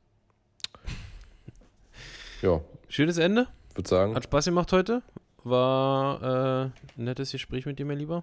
[2.43, 3.47] Ja, Schönes Ende.
[3.75, 5.03] würde sagen, Hat Spaß gemacht heute.
[5.45, 6.65] War äh,
[6.99, 8.23] ein nettes Gespräch mit dir, mein Lieber.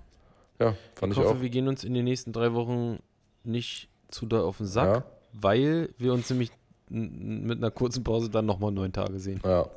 [0.60, 1.42] ja, fand ich ich, hoffe, auch.
[1.42, 3.00] wir gehen uns in den nächsten drei Wochen
[3.44, 5.04] nicht zu doll auf den Sack, Ja.
[5.34, 6.52] weil wir uns nämlich
[6.90, 9.40] mit einer kurzen Pause dann nochmal neun Tage sehen.
[9.46, 9.70] Ja.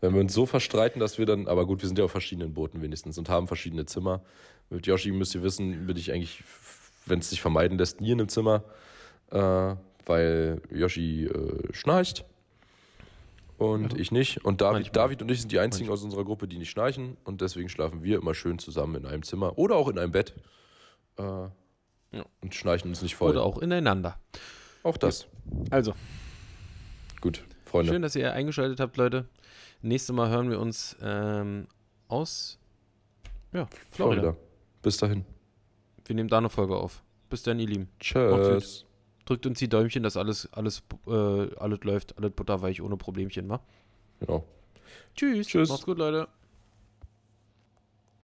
[0.00, 2.54] Wenn wir uns so verstreiten, dass wir dann, aber gut, wir sind ja auf verschiedenen
[2.54, 4.22] Booten wenigstens und haben verschiedene Zimmer.
[4.72, 6.42] Mit Yoshi müsst ihr wissen, bin ich eigentlich,
[7.06, 8.64] wenn es sich vermeiden lässt, nie in einem Zimmer,
[9.30, 9.74] äh,
[10.06, 12.24] weil Yoshi äh, schnarcht
[13.58, 13.98] und Ja.
[13.98, 14.44] ich nicht.
[14.44, 14.92] Und David, Manchmal.
[15.04, 18.02] David und ich sind die einzigen aus unserer Gruppe, die nicht schnarchen und deswegen schlafen
[18.02, 20.34] wir immer schön zusammen in einem Zimmer oder auch in einem Bett
[21.18, 21.22] äh,
[22.40, 23.30] und schnarchen uns nicht voll.
[23.32, 24.18] Oder auch ineinander.
[24.82, 25.26] auch das.
[25.70, 25.94] Also,
[27.20, 27.92] Gut, Freunde.
[27.92, 29.26] schön, dass ihr eingeschaltet habt, Leute.
[29.82, 31.66] Nächstes Mal hören wir uns ähm,
[32.08, 32.58] aus
[33.52, 34.20] ja, Florida.
[34.22, 34.36] Florida.
[34.82, 35.24] Bis dahin.
[36.04, 37.02] Wir nehmen da eine Folge auf.
[37.30, 37.88] Bis dann, ihr Lieben.
[38.00, 38.84] Tschüss.
[39.24, 43.60] Drückt uns die Däumchen, dass alles, alles, äh, alles läuft, alles butterweich, ohne Problemchen, wa?
[44.18, 44.44] Genau.
[45.14, 45.46] Tschüss.
[45.46, 45.68] Tschüss.
[45.68, 46.28] Macht's gut, Leute.